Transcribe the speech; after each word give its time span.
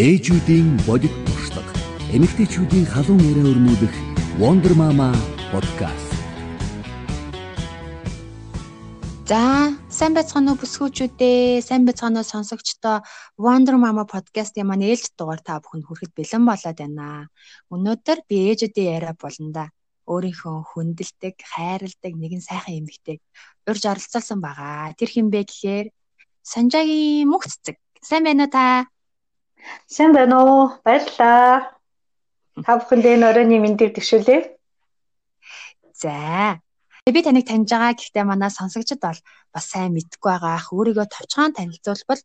Ээжүүдийн 0.00 0.80
бодит 0.88 1.12
туршлага. 1.28 1.76
Эмэгтэйчүүдийн 2.16 2.88
халуун 2.88 3.20
яриа 3.20 3.52
өрнүүлэх 3.52 3.94
Wonder 4.40 4.72
Mama 4.72 5.12
podcast. 5.52 6.08
За, 9.28 9.76
сайн 9.92 10.16
байцгаана 10.16 10.56
уу 10.56 10.60
бүсгүүчүүдээ, 10.64 11.60
сайн 11.60 11.84
байцгаана 11.84 12.24
уу 12.24 12.30
сонсогчдоо. 12.32 13.04
Wonder 13.36 13.76
Mama 13.76 14.08
podcast-ийн 14.08 14.64
маань 14.64 14.88
ээлж 14.88 15.12
дугаар 15.20 15.44
та 15.44 15.60
бүхэнд 15.60 15.84
хүрэхэд 15.84 16.16
бэлэн 16.16 16.48
болоод 16.48 16.78
байна. 16.80 17.28
Өнөөдөр 17.68 18.24
би 18.24 18.56
ээжүүдийн 18.56 18.96
яриа 18.96 19.12
болно 19.12 19.52
да. 19.52 19.64
Өөрийнхөө 20.08 20.56
хүндэлдэг, 20.80 21.44
хайрладаг 21.44 22.14
нэгэн 22.16 22.40
сайхан 22.40 22.88
эмэгтэйг 22.88 23.20
урьж 23.68 23.84
оролцуулсан 23.84 24.40
байгаа. 24.40 24.96
Тэр 24.96 25.12
хэн 25.12 25.28
бэ 25.28 25.44
гэхээр 25.44 25.86
Санжаагийн 26.40 27.28
мөх 27.28 27.44
цэцэг. 27.44 27.76
Сайн 28.00 28.24
байна 28.24 28.48
уу 28.48 28.54
та? 28.56 28.88
Сайн 29.86 30.12
байна 30.12 30.36
уу? 30.44 30.62
Баярлалаа. 30.84 31.74
Та 32.64 32.72
бүхэндээ 32.78 33.14
энэ 33.16 33.28
оройны 33.30 33.56
мэндийг 33.60 33.94
төшөөлье. 33.96 34.56
За. 35.94 36.60
Би 37.06 37.20
таныг 37.22 37.46
таньж 37.46 37.70
байгаа. 37.70 37.96
Гэхдээ 37.96 38.24
манай 38.24 38.50
сонсогчд 38.50 39.00
бол 39.00 39.20
бас 39.52 39.64
сайн 39.72 39.92
мэдгүй 39.96 40.30
байгаа. 40.30 40.58
Өөрийгөө 40.70 41.06
товчхон 41.10 41.52
танилцуулбал. 41.56 42.22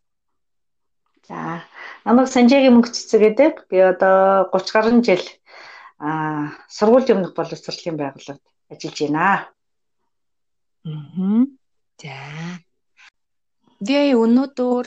За. 1.27 1.65
Намайг 2.05 2.29
Санжаагийн 2.29 2.75
мөнх 2.75 2.93
цэцэг 2.93 3.21
гэдэг. 3.21 3.53
Би 3.69 3.77
одоо 3.81 4.45
30 4.53 4.73
гаруй 4.75 5.01
жил 5.01 5.25
аа 5.97 6.53
сургууль 6.69 7.09
өмнөх 7.13 7.33
боловсролын 7.33 7.97
байгууллагад 7.97 8.43
ажиллаж 8.69 8.99
байна. 9.01 9.49
Аа. 10.85 11.45
За. 12.01 12.15
Би 13.81 14.13
өнөөдөр 14.13 14.85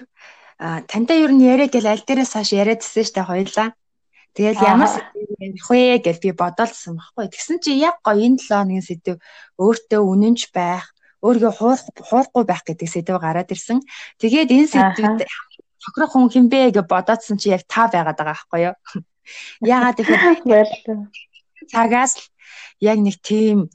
тантай 0.59 1.23
ер 1.23 1.33
нь 1.33 1.47
яриа 1.47 1.71
гэл 1.71 1.87
аль 1.87 2.03
дээрээс 2.03 2.35
хойш 2.35 2.51
яриадсэн 2.53 3.07
штэ 3.07 3.23
хоёлаа. 3.23 3.79
Тэгэл 4.35 4.59
ямар 4.63 4.91
сэдв 4.91 5.39
ярих 5.39 5.67
вэ 5.71 5.99
гэж 6.03 6.17
би 6.23 6.31
бодоолсон 6.35 6.99
байхгүй. 6.99 7.27
Тэгсэн 7.31 7.59
чи 7.63 7.79
яг 7.79 8.03
гоё 8.03 8.23
энэ 8.27 8.39
7 8.43 8.67
хоногийн 8.67 8.87
сэдв 8.87 9.17
өөртөө 9.59 10.03
үнэнч 10.03 10.41
байх, 10.55 10.95
өөрийгөө 11.23 11.53
хуурахгүй 12.07 12.45
байх 12.47 12.63
гэдэг 12.67 12.89
сэдв 12.91 13.19
гараад 13.19 13.51
ирсэн. 13.51 13.83
Тэгээд 14.19 14.51
энэ 14.55 14.71
сэдвүүд 14.71 15.27
тохирох 15.83 16.13
хүн 16.13 16.31
хинбэ 16.31 16.75
гэж 16.75 16.87
бодоодсон 16.87 17.39
чи 17.39 17.51
яг 17.55 17.63
та 17.67 17.91
байгаад 17.91 18.19
байгаа 18.19 18.35
байхгүй 18.35 18.61
юу? 18.67 18.75
Яагаад 19.75 19.97
тэгэхээр 19.99 20.69
цагаас 21.71 22.13
яг 22.83 22.99
нэг 22.99 23.17
тийм 23.23 23.71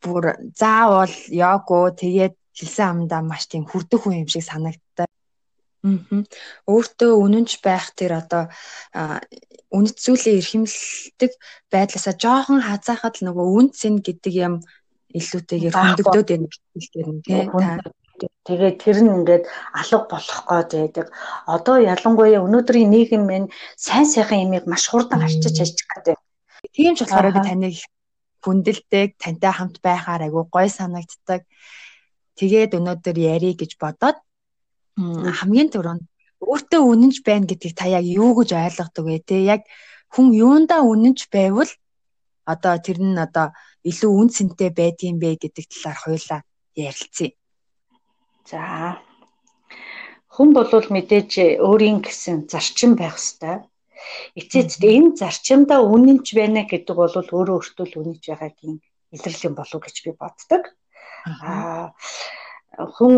бүр 0.00 0.36
заавал 0.56 1.12
його 1.28 1.92
тэгээд 1.92 2.34
хэлсэн 2.56 2.88
амдаа 3.04 3.20
маш 3.20 3.44
тийм 3.48 3.64
хүрдэх 3.68 4.00
хүн 4.04 4.24
юм 4.24 4.28
шиг 4.28 4.44
санагддаг. 4.44 4.85
Өөртөө 6.66 7.12
үнэнч 7.24 7.50
байх 7.62 7.94
тэр 7.94 8.22
одоо 8.22 8.42
үнэт 9.70 9.96
зүйлээ 9.98 10.38
эрхэмлдэг 10.40 11.32
байдлаасаа 11.72 12.14
жоохон 12.16 12.60
хазаахад 12.62 13.14
л 13.18 13.26
нөгөө 13.30 13.46
үн 13.58 13.66
цэн 13.74 13.94
гэдэг 14.02 14.34
юм 14.46 14.54
илүүтэйгээр 15.14 15.74
хөндөгдөөд 15.74 16.28
байна 16.30 16.48
гэхээр 16.50 17.08
нь 17.12 17.22
тий. 17.22 17.44
Тэгээд 18.46 18.76
тэр 18.80 18.98
нь 19.04 19.12
ингээд 19.12 19.44
алга 19.76 19.98
болох 20.08 20.40
гээд 20.48 20.70
байдаг. 20.72 21.06
Одоо 21.44 21.76
ялангуяа 21.82 22.40
өнөөдрийн 22.46 22.88
нийгэм 22.88 23.22
минь 23.26 23.48
сайн 23.76 24.06
сайхан 24.08 24.46
имийг 24.46 24.64
маш 24.64 24.88
хурдан 24.88 25.20
арчиж 25.26 25.54
хайчих 25.58 25.86
гэдэг. 25.92 26.16
Тийм 26.72 26.94
ч 26.96 27.04
болохоор 27.04 27.36
би 27.36 27.40
таныг 27.44 27.76
хүндэлдэг, 28.40 29.18
тантай 29.20 29.52
хамт 29.52 29.76
байхаар 29.82 30.30
айгу 30.30 30.48
гой 30.48 30.70
санагддаг. 30.70 31.42
Тэгээд 32.38 32.78
өнөөдөр 32.78 33.16
ярих 33.18 33.60
гэж 33.60 33.76
бодоод 33.82 34.16
хамгийн 34.96 35.68
түрүүнд 35.72 36.04
өөртөө 36.40 36.82
үнэнч 36.92 37.16
байна 37.24 37.48
гэдгийг 37.48 37.74
та 37.76 37.86
яг 37.88 38.04
юу 38.04 38.32
гэж 38.38 38.50
ойлгодог 38.56 39.04
вэ 39.04 39.18
те 39.28 39.36
яг 39.44 39.62
хүн 40.12 40.32
юундаа 40.32 40.80
үнэнч 40.84 41.28
байвал 41.28 41.70
одоо 42.52 42.74
тэр 42.80 42.98
нь 43.04 43.18
одоо 43.26 43.52
илүү 43.84 44.12
үн 44.20 44.28
цэнтэй 44.32 44.70
байдгийн 44.72 45.18
бэ 45.20 45.36
гэдэг 45.42 45.64
талаар 45.68 45.98
хоёулаа 46.00 46.40
ярилцъя. 46.74 47.30
За 48.48 48.60
хүн 50.34 50.48
болвол 50.56 50.88
мэдээж 50.92 51.60
өөрийн 51.60 52.00
гэсэн 52.00 52.48
зарчим 52.52 52.92
байх 52.96 53.16
ёстой. 53.20 53.56
Эцээст 54.38 54.80
энэ 54.80 55.16
зарчимдаа 55.20 55.80
үнэнч 55.82 56.26
байна 56.38 56.62
гэдэг 56.64 56.96
бол 56.96 57.14
өөрөө 57.16 57.56
өөртөө 57.58 57.86
л 57.88 57.98
үнэнч 58.00 58.22
байгаагийн 58.28 58.76
илэрлэл 59.14 59.46
юм 59.48 59.54
болов 59.56 59.76
уу 59.76 59.84
гэж 59.84 59.96
би 60.04 60.12
боддог. 60.12 60.62
Аа 61.42 61.90
хүн 62.76 63.16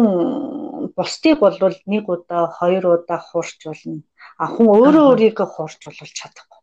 бусдыг 0.98 1.38
бол 1.38 1.56
нэг 1.92 2.04
удаа 2.14 2.44
хоёр 2.58 2.84
удаа 2.94 3.20
хуурч 3.22 3.58
болно. 3.64 4.02
А 4.42 4.44
хүн 4.52 4.66
өөрөө 4.74 5.04
өөрийгөө 5.10 5.48
хуурч 5.54 5.80
болол 5.86 6.12
чадахгүй. 6.18 6.60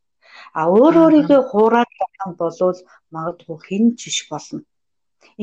А 0.60 0.62
өөрөө 0.76 1.04
өөрийгөө 1.08 1.42
хуураад 1.50 1.92
байгаа 2.00 2.30
бол 2.42 2.80
магадгүй 3.16 3.58
хэн 3.68 3.86
ч 4.00 4.02
биш 4.12 4.20
болно. 4.32 4.60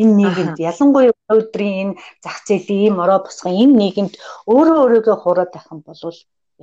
Энэ 0.00 0.12
нийгэмд 0.20 0.56
ялангуяа 0.70 1.32
өдрийн 1.40 1.76
энэ 1.82 1.98
зах 2.24 2.38
зээлийн 2.46 2.80
ийм 2.86 2.96
ороо 3.04 3.20
босгон 3.24 3.56
энэ 3.62 3.78
нийгэмд 3.80 4.14
өөрөө 4.52 4.78
өөрийгөө 4.84 5.16
хуураад 5.20 5.50
байх 5.52 5.66
юм 5.72 5.80
бол 5.88 6.00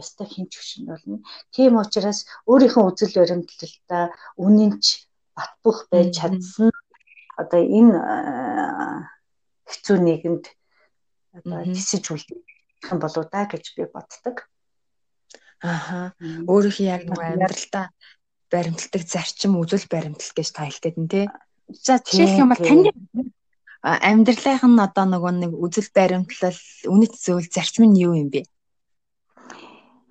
ёстой 0.01 0.27
хинч 0.33 0.51
хөшин 0.55 0.83
болно. 0.89 1.17
Тийм 1.53 1.73
учраас 1.81 2.19
өөрийнхөө 2.49 2.83
үзэл 2.89 3.17
баримтлалтаа 3.19 4.05
үнэнч 4.43 4.83
бат 5.35 5.51
бөх 5.63 5.77
байж 5.91 6.09
чадсан 6.19 6.69
одоо 7.41 7.61
энэ 7.79 7.97
хэцүү 9.69 9.97
нийгэмд 10.07 10.45
одоо 11.33 11.63
тисэж 11.65 12.03
үлдэх 12.13 12.39
юм 12.91 12.97
болоо 12.99 13.25
да 13.31 13.45
гэж 13.45 13.65
би 13.75 13.83
боддог. 13.85 14.49
Аха. 15.61 16.13
Өөрийнхөө 16.47 16.85
яг 16.87 17.03
нэг 17.05 17.19
амьдралдаа 17.19 17.85
баримтлагдаг 18.51 19.03
зарчим 19.03 19.59
үзэл 19.59 19.85
баримтлал 19.91 20.33
гэж 20.35 20.47
та 20.55 20.65
хэлдэг 20.65 20.95
нь 20.97 21.11
тий. 21.11 21.25
За 21.85 21.99
жишээлх 21.99 22.39
юм 22.39 22.49
бол 22.49 22.63
таны 22.63 22.89
амьдралынх 23.83 24.63
нь 24.63 24.83
одоо 24.83 25.05
нөгөө 25.07 25.33
нэг 25.43 25.51
үзэл 25.55 25.89
баримтлал 25.95 26.59
үнэт 26.87 27.13
зөвл 27.15 27.47
зарчим 27.47 27.91
нь 27.91 27.99
юу 27.99 28.15
юм 28.15 28.29
бэ? 28.33 28.43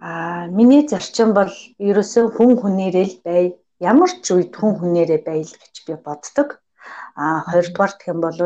Аа 0.00 0.46
миний 0.48 0.86
зарчим 0.86 1.34
бол 1.34 1.50
ерөөсөө 1.76 2.24
хүн 2.36 2.52
хүнээрээ 2.60 3.06
л 3.08 3.16
бай. 3.26 3.44
Ямар 3.82 4.10
ч 4.22 4.26
үед 4.32 4.54
хүн 4.54 4.78
хүнээрээ 4.78 5.20
байл 5.26 5.52
гэж 5.52 5.74
би 5.86 5.94
боддог. 5.98 6.62
А 7.18 7.42
хоёрдугаар 7.50 7.92
гэх 7.98 8.10
юм 8.14 8.20
бол 8.22 8.38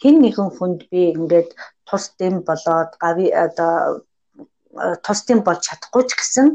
хин 0.00 0.16
нэгэн 0.20 0.50
хүнд 0.56 0.80
би 0.92 1.00
ингээд 1.16 1.50
тус 1.88 2.04
дэм 2.20 2.34
болоод 2.48 2.90
gavi 3.02 3.26
одоо 3.46 4.04
тус 5.04 5.20
дэм 5.26 5.40
болж 5.46 5.60
чадахгүй 5.66 6.04
ч 6.08 6.10
гэсэн 6.20 6.46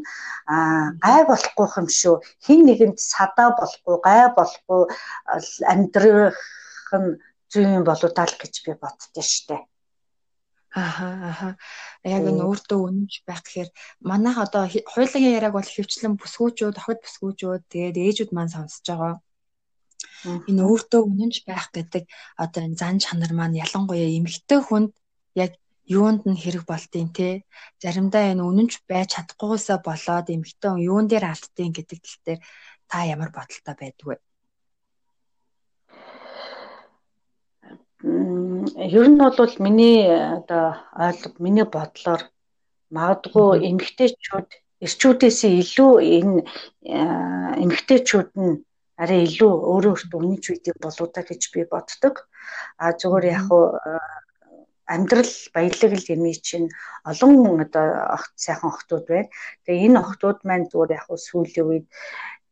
гай 1.06 1.22
болохгүй 1.28 1.68
юм 1.81 1.88
шүү. 2.00 2.16
Хин 2.46 2.59
нэгэнд 2.70 2.98
садаа 3.12 3.50
болохгүй, 3.59 3.96
гай 4.08 4.22
болохгүй 4.38 4.81
амьдрах 5.74 6.40
нь 7.02 7.18
зүй 7.52 7.66
юм 7.78 7.84
болоо 7.90 8.09
тал 8.14 8.34
гэж 8.42 8.54
би 8.66 8.72
боддөө 8.84 9.25
штэ. 9.25 9.58
Аха 10.75 11.08
аха. 11.31 11.50
Яг 12.04 12.24
энэ 12.30 12.44
өөртөө 12.44 12.80
үнэнч 12.84 13.14
байх 13.28 13.42
гэхээр 13.44 13.70
манайх 14.04 14.38
одоо 14.44 14.68
хуулийн 14.68 15.36
яриаг 15.38 15.56
бол 15.56 15.64
хөвчлэн 15.64 16.20
бүсгүүчүүд, 16.20 16.75
охид 16.80 17.00
бүсгүүчүүд 17.04 17.64
тэгээд 17.72 17.98
ээжүүд 18.06 18.31
маань 18.36 18.52
сонсож 18.52 18.84
байгаа. 18.84 19.14
Энэ 20.50 20.62
өөртөө 20.70 21.02
үнэнч 21.10 21.36
байх 21.50 21.70
гэдэг 21.76 22.04
одоо 22.44 22.62
энэ 22.68 22.80
зан 22.82 22.96
чанар 23.04 23.32
маань 23.36 23.60
ялангуяа 23.66 24.10
эмэгтэй 24.18 24.60
хүнд 24.64 24.92
яг 25.44 25.52
юунд 25.86 26.22
нь 26.30 26.42
хэрэг 26.42 26.64
болтын 26.66 27.10
те 27.18 27.46
заримдаа 27.82 28.24
энэ 28.32 28.44
үнэнч 28.50 28.74
байж 28.90 29.08
чадахгүйсаа 29.14 29.78
болоод 29.88 30.28
эмэгтэй 30.36 30.70
хүн 30.72 30.86
юун 30.90 31.06
дээр 31.08 31.26
алдтыг 31.30 31.70
гэдэг 31.78 32.00
тал 32.02 32.20
дээр 32.26 32.40
та 32.90 32.98
ямар 33.14 33.30
бодолтой 33.38 33.76
байдаг 33.78 34.06
вэ? 34.08 34.18
Ер 38.98 39.08
нь 39.10 39.18
бол 39.18 39.54
миний 39.66 40.02
одоо 40.38 40.66
ойлго 41.06 41.38
миний 41.46 41.68
бодлоор 41.75 42.22
магадгүй 42.96 43.50
эмэгтэйчүүд 43.69 44.50
эрчүүдээс 44.86 45.40
илүү 45.62 45.94
энэ 46.18 46.40
эмэгтэйчүүд 47.63 48.30
нь 48.44 48.56
арай 49.01 49.19
илүү 49.27 49.51
өөрөө 49.71 49.94
өөртөө 49.95 50.19
үнэнч 50.19 50.45
үйдэг 50.51 50.75
болоо 50.83 51.07
та 51.12 51.21
гэж 51.27 51.42
би 51.53 51.62
боддог. 51.68 52.15
А 52.80 52.95
зүгээр 52.95 53.25
яг 53.36 53.44
хуу 53.47 53.75
амьдрал 54.86 55.33
баялаг 55.53 55.92
л 55.97 56.12
юм 56.13 56.24
чинь 56.47 56.69
олон 57.03 57.62
одоо 57.65 57.88
огт 58.15 58.33
сайхан 58.36 58.69
охтууд 58.71 59.06
байна. 59.09 59.30
Тэгээ 59.65 59.86
энэ 59.89 60.00
охтууд 60.00 60.39
маань 60.47 60.69
зүгээр 60.71 60.95
яг 60.97 61.03
хуу 61.09 61.19
сүүлийн 61.19 61.68
үед 61.68 61.88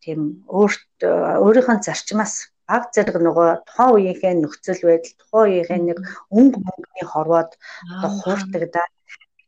тийм 0.04 0.44
өөрт 0.50 1.00
өөрийнхөө 1.46 1.78
зарчмаас 1.86 2.54
баг 2.68 2.84
зэрэг 2.96 3.18
нөгөө 3.22 3.50
тухайн 3.68 3.94
үеийнхээ 3.96 4.34
нөхцөл 4.40 4.82
байдал 4.88 5.16
тухайн 5.20 5.48
үеийнхээ 5.52 5.80
нэг 5.84 6.00
өнгө 6.38 6.58
мөнгөний 6.64 7.08
хорвоод 7.08 7.52
одоо 7.92 8.12
хуурдаг 8.20 8.64
да. 8.74 8.84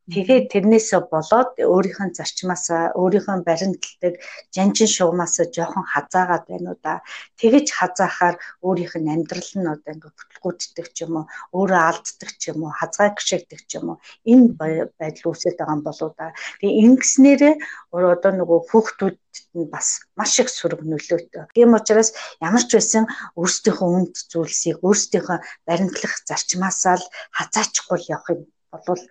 Тэгээд 0.06 0.54
тэрнээсээ 0.54 1.02
болоод 1.10 1.58
өөрийнх 1.58 2.02
нь 2.06 2.16
зарчмаасаа 2.18 2.94
өөрийнх 2.94 3.26
нь 3.26 3.48
баримталдаг 3.50 4.14
жанжин 4.54 4.90
шугамаасаа 4.96 5.50
жоохон 5.50 5.86
хазаагаад 5.94 6.46
байна 6.46 6.70
уу 6.72 6.80
да. 6.86 7.02
Тэгэж 7.42 7.68
хазаахаар 7.74 8.36
өөрийнх 8.62 8.96
нь 9.02 9.10
амьдрал 9.10 9.52
нь 9.58 9.72
одоо 9.74 9.92
ингээ 9.98 10.14
бүтлгүүддэг 10.14 10.88
ч 10.94 10.98
юм 11.10 11.14
уу, 11.18 11.26
өөрөө 11.58 11.82
алддаг 11.90 12.30
ч 12.38 12.42
юм 12.54 12.60
уу, 12.70 12.78
хазгаа 12.78 13.18
гიშгдэг 13.18 13.62
ч 13.66 13.72
юм 13.82 13.98
уу. 13.98 13.98
Энэ 14.30 14.54
байдал 15.00 15.26
үүсэж 15.34 15.58
байгаа 15.58 15.74
юм 15.74 15.82
болоо 15.82 16.10
да. 16.14 16.38
Тэгээ 16.62 16.80
ингэснээрээ 16.86 17.54
одоо 17.90 18.32
нөгөө 18.38 18.60
хүүхдүүдэд 18.70 19.58
нь 19.58 19.72
бас 19.74 20.06
маш 20.14 20.38
их 20.38 20.50
сөрөг 20.54 20.86
нөлөөтэй. 20.86 21.50
Тийм 21.56 21.74
учраас 21.74 22.14
ямар 22.46 22.62
ч 22.70 22.78
байсан 22.78 23.04
өөрсдийнхөө 23.40 23.90
үнд 23.98 24.14
зүйлсийг 24.32 24.78
өөрсдийнхөө 24.86 25.38
баримтлах 25.68 26.14
зарчмаасаа 26.30 26.96
л 27.02 27.06
хазаачихгүй 27.38 28.00
явахыг 28.14 28.40
болвол 28.76 29.04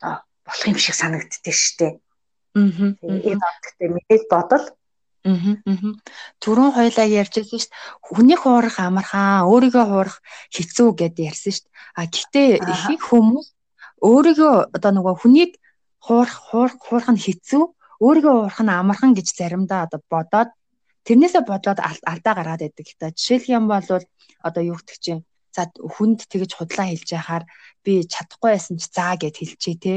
одоо 0.00 0.20
болох 0.46 0.66
юм 0.66 0.78
шиг 0.78 0.94
санагддээ 0.98 1.54
штэ. 1.54 1.88
Аа. 2.54 2.68
Энэ 3.00 3.40
одогтой 3.40 3.88
мэдээж 3.94 4.22
бодол. 4.30 4.66
Түрүүн 6.40 6.72
хоёлаа 6.72 7.06
ярьжсэн 7.20 7.44
шүү 7.44 7.68
дээ. 7.68 7.76
Хүнийх 8.08 8.40
хуурах 8.42 8.76
амархан, 8.80 9.44
өөрийгөө 9.52 9.84
хуурах 9.84 10.16
хэцүү 10.48 10.88
гэдээ 10.96 11.28
ярьсан 11.28 11.52
шүү 11.52 11.64
дээ. 11.68 11.76
А 12.00 12.02
гэхдээ 12.08 12.48
ихэнх 12.72 13.04
хүмүүс 13.04 13.48
өөрийгөө 14.00 14.54
одоо 14.72 14.90
нөгөө 14.96 15.14
хүнийг 15.20 15.52
хуурах 16.00 16.36
хуурах 16.80 17.08
нь 17.12 17.20
хэцүү, 17.20 17.62
өөрийгөө 18.00 18.34
хуурах 18.48 18.60
нь 18.64 18.72
амархан 18.72 19.12
гэж 19.12 19.28
заримдаа 19.36 19.84
одоо 19.84 20.00
бодоод 20.08 20.50
тэрнээсээ 21.04 21.44
бодлоод 21.44 21.78
алдаа 21.84 22.34
гаргаад 22.34 22.64
байдаг. 22.64 22.86
Жишээлх 23.12 23.46
юм 23.52 23.68
бол 23.68 23.84
одоо 24.40 24.62
юу 24.64 24.76
гэдэг 24.80 24.98
чинь 25.04 25.20
за 25.54 25.62
хүнд 25.74 26.26
тэгж 26.30 26.50
худлаа 26.56 26.86
хэлж 26.90 27.08
яхаар 27.20 27.44
би 27.84 27.92
чадахгүй 28.06 28.50
байсан 28.52 28.76
ч 28.80 28.84
заа 28.96 29.14
гэд 29.20 29.36
хэлчихээ 29.38 29.78
те. 29.84 29.94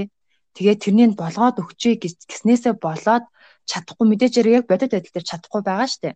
Тэгээд 0.53 0.79
тэрнийг 0.83 1.13
болгоод 1.17 1.61
өгчээ 1.61 1.93
гэснээсээ 2.29 2.73
болоод 2.77 3.25
чадахгүй 3.69 4.05
мэдээж 4.07 4.33
яг 4.43 4.65
бодит 4.69 4.91
байдал 4.93 5.13
дээр 5.13 5.29
чадахгүй 5.29 5.61
байгаа 5.65 5.89
штэ. 5.89 6.09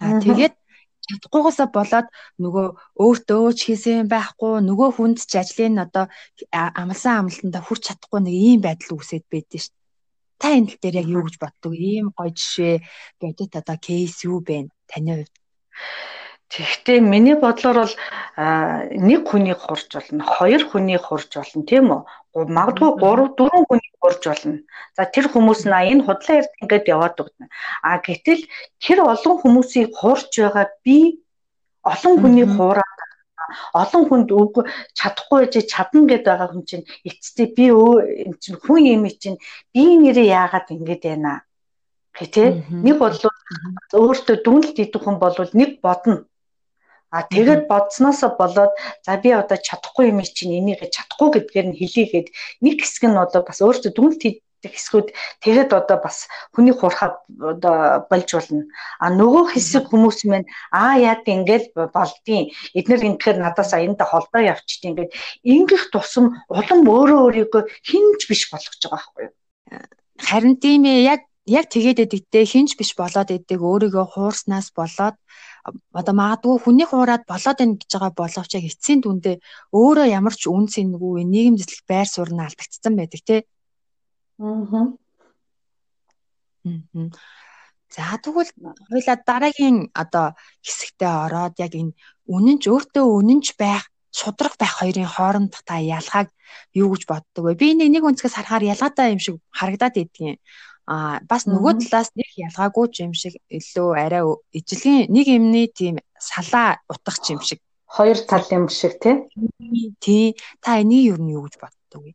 Аа 0.00 0.20
тэгээд 0.22 0.54
чадахгүйгаасаа 1.06 1.68
болоод 1.74 2.08
нөгөө 2.42 2.66
өөртөө 3.02 3.50
ч 3.58 3.60
хийсэн 3.66 4.06
байхгүй 4.14 4.54
нөгөө 4.68 4.88
хүнд 4.94 5.18
ч 5.30 5.32
ажлын 5.42 5.82
одоо 5.84 6.04
амлсан 6.52 7.14
амлалтанда 7.26 7.60
хүрч 7.64 7.82
чадахгүй 7.88 8.20
нэг 8.22 8.36
ийм 8.48 8.60
байдал 8.62 8.94
үүсээд 8.96 9.24
байдэн 9.32 9.60
штэ. 9.64 9.76
Та 10.40 10.46
энэ 10.56 10.68
тал 10.70 10.80
дээр 10.82 11.00
яг 11.02 11.08
юу 11.16 11.22
гэж 11.26 11.36
боддог? 11.42 11.72
Ийм 11.74 12.06
гоё 12.16 12.30
жишээ 12.32 12.74
бодит 13.20 13.52
одоо 13.60 13.76
кейс 13.76 14.24
юу 14.24 14.38
бэ 14.46 14.70
таны 14.88 15.12
хувьд? 15.20 15.34
Тэгэхдээ 16.50 16.98
миний 16.98 17.38
бодлоор 17.38 17.86
бол 17.86 17.94
нэг 19.08 19.22
хүнийг 19.30 19.58
хурж 19.62 19.86
болно, 19.94 20.22
хоёр 20.26 20.62
хүнийг 20.66 21.02
хурж 21.06 21.30
болно, 21.38 21.62
тийм 21.62 21.86
үү? 21.94 22.02
Магадгүй 22.34 22.90
3 22.98 23.38
4 23.38 23.66
хүнийг 23.70 23.94
хурж 24.02 24.22
болно. 24.26 24.58
За 24.98 25.06
тэр 25.06 25.30
хүмүүс 25.30 25.62
нь 25.70 25.78
энэ 25.94 26.04
худлаа 26.06 26.42
ярд 26.42 26.52
ингээд 26.62 26.90
яваад 26.90 27.16
өгнө. 27.22 27.46
А 27.86 28.02
гэтэл 28.02 28.42
тэр 28.82 28.98
олон 29.06 29.36
хүмүүсийг 29.38 29.94
хурж 29.94 30.30
байгаа 30.42 30.66
би 30.82 31.22
олон 31.86 32.14
хүнийг 32.18 32.50
хуураад 32.58 32.98
олон 33.74 34.02
хүнд 34.08 34.28
үг 34.34 34.54
чадахгүй 34.98 35.46
байж 35.46 35.54
чадна 35.72 36.06
гэдээ 36.10 36.34
байгаа 36.34 36.50
хүн 36.50 36.64
чинь 36.66 36.84
эцэстээ 37.08 37.48
би 37.56 37.66
өө 37.70 38.36
чинь 38.42 38.58
хүн 38.62 38.82
юм 38.94 39.04
чинь 39.22 39.38
би 39.74 39.82
нэрээ 40.02 40.34
яагаад 40.38 40.66
ингэж 40.74 41.00
байна 41.06 41.32
гэх 42.14 42.30
тээ 42.34 42.48
нэг 42.84 42.96
бол 42.98 43.16
өөртөө 43.94 44.36
дүнэлт 44.44 44.76
идэх 44.82 45.02
хүн 45.02 45.16
бол 45.22 45.34
нэг 45.54 45.70
бодно 45.82 46.29
А 47.10 47.26
тэгээд 47.26 47.66
бодсноос 47.66 48.22
болоод 48.38 48.72
за 49.02 49.16
би 49.18 49.34
одоо 49.34 49.58
чадахгүй 49.58 50.14
юм 50.14 50.22
чинь 50.22 50.54
энийг 50.58 50.80
чадахгүй 50.94 51.28
гэдгээр 51.42 51.66
нь 51.74 51.78
хэлийгээд 51.78 52.28
нэг 52.62 52.76
хэсэг 52.86 53.04
нь 53.10 53.18
одоо 53.18 53.42
бас 53.42 53.58
өөртөө 53.58 53.90
дүнэлт 53.90 54.22
хийдэг 54.22 54.72
хэсгүүд 54.78 55.08
тэгээд 55.42 55.70
одоо 55.74 55.98
бас 55.98 56.30
хүний 56.54 56.70
хурхаа 56.70 57.18
одоо 57.42 58.06
болж 58.06 58.28
болно. 58.30 58.62
А 59.02 59.10
нөгөө 59.10 59.58
хэсэг 59.58 59.90
хүмүүс 59.90 60.22
мэн 60.30 60.46
аа 60.70 60.94
яг 61.02 61.26
ингээл 61.26 61.74
болдгийн 61.90 62.54
эднэр 62.78 63.02
ингэхээр 63.10 63.42
надаас 63.42 63.74
аянда 63.74 64.06
холдоо 64.06 64.46
явчихтiin 64.46 64.94
ингээд 64.94 65.10
ингэх 65.42 65.90
тусам 65.90 66.38
улам 66.46 66.80
өөрөө 66.86 67.18
өөрийгөө 67.26 67.62
хинж 67.90 68.20
биш 68.30 68.52
болгож 68.54 68.78
байгаа 68.86 68.94
байхгүй 68.94 69.24
юу? 69.26 69.34
Харин 70.20 70.54
тийм 70.62 70.84
ээ 70.86 71.00
яг 71.10 71.20
яг 71.48 71.66
тэгээд 71.72 72.04
эдэгтэй 72.04 72.44
хинж 72.46 72.76
биш 72.78 72.94
болоод 72.94 73.34
идэг 73.34 73.58
өөрийгөө 73.58 74.06
хуурснаас 74.12 74.70
болоод 74.76 75.16
одоо 76.00 76.14
магадгүй 76.14 76.56
хүний 76.60 76.86
хуураад 76.88 77.22
болоод 77.30 77.58
байна 77.58 77.78
гэж 77.80 77.90
байгаа 77.94 78.12
боловч 78.20 78.50
яг 78.56 78.64
эцсийн 78.70 79.00
дүндээ 79.02 79.36
өөрөө 79.78 80.06
ямар 80.18 80.34
ч 80.40 80.42
үн 80.48 80.66
цэнгүй 80.72 81.24
нийгэм 81.24 81.56
зэслэх 81.58 81.82
байр 81.90 82.08
суурь 82.10 82.32
нь 82.34 82.44
алдагдсан 82.44 82.94
байдаг 82.96 83.20
тий. 83.28 83.40
Аа. 84.40 84.86
За 87.94 88.14
тэгвэл 88.22 88.52
хоёлаа 88.90 89.16
дараагийн 89.26 89.90
одоо 90.02 90.26
хэсэгтээ 90.66 91.12
ороод 91.26 91.54
яг 91.58 91.72
энэ 91.74 91.96
үнэнч 92.34 92.62
өөртөө 92.70 93.04
үнэнч 93.18 93.46
байх 93.58 93.90
шудрах 94.18 94.54
байх 94.58 94.74
хоёрын 94.78 95.10
хоорондох 95.10 95.62
та 95.66 95.82
ялгааг 95.98 96.28
юу 96.74 96.94
гэж 96.94 97.02
боддог 97.10 97.42
вэ? 97.44 97.54
Би 97.60 97.74
нэг 97.74 98.04
өнцгөөс 98.06 98.34
харахаар 98.36 98.70
ялгаатай 98.72 99.14
юм 99.14 99.20
шиг 99.22 99.36
харагдаад 99.50 99.96
идэгин. 100.02 100.38
А 100.90 101.22
бас 101.30 101.46
нөгөө 101.46 101.72
талаас 101.86 102.10
нэг 102.18 102.30
ялгаагүй 102.46 102.86
юм 103.06 103.12
шиг 103.14 103.34
илүү 103.58 103.90
арай 104.04 104.24
ижлэгийн 104.58 105.06
нэг 105.14 105.26
юмны 105.38 105.62
тийм 105.80 106.02
салаа 106.18 106.82
утгах 106.90 107.22
юм 107.30 107.40
шиг. 107.46 107.60
Хоёр 107.86 108.18
тал 108.30 108.46
юм 108.50 108.66
шиг 108.68 108.98
тий. 108.98 109.14
Тий. 110.02 110.34
Та 110.58 110.82
энийг 110.82 111.14
юу 111.14 111.18
нь 111.22 111.30
юу 111.36 111.46
гэж 111.46 111.54
боддог 111.62 112.00
вэ? 112.02 112.12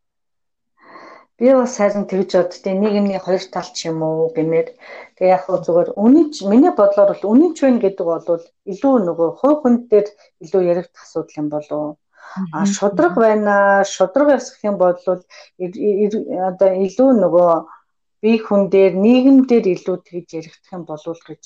Би 1.40 1.48
бас 1.56 1.80
харин 1.80 2.04
тэгж 2.04 2.32
боддیں۔ 2.36 2.76
Нэг 2.84 2.92
юмны 3.00 3.20
хоёр 3.24 3.44
тал 3.48 3.70
ч 3.72 3.88
юм 3.88 4.04
уу 4.04 4.28
гэмээр. 4.36 4.68
Тэгээ 5.16 5.34
яг 5.36 5.48
хөө 5.48 5.58
зүгээр 5.64 5.90
үнэнч 5.96 6.36
миний 6.52 6.74
бодлоор 6.76 7.16
бол 7.16 7.32
үнэнч 7.32 7.58
байна 7.64 7.80
гэдэг 7.80 8.06
бол 8.12 8.44
илүү 8.72 8.96
нөгөө 9.08 9.30
хувь 9.40 9.60
хүн 9.64 9.76
дээр 9.88 10.08
илүү 10.44 10.62
яригдах 10.72 11.04
асуудал 11.08 11.40
юм 11.40 11.48
болов 11.48 11.96
а 12.52 12.66
шудраг 12.66 13.16
байна 13.16 13.84
шудраг 13.84 14.28
ясах 14.38 14.60
юм 14.64 14.76
бол 14.78 14.96
одоо 14.96 16.70
илүү 16.86 17.10
нөгөө 17.24 17.52
бие 18.26 18.42
хүн 18.42 18.74
дээр 18.74 18.94
нийгэм 19.06 19.38
дээр 19.46 19.66
илүү 19.76 19.98
тэгж 20.02 20.30
яригдах 20.40 20.74
юм 20.74 20.84
болов 20.90 21.20
гэж 21.30 21.44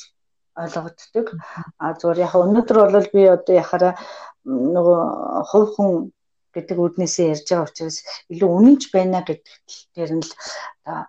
ойлгогддог. 0.55 1.27
А 1.75 1.91
зүгээр 1.99 2.23
яг 2.23 2.33
өнөөдөр 2.39 2.77
бол 2.95 3.09
би 3.11 3.21
одоо 3.27 3.55
яхаараа 3.59 3.93
нөгөө 4.47 5.01
хувь 5.51 5.69
хүн 5.75 5.91
гэдэг 6.55 6.77
үднээсээ 6.79 7.31
ярьж 7.35 7.47
байгаа 7.51 7.67
учраас 7.67 7.97
илүү 8.31 8.49
үнэнч 8.57 8.83
байна 8.95 9.19
гэдэг 9.27 9.55
дээр 9.95 10.11
нь 10.17 10.23
л 10.23 10.31
одоо 10.87 11.03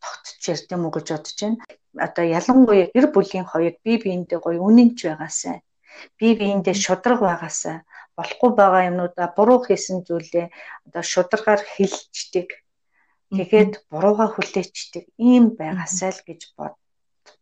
тогтч 0.00 0.42
ярьд 0.48 0.68
юм 0.72 0.88
уу 0.88 0.92
гэж 0.96 1.06
бодож 1.12 1.38
байна. 1.44 1.60
Одоо 2.06 2.24
ялангуяа 2.24 2.88
гэр 2.96 3.06
бүлийн 3.12 3.44
хоёр 3.44 3.76
бие 3.84 3.98
биендээ 4.00 4.40
гоё 4.40 4.60
үнэнч 4.64 4.98
байгаасай. 5.04 5.60
Бие 6.18 6.34
биендээ 6.40 6.74
шудраг 6.74 7.20
байгаасай. 7.20 7.84
Болохгүй 8.16 8.50
байгаа 8.56 8.88
юмнуудаа 8.90 9.28
буруу 9.36 9.60
хийсэн 9.62 10.02
зүйлээ 10.08 10.46
одоо 10.86 11.02
шударгаар 11.12 11.62
хэлждэг 11.62 12.63
Тэгээд 13.36 13.72
бурууга 13.90 14.26
хүлээчдэг 14.30 15.04
ийм 15.18 15.44
байгаасай 15.58 16.10
л 16.14 16.22
гэж 16.28 16.40
бод 16.58 16.74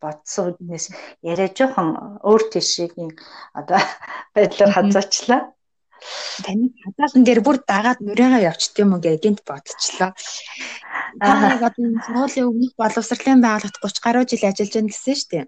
бодсон 0.02 0.44
үднээс 0.54 0.86
яриа 1.30 1.50
жоохон 1.56 1.88
өөр 2.28 2.42
тийшээгийн 2.52 3.12
одоо 3.58 3.78
байдлаар 4.34 4.72
хазаачлаа. 4.74 5.40
Таны 6.44 6.74
хазаалан 6.82 7.22
дээр 7.24 7.40
бүр 7.46 7.56
дагаад 7.62 7.98
нүрээгээ 8.02 8.46
явчихд 8.50 8.82
юм 8.82 8.94
уу 8.94 9.00
гэж 9.04 9.16
гинт 9.22 9.40
бодчихлоо. 9.46 10.10
Аа 11.22 11.60
одоо 11.62 11.86
сургуулийн 12.04 12.48
өмнөх 12.50 12.72
боловсролын 12.80 13.40
байгууллагт 13.44 13.78
30 13.78 14.04
гаруй 14.04 14.24
жил 14.26 14.48
ажиллаж 14.48 14.72
байна 14.74 14.90
гэсэн 14.90 15.16
шүү 15.18 15.30
дээ. 15.30 15.46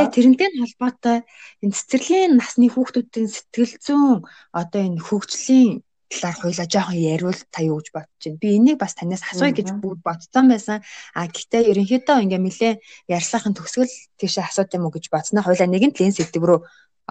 Яг 0.00 0.08
тэрнтэй 0.14 0.48
холбоотой 0.56 1.18
энэ 1.62 1.76
цэцэрлэгийн 1.76 2.32
насны 2.38 2.66
хүүхдүүдийн 2.72 3.28
сэтгэл 3.28 3.74
зүйн 3.84 4.18
одоо 4.60 4.80
энэ 4.88 5.02
хөгжлийн 5.06 5.84
талаар 6.08 6.36
хоёлаа 6.40 6.66
жоохон 6.66 6.96
яриул 6.96 7.40
та 7.52 7.60
юу 7.62 7.78
гэж 7.78 7.88
бодож 7.92 8.22
байна. 8.24 8.40
Би 8.40 8.48
энийг 8.56 8.78
бас 8.80 8.94
танаас 8.96 9.22
асууя 9.28 9.52
гэж 9.52 9.68
бодсон 9.78 10.48
байсан. 10.48 10.80
А 11.12 11.28
гэхдээ 11.28 11.68
ерөнхийдөө 11.70 12.16
ингээ 12.24 12.40
нэлээ 12.40 12.74
ярьслахын 13.12 13.52
төгсгөл 13.52 13.92
тийшээ 14.16 14.48
асууд 14.48 14.72
юм 14.72 14.88
уу 14.88 14.94
гэж 14.96 15.12
бодсноо 15.12 15.44
хоёлаа 15.44 15.68
нэгэн 15.68 15.92
тлэн 15.92 16.16
сэдв 16.16 16.40
рүү 16.40 16.60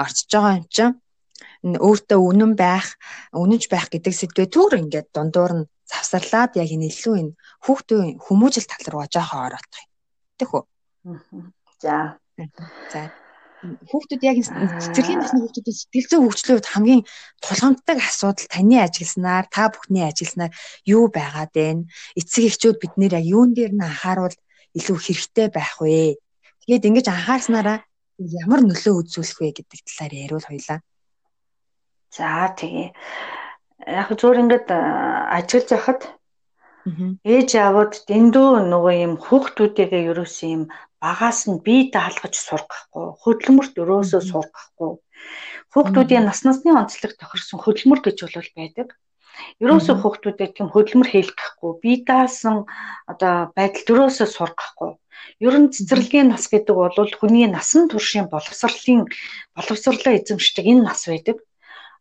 орчиж 0.01 0.30
байгаа 0.34 0.58
юм 0.58 0.66
чинь 0.74 0.98
өөртөө 1.63 2.20
үнэн 2.30 2.54
байх, 2.58 2.98
үнэнч 3.34 3.70
байх 3.70 3.88
гэдэг 3.94 4.13
сэдвээ 4.13 4.48
түр 4.50 4.74
ингээд 4.82 5.13
дундуур 5.13 5.54
нь 5.54 5.68
завсарлаад 5.86 6.58
яг 6.58 6.70
энэ 6.74 6.89
илүү 6.89 7.16
энэ 7.22 7.36
хүүхдийн 7.66 8.18
хүмүүжил 8.25 8.66
тал 8.66 8.86
руу 8.92 9.06
жоохон 9.06 9.46
ороодох 9.46 9.82
юм. 9.86 9.89
Тэг 10.38 10.50
үү? 10.54 10.63
За. 11.82 12.18
За 12.94 13.27
хүүхдүүд 13.64 14.22
яг 14.22 14.38
цэцэрлэгийн 14.46 15.20
насны 15.22 15.40
хүүхдүүдийн 15.42 15.78
сэтгэл 15.78 16.10
зүйн 16.10 16.24
хөгжлийн 16.30 16.56
хувьд 16.58 16.70
хамгийн 16.70 17.02
тулгамддаг 17.42 17.98
асуудал 18.06 18.48
таны 18.54 18.78
ажилласнаар 18.86 19.46
та 19.50 19.64
бүхний 19.74 20.06
ажилласнаар 20.06 20.54
юу 20.86 21.10
байгаад 21.10 21.52
байна? 21.58 21.90
Эцэг 22.14 22.44
эхчүүд 22.54 22.78
бид 22.78 22.94
нэр 23.02 23.18
яг 23.18 23.26
юун 23.26 23.58
дээр 23.58 23.74
нь 23.74 23.82
анхааруул 23.82 24.36
илүү 24.78 24.98
хэрэгтэй 25.02 25.48
байх 25.50 25.82
вэ? 25.82 26.22
Тэгээд 26.70 26.88
ингэж 26.88 27.06
анхаарснараа 27.10 27.82
ямар 28.22 28.62
нөлөө 28.62 28.94
үзүүлэх 29.02 29.38
вэ 29.42 29.50
гэдэг 29.58 29.80
талаар 29.90 30.14
яриул 30.14 30.46
хоёлаа. 30.46 30.80
За 32.14 32.54
тэгээ 32.54 32.94
яг 33.90 34.10
зүгээр 34.14 34.42
ингээд 34.44 34.68
ажиллаж 34.70 35.68
байхад 35.70 36.02
ээж 37.26 37.50
аавууд 37.58 37.94
дэндүү 38.10 38.50
нөгөө 38.72 38.96
юм 39.06 39.14
хүүхдүүдээгээ 39.20 40.04
ерөөсөн 40.12 40.50
юм 40.56 40.64
багаас 41.04 41.39
нь 41.50 41.62
бие 41.66 41.89
даалгаж 41.94 42.36
сургахгүй 42.38 43.06
хөдөлмөрт 43.22 43.75
өрөөсөө 43.82 44.22
сургахгүй. 44.32 44.92
Хүүхдүүдийн 45.72 46.25
нас 46.25 46.42
насны 46.48 46.74
онцлог 46.74 47.13
тохирсон 47.18 47.60
хөдөлмөр 47.62 48.00
гэж 48.01 48.18
бол 48.25 48.50
байдаг. 48.58 48.88
Ерөөсөө 49.62 49.96
хүүхдүүдэд 50.01 50.51
тийм 50.58 50.68
хөдөлмөр 50.74 51.10
хийлгэхгүй 51.13 51.72
бие 51.84 52.01
даасан 52.10 52.66
одоо 53.06 53.54
байдал 53.54 53.86
төрөөсөө 53.86 54.27
сургахгүй. 54.34 54.92
Ер 55.46 55.56
нь 55.62 55.70
цэцэрлэгийн 55.74 56.34
нас 56.34 56.50
гэдэг 56.50 56.74
бол 56.74 57.13
хүний 57.20 57.46
насан 57.46 57.86
туршийн 57.89 58.25
боловсролын 58.34 59.06
боловсрлоо 59.54 60.13
эзэмшдэг 60.18 60.66
энэ 60.66 60.86
нас 60.89 61.06
байдаг. 61.06 61.38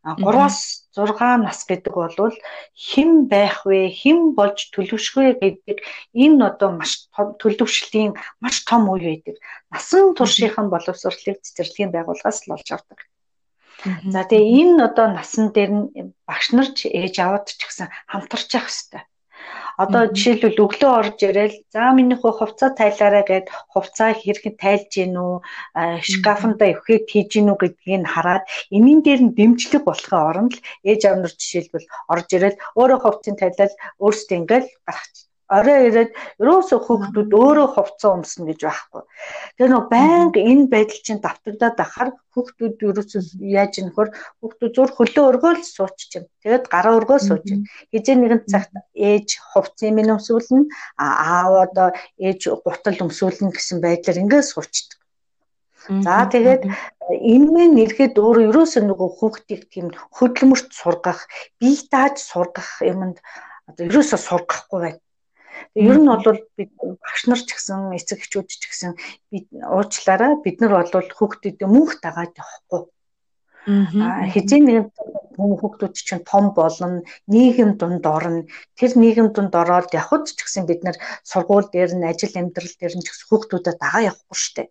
3-аас 0.06 0.85
6 0.96 1.44
нас 1.44 1.60
гэдэг 1.68 1.92
бол 1.92 2.36
хэн 2.88 3.28
байх 3.32 3.68
вэ, 3.68 3.92
хэн 4.00 4.32
болж 4.38 4.58
төлөвшвэ 4.72 5.36
гэдэг 5.42 5.78
энэ 6.24 6.40
одоо 6.50 6.70
маш 6.80 6.92
төлөвшлийн 7.12 8.16
маш 8.42 8.56
том 8.68 8.88
үе 8.88 9.00
байдаг. 9.04 9.36
Насан 9.72 10.16
туршийнхан 10.16 10.72
боловсролыг 10.72 11.36
цэцэрлэгийн 11.44 11.92
байгууллагаас 11.92 12.38
л 12.48 12.54
олж 12.56 12.68
авдаг. 12.72 12.98
За 14.12 14.24
тэгээ 14.24 14.52
энэ 14.60 14.80
одоо 14.88 15.06
насан 15.12 15.52
дээр 15.52 15.70
нь 15.78 15.86
багш 16.28 16.46
нар 16.56 16.68
ч 16.76 16.88
ээж 16.88 17.14
аваад 17.20 17.46
ч 17.52 17.60
гэсэн 17.60 17.88
хамтарч 18.10 18.48
явах 18.56 18.72
хэрэгтэй. 18.72 19.02
Одоо 19.82 20.02
жишээлбэл 20.16 20.62
өглөө 20.64 20.92
орж 21.00 21.18
ирээл 21.28 21.56
за 21.74 21.92
миний 21.96 22.16
хувцас 22.16 22.72
тайлаарай 22.80 23.24
гэд 23.30 23.46
хувцаа 23.72 24.10
хэрхэн 24.16 24.54
тайлж 24.62 24.90
гин 24.96 25.14
үү? 25.20 25.34
Шкафанда 26.10 26.64
өвхөд 26.72 27.04
хийж 27.12 27.28
гин 27.36 27.52
үү 27.52 27.58
гэдгийг 27.60 28.00
нь 28.00 28.10
хараад 28.12 28.44
энийн 28.76 29.00
дээр 29.04 29.20
нь 29.26 29.36
дэмжлэг 29.36 29.82
болохын 29.84 30.22
оронд 30.28 30.52
л 30.56 30.64
ээж 30.88 31.00
аав 31.04 31.16
нар 31.20 31.34
жишээлбэл 31.40 31.86
орж 32.12 32.28
ирээл 32.36 32.60
өөрөө 32.80 32.98
хувцсыг 33.02 33.36
тайлал 33.38 33.74
өөрсдөө 34.04 34.36
ингээл 34.40 34.68
гарах 34.86 35.06
орой 35.46 35.86
ирээд 35.88 36.10
ерөөсөө 36.42 36.78
хүүхдүүд 36.82 37.30
өөрөө 37.30 37.68
хувцас 37.74 38.10
өмснө 38.10 38.50
гэж 38.50 38.60
байхгүй. 38.66 39.02
Тэгээ 39.56 39.70
нөө 39.70 39.84
байнга 39.94 40.40
энэ 40.42 40.66
байдал 40.74 41.00
чинь 41.06 41.22
давтагдаад 41.22 41.78
ахаар 41.78 42.10
хүүхдүүд 42.34 42.76
ерөөсөө 42.90 43.22
яаж 43.46 43.72
юм 43.78 43.88
хөр 43.94 44.08
хүүхдүүд 44.42 44.72
зур 44.74 44.90
хөлөө 44.90 45.24
өргөөл 45.30 45.62
сууч 45.62 45.98
чинь. 46.10 46.26
Тэгээд 46.42 46.66
гараа 46.66 46.98
өргөө 46.98 47.18
сууч 47.22 47.42
чинь. 47.46 47.64
Хизээ 47.94 48.16
нэгэн 48.18 48.42
цагт 48.50 48.74
ээж 48.98 49.28
хувцсыг 49.54 49.94
минь 49.94 50.10
өмсүүлнэ, 50.10 50.66
аав 50.98 51.52
одоо 51.70 51.88
ээж 52.18 52.40
гутал 52.66 52.98
өмсүүлнэ 53.06 53.54
гэсэн 53.54 53.78
байдлаар 53.78 54.22
ингээд 54.26 54.50
суучдаг. 54.50 54.98
За 55.86 56.26
тэгээд 56.26 56.66
энэ 57.30 57.48
мэн 57.54 57.70
нэрхэд 57.78 58.18
өөрөө 58.18 58.50
ерөөсөө 58.50 58.82
нөгөө 58.90 59.08
хүүхдийг 59.14 59.62
тийм 59.70 59.94
хөдөлмөрт 60.18 60.74
сургах, 60.74 61.30
бие 61.62 61.78
дааж 61.86 62.18
сургах 62.18 62.82
юмд 62.82 63.22
одоо 63.70 63.86
ерөөсөө 63.86 64.18
сургахгүй 64.18 64.80
байна. 64.82 65.05
Ер 65.74 65.96
нь 66.00 66.08
бол 66.08 66.40
бид 66.56 66.70
багш 67.02 67.22
нар 67.28 67.40
ч 67.40 67.50
гэсэн 67.54 67.96
эцэг 67.98 68.20
эхчүүд 68.22 68.48
ч 68.48 68.64
гэсэн 68.68 68.92
бид 69.30 69.46
уучлаарай 69.52 70.32
бид 70.44 70.56
нар 70.60 70.72
бол 70.76 71.10
хүүхдүүдэд 71.16 71.68
мөнх 71.68 71.92
дагаад 72.04 72.34
явахгүй. 72.36 72.82
Аа 73.66 74.30
хизээ 74.30 74.60
нэгэн 74.62 74.86
хүүхдүүд 75.36 75.94
чинь 75.98 76.28
том 76.30 76.54
болно, 76.54 77.02
нийгэм 77.26 77.70
дунд 77.80 78.04
орно. 78.06 78.46
Тэр 78.78 78.92
нийгэм 79.02 79.28
дунд 79.34 79.52
ороод 79.58 79.90
явхад 80.00 80.30
ч 80.30 80.38
гэсэн 80.38 80.64
бид 80.70 80.80
нар 80.86 80.96
сургууль 81.30 81.68
дээр 81.74 81.92
нь 81.98 82.08
ажил 82.10 82.34
амьдрал 82.38 82.74
дээр 82.78 82.94
нь 82.96 83.04
ч 83.04 83.08
гэсэн 83.10 83.26
хүүхдүүдэд 83.28 83.76
дагаа 83.82 84.02
явахгүй 84.10 84.38
дээ. 84.54 84.68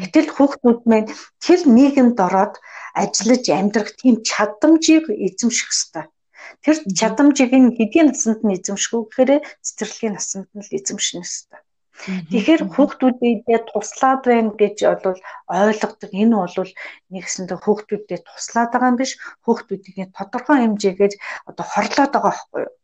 Гэтэл 0.00 0.28
хүүхдүүд 0.32 0.80
маань 0.88 1.12
тэр 1.44 1.60
нийгэмд 1.76 2.18
ороод 2.26 2.54
ажиллаж 3.02 3.44
амьдрах 3.52 3.92
тийм 4.00 4.24
чадамжийг 4.24 5.04
эзэмших 5.12 5.68
хэрэгтэй. 5.68 6.06
Тэр 6.64 6.76
чадамжийг 6.98 7.52
нь 7.54 7.74
хэдийн 7.76 8.08
насанд 8.10 8.40
нь 8.44 8.54
эзэмшгүй 8.56 9.00
гэхээр 9.04 9.30
цэцэрлэгийн 9.66 10.14
насанд 10.16 10.48
нь 10.54 10.64
л 10.64 10.76
эзэмшнэ 10.78 11.22
хэвээр. 11.24 11.62
Тэгэхээр 12.30 12.62
хүүхдүүдэд 12.74 13.64
туслаад 13.74 14.22
байна 14.30 14.52
гэж 14.54 14.76
бол 15.02 15.18
ойлгодог. 15.50 16.10
Энэ 16.22 16.36
бол 16.38 16.70
нэгсэндээ 17.12 17.58
хүүхдүүдэд 17.58 18.22
туслаад 18.22 18.70
байгаа 18.70 18.90
юм 18.94 18.98
биш. 19.02 19.12
Хүүхдүүдийн 19.44 20.14
тодорхой 20.14 20.56
хэмжээгээр 20.62 21.14
одоо 21.50 21.64
хорлоод 21.66 22.12
байгаа 22.14 22.22
байхгүй 22.30 22.60
юу? 22.66 22.74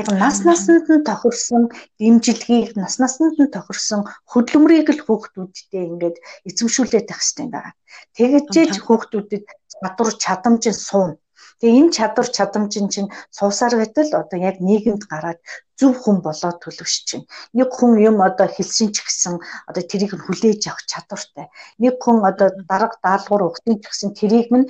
Яг 0.00 0.08
нас 0.22 0.36
наснд 0.48 0.86
нь 0.88 1.06
тохирсон 1.08 1.62
дэмжлэгийг 2.00 2.70
нас 2.80 2.94
наснд 3.02 3.36
нь 3.42 3.54
тохирсон 3.56 4.02
хөдөлмөрийг 4.30 4.88
л 4.92 5.04
хүүхдүүдтэй 5.04 5.82
ингээд 5.90 6.16
эзэмшүүлээд 6.48 7.06
байх 7.08 7.20
хэрэгтэй 7.20 7.46
байна. 7.52 7.76
Тэгэж 8.16 8.44
ч 8.72 8.76
хүүхдүүдэд 8.86 9.44
чадвар 9.72 10.10
чадамж 10.22 10.64
нь 10.72 10.82
суuna 10.88 11.16
Тэгээ 11.60 11.78
энэ 11.80 11.94
чадвар 11.96 12.28
чадамжин 12.36 12.86
чинь 12.92 13.12
суусаар 13.36 13.74
байтал 13.80 14.10
одоо 14.22 14.38
яг 14.50 14.56
нийгэмд 14.68 15.02
гараад 15.12 15.40
зөв 15.78 15.92
хүн 16.02 16.18
болоод 16.24 16.56
төлөвшөж 16.60 17.04
чинь. 17.08 17.28
Нэг 17.56 17.68
хүн 17.76 17.92
юм 18.08 18.16
одоо 18.28 18.48
хэлсэн 18.48 18.88
ч 18.94 19.04
гэсэн 19.04 19.34
одоо 19.68 19.82
тэрийг 19.90 20.12
нь 20.16 20.24
хүлээж 20.24 20.62
авах 20.68 20.84
чадвартай. 20.92 21.46
Нэг 21.82 21.94
хүн 22.00 22.18
одоо 22.30 22.48
дарга 22.70 22.96
даалгавар 23.04 23.48
өгсөн 23.48 23.74
ч 23.80 23.84
гэсэн 23.84 24.10
тэрийг 24.16 24.48
нь 24.56 24.68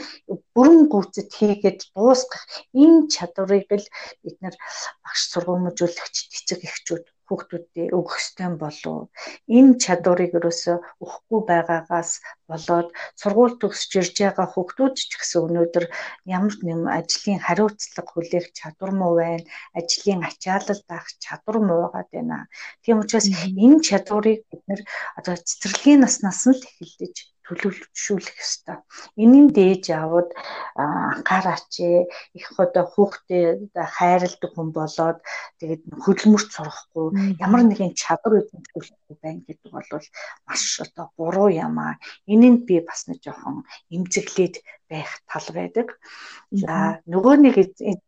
бүрэн 0.54 0.90
гүйцэд 0.90 1.28
хийгээд 1.38 1.78
дуусгах 1.94 2.42
энэ 2.82 3.06
чадварыг 3.14 3.70
л 3.70 3.86
бид 4.22 4.36
нар 4.42 4.54
багш 5.04 5.20
сургамжуулагч 5.30 6.16
эцэг 6.36 6.60
эхчүүд 6.66 7.04
хүүхдүүдэд 7.26 7.94
өгөх 7.96 8.16
ёстой 8.20 8.50
болов. 8.62 9.10
Энэ 9.56 9.78
чадварыг 9.82 10.32
ерөөсөө 10.38 10.76
өгөхгүй 11.04 11.40
байгаагаас 11.50 12.10
болоод 12.50 12.88
сургууль 13.20 13.58
төгсөж 13.60 13.92
ирж 14.00 14.16
байгаа 14.22 14.46
хүүхдүүд 14.50 14.94
ч 14.98 15.12
гэсэн 15.18 15.40
өнөөдөр 15.46 15.84
ямар 16.36 16.54
нэм 16.66 16.82
ажлын 16.98 17.40
хариуцлага 17.46 18.10
хүлээх 18.10 18.46
чадвар 18.58 18.92
муу 18.98 19.14
байна. 19.20 19.48
Ажлын 19.78 20.20
ачаалал 20.28 20.82
даах 20.90 21.08
чадвар 21.24 21.56
муугаад 21.68 22.08
байна. 22.14 22.38
Тийм 22.82 22.96
учраас 23.02 23.26
энэ 23.64 23.84
чадварыг 23.88 24.40
бид 24.50 24.62
нэр 24.68 24.80
одоо 25.18 25.34
цэцэрлэгийн 25.46 26.00
наснаас 26.02 26.42
нь 26.46 26.54
л 26.56 26.62
эхэлдэж 26.68 27.16
төлөвлөжүүлэх 27.46 28.36
ёстой. 28.42 28.76
Энийн 29.14 29.48
дээж 29.54 29.94
аваад 29.94 30.30
анхаараач 30.74 31.72
их 32.34 32.46
одоо 32.58 32.84
хүүхдээ 32.90 33.70
хайрладаг 33.96 34.50
хүн 34.52 34.68
болоод 34.74 35.18
тэгээд 35.62 35.82
хөдөлмөрт 36.04 36.50
сурахгүй 36.50 37.06
ямар 37.38 37.62
нэгэн 37.66 37.94
чадвар 37.94 38.42
эзэмшүүлэхгүй 38.42 39.16
байна 39.22 39.42
гэдэг 39.46 39.70
бол 39.70 39.86
маш 40.46 40.62
одоо 40.82 41.06
буруу 41.14 41.48
юм 41.54 41.78
аа. 41.78 41.94
Энэнд 42.26 42.66
би 42.66 42.82
бас 42.82 43.06
нэг 43.06 43.22
жоохон 43.22 43.62
эмзэглээд 43.94 44.56
байх 44.90 45.10
тал 45.30 45.48
байдаг. 45.54 45.88
За 46.50 46.98
нөгөө 47.06 47.34
нэг 47.46 47.54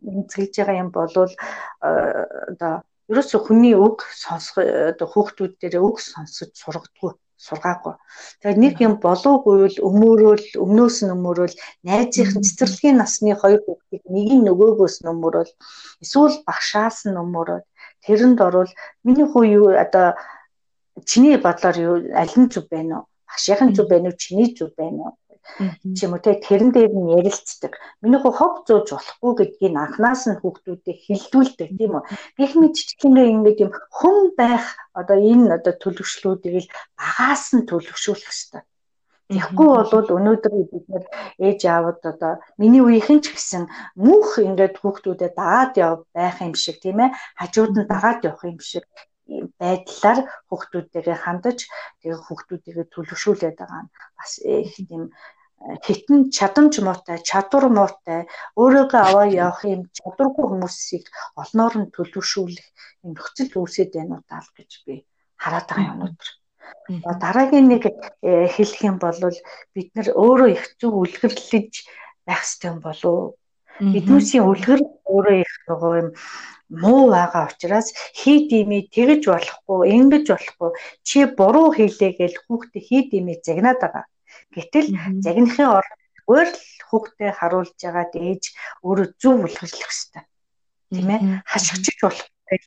эмзэглэж 0.03 0.53
байгаа 0.59 0.83
юм 0.83 0.91
бол 0.91 1.15
одоо 1.15 2.75
ерөөсө 3.07 3.39
хүний 3.47 3.75
үг 3.79 4.03
сонсох 4.13 4.61
одоо 4.61 5.07
хүүхдүүд 5.09 5.53
дээр 5.63 5.79
үг 5.81 5.97
сонсож 6.03 6.51
сургадгүй 6.59 7.15
сургаагүй. 7.47 7.95
Тэгэхээр 8.43 8.59
нэг 8.63 8.75
юм 8.87 8.95
болоогүй 9.05 9.57
л 9.71 9.79
өмөрөөл 9.89 10.47
өмнөөс 10.65 10.97
нь 11.07 11.15
өмөрөөл 11.17 11.55
найзынхын 11.87 12.43
цэцэрлэгийн 12.47 12.97
насны 12.99 13.33
хоёр 13.39 13.61
хүүхдийг 13.63 14.03
нэг 14.15 14.29
нь 14.37 14.45
нөгөөгөөс 14.47 14.97
нь 15.01 15.11
өмөрөөл 15.15 15.53
эсвэл 16.03 16.37
багшаас 16.47 16.99
нь 17.07 17.21
өмөрөөд 17.23 17.65
тэрэнд 18.05 18.39
орвол 18.47 18.73
миний 19.05 19.27
хүү 19.31 19.45
юу 19.59 19.67
одоо 19.85 20.07
чиний 21.11 21.37
бодлоор 21.45 21.77
юу 21.87 21.95
аль 22.23 22.35
нь 22.41 22.51
зөв 22.53 22.65
байна 22.75 22.95
уу? 22.99 23.07
Багшийн 23.29 23.71
зөв 23.77 23.87
байна 23.93 24.09
уу? 24.11 24.21
Чиний 24.23 24.49
зөв 24.59 24.71
байна 24.79 25.03
уу? 25.07 25.15
Ч 25.97 25.99
юм 26.05 26.13
уу 26.15 26.23
те 26.25 26.39
тэрэн 26.47 26.71
дээр 26.75 26.93
нь 26.95 27.13
ярилцдаг. 27.19 27.73
Миний 28.03 28.21
хөө 28.21 28.35
хог 28.39 28.55
зөөж 28.69 28.89
болохгүй 28.93 29.33
гэдгийг 29.37 29.75
анханаас 29.77 30.23
нь 30.29 30.41
хүүхдүүдэд 30.41 30.99
хилдүүлдэг 31.05 31.69
тийм 31.79 31.93
үү. 31.99 32.05
Гэх 32.39 32.53
мэт 32.59 32.77
чичгэнгээ 32.79 33.33
ингээд 33.35 33.59
юм 33.65 33.73
хүн 33.99 34.19
байх 34.41 34.65
одоо 35.01 35.19
энэ 35.33 35.57
одоо 35.57 35.75
төлөвшлүүдийг 35.83 36.55
л 36.63 36.73
багаас 37.01 37.45
нь 37.57 37.69
төлөвшүүлэх 37.71 38.29
хэрэгтэй. 38.29 38.63
Тэгэхгүй 39.29 39.69
бол 39.93 40.09
өнөөдөр 40.17 40.53
бид 40.73 40.87
нэр 40.89 41.05
ээж 41.47 41.61
аавд 41.69 42.01
одоо 42.13 42.33
миний 42.61 42.81
үеийнхэн 42.81 43.21
ч 43.21 43.37
гэсэн 43.37 43.69
мөнх 44.05 44.41
ингээд 44.41 44.81
хүүхдүүдэд 44.81 45.37
дагаад 45.37 45.73
яв 45.77 46.09
байх 46.17 46.37
юм 46.41 46.57
шиг 46.57 46.77
тийм 46.81 46.97
ээ 47.05 47.13
хажууд 47.37 47.73
нь 47.77 47.91
дагаад 47.93 48.25
явах 48.25 48.45
юм 48.49 48.61
шиг 48.71 48.85
байдлаар 49.61 50.19
хүүхдүүдтэйгээ 50.49 51.19
хандаж 51.25 51.59
тэгээ 52.01 52.25
хүүхдүүдийгээ 52.25 52.87
төлөвшүүлээд 52.95 53.57
байгаа 53.61 53.83
нь 53.85 53.93
бас 54.17 54.33
их 54.41 54.73
тийм 54.89 55.03
хитэн 55.87 56.31
чадамж 56.37 56.75
муутай, 56.87 57.19
чадвар 57.29 57.67
муутай, 57.69 58.21
өөрөөгөө 58.61 59.03
аваа 59.03 59.27
явах 59.27 59.63
юм 59.67 59.83
чадваргүй 59.99 60.45
хүмүүсийг 60.49 61.05
олноор 61.41 61.75
нь 61.83 61.93
төлөвшүүлэх 61.95 62.67
юм 63.05 63.11
нөхцөл 63.19 63.53
үүсээд 63.59 63.91
байна 63.99 64.15
уу 64.19 64.25
таа 64.31 64.43
гэж 64.55 64.71
би 64.87 64.95
хараад 65.43 65.67
байгаа 65.67 65.87
юм 65.91 65.95
өнөөдөр. 65.99 66.31
Дараагийн 67.25 67.67
нэг 67.69 67.83
э, 67.91 68.47
хэлэх 68.55 68.81
юм 68.87 68.97
бол 69.03 69.19
бид 69.75 69.89
нар 69.97 70.09
өөрөө 70.15 70.49
их 70.55 70.65
зөв 70.79 70.93
үлгэрлэж 70.95 71.73
байх 72.27 72.43
хэрэгтэй 72.47 72.71
юм 72.71 72.81
болов. 72.87 73.35
Биднүүсийн 73.95 74.47
үлгэр 74.47 74.81
өөрөө 75.11 75.37
их 75.43 75.53
юм 75.69 76.09
муу 76.83 77.03
байгаа 77.11 77.51
учраас 77.51 77.89
хий 78.15 78.47
димий 78.51 78.87
тэгж 78.95 79.23
болохгүй, 79.27 79.81
ингэж 79.97 80.27
болохгүй. 80.31 80.71
Чи 81.07 81.19
буруу 81.39 81.75
хийлээ 81.75 82.13
гэж 82.21 82.33
хүүхдээ 82.47 82.83
хий 82.89 83.03
димий 83.11 83.39
загнаад 83.43 83.81
байгаа 83.83 84.05
Гэтэл 84.57 84.87
загнахын 85.25 85.69
оронд 85.79 85.99
зүгээр 86.25 86.49
л 86.53 86.61
хүүхдээ 86.89 87.31
харуулж 87.39 87.77
байгаа 87.81 88.07
ээж 88.17 88.45
өөрөө 88.87 89.07
зөв 89.21 89.35
болгожлох 89.45 89.93
хэрэгтэй. 89.93 90.25
Тийм 90.93 91.09
ээ? 91.13 91.21
Хашгичж 91.45 91.99
болох 92.01 92.27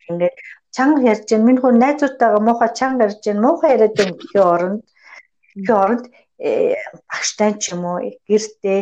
ингээд 0.10 0.36
чанга 0.76 1.02
ярьж 1.12 1.26
гэн 1.30 1.44
минь 1.46 1.62
хөө 1.62 1.74
найзуудтайгаа 1.84 2.42
муухай 2.46 2.72
чанга 2.80 3.06
ярьж 3.10 3.22
гэн 3.26 3.40
муухай 3.42 3.72
яриад 3.76 3.94
гэн 3.98 4.12
гэхийн 4.20 4.46
оронд 4.54 4.84
гэхийн 5.58 5.82
оронд 5.84 6.06
э, 6.38 6.78
багштай 7.10 7.52
ч 7.62 7.74
юм 7.74 7.84
уу 7.90 7.98
гэртээ 8.30 8.80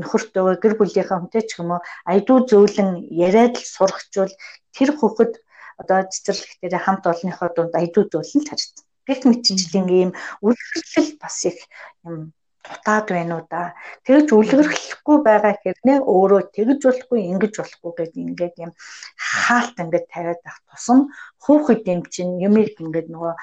нөхөртөө 0.00 0.60
гэр 0.62 0.74
бүлийнхээ 0.78 1.18
хүнтэй 1.18 1.42
ч 1.48 1.58
юм 1.60 1.74
уу 1.74 1.80
айдуу 2.12 2.38
зөөлөн 2.50 2.90
яриад 3.10 3.54
л 3.58 3.66
сурахчвал 3.74 4.32
тэр 4.76 4.90
хүүхэд 4.94 5.32
одоо 5.80 5.98
цэцэрлэг 6.12 6.52
дээр 6.60 6.84
хамт 6.84 7.04
олонныхоо 7.10 7.48
дунд 7.56 7.74
айдуу 7.74 8.04
зөөлөн 8.12 8.42
л 8.44 8.48
харагдсан. 8.48 8.86
Гэх 9.10 9.26
мэтчлийн 9.26 9.88
ийм 9.90 10.10
үлгэрлэл 10.46 11.10
бас 11.18 11.38
их 11.50 11.58
юм 12.06 12.30
дутаад 12.62 13.06
байна 13.10 13.34
уу 13.36 13.44
да. 13.50 13.74
Тэгж 14.06 14.28
үлгэрлэхгүй 14.36 15.18
байгаа 15.26 15.54
хэрнээ 15.62 15.98
өөрөө 16.14 16.42
тэгж 16.54 16.80
болохгүй 16.86 17.20
ингэж 17.32 17.54
болохгүй 17.58 17.92
гэдэг 17.96 18.22
ингээд 18.28 18.54
юм 18.64 18.72
хаалт 19.16 19.76
ингээд 19.82 20.06
тавиад 20.12 20.40
байх 20.44 20.58
тусам 20.68 20.98
хүүхэд 21.44 21.82
юм 21.94 22.00
чинь 22.14 22.38
юмыг 22.46 22.76
ингээд 22.84 23.08
нөгөө 23.10 23.34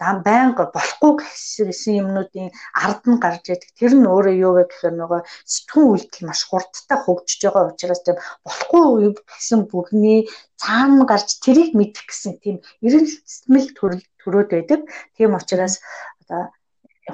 дан 0.00 0.16
байнга 0.26 0.64
болохгүй 0.76 1.12
гэсэн 1.20 1.94
юмнуудын 2.02 2.50
ард 2.84 3.02
нь 3.10 3.22
гарч 3.24 3.44
идэг. 3.50 3.70
Тэр 3.78 3.92
нь 3.98 4.06
өөрөө 4.06 4.34
юу 4.46 4.52
вэ 4.56 4.64
гэхээр 4.70 4.94
нөгөө 4.98 5.20
сэтгүүн 5.52 5.90
үйлдэл 5.90 6.26
маш 6.28 6.40
хурдтай 6.46 6.98
хөгжиж 7.02 7.40
байгаа 7.44 7.70
учраас 7.70 8.00
тийм 8.04 8.18
болохгүй 8.46 8.82
гэсэн 9.26 9.60
бүгний 9.70 10.20
цаана 10.62 11.04
гарч 11.10 11.28
тэрийг 11.44 11.70
мэдэх 11.74 12.04
гэсэн 12.06 12.32
тийм 12.42 12.56
эрэлтмэл 12.86 13.68
төрөөд 14.20 14.50
байдаг. 14.54 14.80
Тийм 15.16 15.34
учраас 15.38 15.82
одоо 16.22 16.54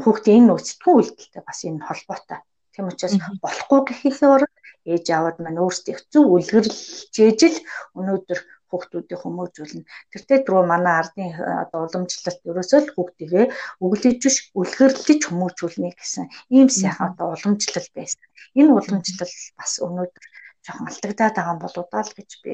хүүхдийн 0.03 0.37
энэ 0.45 0.49
нөөцтгөө 0.49 0.93
үйлдэлтэй 0.97 1.43
бас 1.45 1.59
энэ 1.69 1.85
холбоотой. 1.87 2.41
Тийм 2.73 2.89
учраас 2.89 3.15
болохгүй 3.45 3.81
гэхийнхээ 3.89 4.31
оронд 4.35 4.57
ээж 4.89 5.07
аавд 5.13 5.37
маань 5.41 5.63
өөрсдөө 5.63 5.97
зөв 6.13 6.25
үлгэрлж 6.35 7.15
ижил 7.29 7.57
өнөөдөр 7.99 8.39
хүүхдүүдийн 8.73 9.21
хүмүүжүүлнэ. 9.21 9.85
Тэртээ 10.13 10.39
дөрөв 10.49 10.65
манай 10.65 10.95
ардын 11.05 11.31
одоо 11.37 11.81
уламжлалт 11.85 12.41
ерөөсөө 12.49 12.81
л 12.81 12.95
хүүхдийгээ 12.97 13.47
өглөж 13.85 14.23
үлгэрлэж 14.57 15.21
хүмүүжүүлнэ 15.29 15.89
гэсэн 15.93 16.27
ийм 16.57 16.69
сайхан 16.73 17.13
одоо 17.13 17.37
уламжлал 17.37 17.89
байсан. 17.93 18.25
Энэ 18.57 18.73
уламжлал 18.73 19.35
бас 19.61 19.73
өнөөдөр 19.85 20.25
жоохон 20.65 20.89
алдагдаад 20.89 21.37
байгаа 21.37 21.57
болоо 21.61 21.85
даа 21.93 22.03
л 22.07 22.17
гэж 22.17 22.31
би 22.41 22.53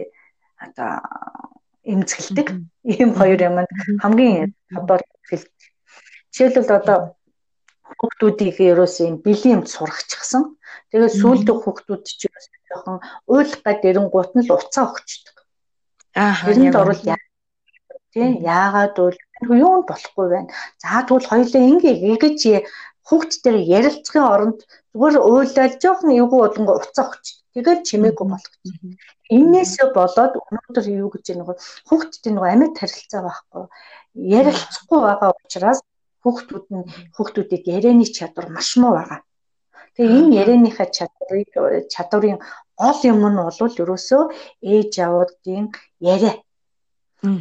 одоо 0.58 0.90
эмзэгэлдэг. 1.92 2.48
Ийм 2.84 3.10
хоёр 3.14 3.40
юм 3.48 3.54
хамгийн 4.02 4.54
одоо 4.74 4.98
хэлдэг. 5.28 5.60
Жишээлбэл 6.32 6.78
одоо 6.80 6.98
хүүхдүүдийг 7.98 8.56
ерөөсөө 8.72 9.06
юм 9.10 9.16
бэлэм 9.24 9.60
сурахчихсан. 9.64 10.44
Тэгээд 10.90 11.18
сүүлдээ 11.20 11.56
хүүхдүүд 11.60 12.02
ч 12.04 12.20
ерөөсөө 12.28 12.58
жоохон 12.68 12.98
уйлга 13.32 13.72
дэрэнгуут 13.82 14.30
нь 14.36 14.44
л 14.44 14.54
уцаа 14.56 14.84
өгчдөг. 14.92 15.36
Аа 16.14 16.32
хэрэнд 16.38 16.76
орвол 16.76 17.02
тийм 18.12 18.30
яагаад 18.40 18.94
бол 18.96 19.18
юунд 19.64 19.84
болохгүй 19.88 20.26
байна. 20.28 20.50
За 20.82 21.04
тэгвэл 21.04 21.30
хоёулаа 21.30 21.62
ингээ 21.72 21.96
ингэж 22.12 22.40
хүүхд 23.08 23.32
дээр 23.44 23.58
ярилцахын 23.78 24.24
оронд 24.34 24.58
зүгээр 24.92 25.16
уйлал 25.20 25.74
жоохон 25.82 26.10
эвгүй 26.20 26.40
болонго 26.40 26.72
уцаа 26.80 27.04
өгчдөг. 27.08 27.36
Тэгээд 27.54 27.80
чимээгүй 27.88 28.26
болгочих. 28.28 28.76
Иннээсээ 29.36 29.88
болоод 29.96 30.34
өнөөдөр 30.40 30.86
юу 31.02 31.10
гэж 31.12 31.26
нэг 31.36 31.48
хүүхдтэй 31.88 32.32
нэг 32.32 32.44
амьд 32.44 32.74
харилцаа 32.80 33.20
байхгүй 33.24 33.64
ярилцахгүй 34.38 35.00
байгаа 35.04 35.30
учраас 35.44 35.80
хүүхдүүд 36.22 36.66
нь 36.74 36.88
хүүхдүүдийг 37.14 37.64
ярианы 37.76 38.06
чадвар 38.16 38.48
маш 38.50 38.70
муу 38.80 38.92
байгаа. 38.98 39.20
Тэгээ 39.94 40.18
энэ 40.18 40.36
ярианыхаа 40.40 40.88
чадварыг 40.96 41.50
чадварын 41.92 42.38
гол 42.80 43.00
юм 43.10 43.22
нь 43.30 43.40
бол 43.42 43.74
ерөөсөө 43.82 44.22
ээж 44.74 44.92
аваадын 45.06 45.66
яриа. 46.14 46.34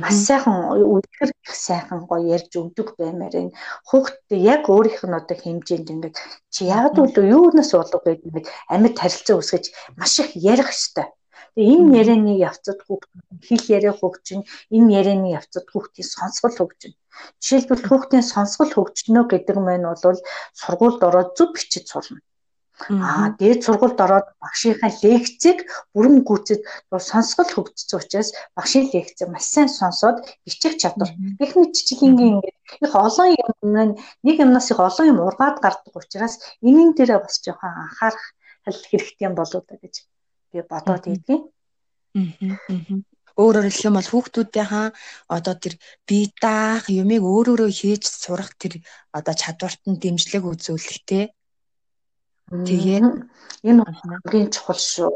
Маш 0.01 0.17
сайхан 0.27 0.55
үлгэр 0.93 1.29
их 1.45 1.53
сайхан 1.67 1.99
гоё 2.09 2.25
ярьж 2.35 2.51
өгдөг 2.61 2.87
баймаар 2.97 3.35
энэ. 3.41 3.55
Хүүхдтэй 3.89 4.39
яг 4.53 4.63
өөрийнх 4.73 5.03
нь 5.05 5.17
одоо 5.19 5.37
хэмжээнд 5.37 5.91
ингээд 5.93 6.15
чи 6.53 6.61
яг 6.77 6.97
л 6.97 7.13
юунаас 7.37 7.71
болов 7.77 8.01
гэдэг 8.01 8.31
нэг 8.33 8.45
амьд 8.73 8.95
харилцаа 8.97 9.37
үүсгэж 9.37 9.65
маш 9.99 10.13
их 10.23 10.29
ярих 10.53 10.69
хэвээр 10.73 11.09
Тэгээ 11.57 11.73
энэ 11.81 11.97
ярианы 12.01 12.33
явцад 12.49 12.79
хүүхд 12.85 13.09
хэл 13.49 13.65
яриа 13.77 13.93
хөгжин, 13.97 14.41
энэ 14.77 14.93
ярианы 14.99 15.29
явцад 15.39 15.65
хүүхдийн 15.73 16.05
сонсгол 16.05 16.53
хөгжин. 16.57 16.93
Жишээлбэл 17.41 17.81
хүүхдийн 17.89 18.25
сонсгол 18.33 18.71
хөгжнө 18.73 19.21
гэдэг 19.25 19.57
маань 19.57 19.89
бол 19.89 20.21
сургуульд 20.61 21.01
ороод 21.01 21.33
зөв 21.37 21.49
бичиж 21.57 21.85
сурна. 21.89 22.21
Аа 22.77 23.33
дээд 23.39 23.65
сургуульд 23.65 23.99
ороод 24.05 24.27
багшийнхаа 24.43 24.91
лекцийг 25.01 25.65
бүрэн 25.93 26.21
гүйцэд 26.21 26.61
сонсгол 27.09 27.49
хөгжсөн 27.51 27.97
учраас 27.97 28.29
багшийн 28.57 28.85
лекцээ 28.93 29.27
маш 29.33 29.45
сайн 29.49 29.69
сонсоод 29.79 30.17
бичих 30.45 30.77
чадвар. 30.81 31.09
Их 31.43 31.51
мэдчилингийн 31.57 32.37
ингээд 32.37 32.57
их 32.85 32.93
олон 32.93 33.29
юм 33.33 33.51
нэг 34.25 34.35
юмнаас 34.45 34.69
их 34.69 34.79
олон 34.87 35.05
юм 35.11 35.19
ургаад 35.25 35.57
гардаг 35.65 35.93
учраас 35.97 36.37
энийн 36.61 36.93
дээрээ 36.93 37.19
бас 37.25 37.35
жоохон 37.41 37.73
анхаарах 37.83 38.25
хэрэгтэй 38.65 39.25
юм 39.27 39.33
болоо 39.33 39.61
да 39.65 39.75
гэж 39.81 39.95
би 40.51 40.61
бодоод 40.61 41.03
идэгэн. 41.09 41.41
Аа. 42.15 43.01
Өөрөөр 43.37 43.69
хэлэх 43.69 43.87
юм 43.89 43.97
бол 43.97 44.09
хүүхдүүдийнхаа 44.09 44.87
одоо 45.29 45.55
тэр 45.61 45.73
бие 46.09 46.33
даах 46.41 46.89
юмыг 46.89 47.21
өөрөөрөө 47.21 47.69
хийж 47.69 48.03
сурах 48.09 48.57
тэр 48.57 48.81
одоо 49.13 49.35
чадварт 49.37 49.81
нь 49.85 50.01
дэмжлэг 50.01 50.41
үзүүлэх 50.41 50.99
те. 51.05 51.36
Тэгээ 52.47 52.99
энэ 53.69 53.83
хамгийн 53.99 54.47
чухал 54.53 54.79
шүү. 54.79 55.11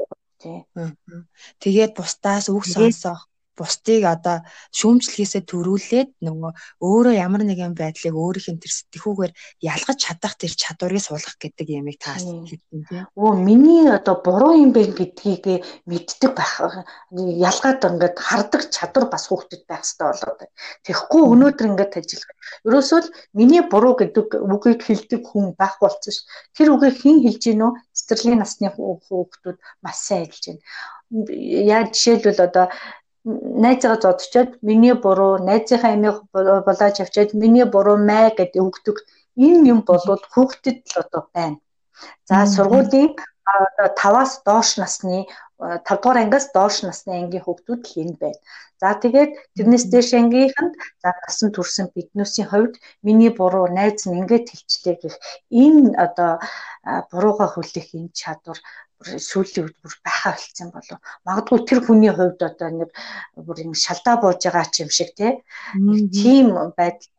Тэгээд 1.62 1.92
бусдаас 1.96 2.46
үг 2.52 2.64
сонсох 2.68 3.31
бусдыг 3.62 4.02
одоо 4.10 4.42
шүүмжлэхээсээ 4.74 5.46
төрүүлээд 5.46 6.10
нөгөө 6.26 6.52
өөрөө 6.82 7.14
ямар 7.14 7.46
нэгэн 7.46 7.78
байдлыг 7.78 8.18
өөрийнх 8.18 8.58
нь 8.58 8.62
тэр 8.66 8.74
сэтгүүгээр 8.74 9.34
ялгаж 9.62 9.98
чадах 10.02 10.34
тэр 10.42 10.54
чадварыг 10.58 11.06
суулгах 11.06 11.38
гэдэг 11.38 11.68
ямиг 11.70 12.02
таас 12.02 12.26
хэлсэн 12.26 12.82
тийм. 12.90 13.06
Өө 13.14 13.38
миний 13.38 13.86
одоо 13.86 14.18
буруу 14.26 14.58
юм 14.58 14.74
бэ 14.74 14.98
гэдгийг 14.98 15.46
мэддэг 15.86 16.32
байх. 16.34 16.86
Ялгаад 17.14 17.86
ингээд 17.86 18.18
хардаг 18.18 18.62
чадвар 18.74 19.06
бас 19.14 19.30
хүүхдэд 19.30 19.70
байх 19.70 19.86
хэрэгтэй 19.86 20.08
болоод. 20.10 20.42
Тэгэхгүй 20.86 21.22
өнөөдөр 21.34 21.68
ингээд 21.70 21.94
ажиллах. 22.00 22.32
Ерөөсөө 22.66 23.00
л 23.06 23.14
миний 23.38 23.62
буруу 23.62 23.94
гэдэг 24.00 24.28
үгийг 24.42 24.82
хэлдэг 24.88 25.22
хүн 25.28 25.54
байх 25.60 25.78
болсон 25.84 26.14
ш. 26.14 26.26
Тэр 26.56 26.74
үгийг 26.74 26.98
хэн 27.02 27.22
хэлж 27.22 27.44
гинөө? 27.52 27.72
Цэцэрлэгийн 27.98 28.42
насны 28.42 28.68
хүүхдүүд 28.72 29.58
маш 29.84 29.98
сайн 30.02 30.26
ажиллаж 30.26 30.46
байна. 30.48 30.64
Яг 31.76 31.92
жишээлбэл 31.92 32.48
одоо 32.48 32.66
найзгаа 33.26 33.98
зодчоод 34.04 34.50
миний 34.68 34.96
буруу 35.04 35.34
найзынхаа 35.50 35.94
амийг 35.94 36.18
булааж 36.34 36.96
авчаад 37.02 37.32
миний 37.42 37.66
буруу 37.74 37.98
май 38.10 38.34
гэдэг 38.38 38.62
өгдөг 38.68 38.98
энэ 39.46 39.70
юм 39.74 39.80
болвол 39.90 40.24
хүүхдэд 40.34 40.78
л 40.90 40.96
одоо 41.04 41.24
байна. 41.36 41.58
За 42.30 42.46
сургуулийн 42.54 43.12
одоо 43.46 43.88
5-аас 44.02 44.34
доош 44.48 44.70
насны 44.82 45.18
5 45.62 46.02
дугаар 46.02 46.18
ангиас 46.24 46.46
доош 46.58 46.76
насны 46.88 47.12
ангийн 47.14 47.46
хүүхдүүд 47.46 47.82
л 47.90 48.00
энэ 48.04 48.16
байна. 48.24 48.40
За 48.82 48.90
тэгээд 49.04 49.32
тэрнээс 49.56 49.86
дээш 49.94 50.10
ангийнханд 50.20 50.74
за 51.02 51.10
насан 51.22 51.50
турсан 51.54 51.88
биднүүсийн 51.94 52.50
хувьд 52.50 52.74
миний 53.06 53.32
буруу 53.40 53.68
найз 53.78 54.02
нь 54.10 54.18
ингэж 54.20 54.46
хэлчлээ 54.50 54.96
гэх 55.04 55.16
энэ 55.64 55.94
одоо 56.06 56.32
бурууга 57.12 57.48
хүлээх 57.54 57.90
энэ 57.98 58.10
чадвар 58.20 58.60
сүүлийн 59.02 59.66
үед 59.66 59.78
бүр 59.82 59.96
байхаа 60.06 60.34
болцсон 60.38 60.70
болов. 60.72 61.00
Магадгүй 61.26 61.60
тэр 61.66 61.80
хүний 61.86 62.14
хувьд 62.14 62.42
одоо 62.42 62.70
нэг 62.70 62.90
бүр 63.36 63.58
ингэ 63.64 63.84
шалдаа 63.86 64.16
бууж 64.22 64.42
байгаа 64.46 64.66
ч 64.70 64.86
юм 64.86 64.92
шиг 64.94 65.12
тийм 65.18 66.48
байдал 66.78 67.10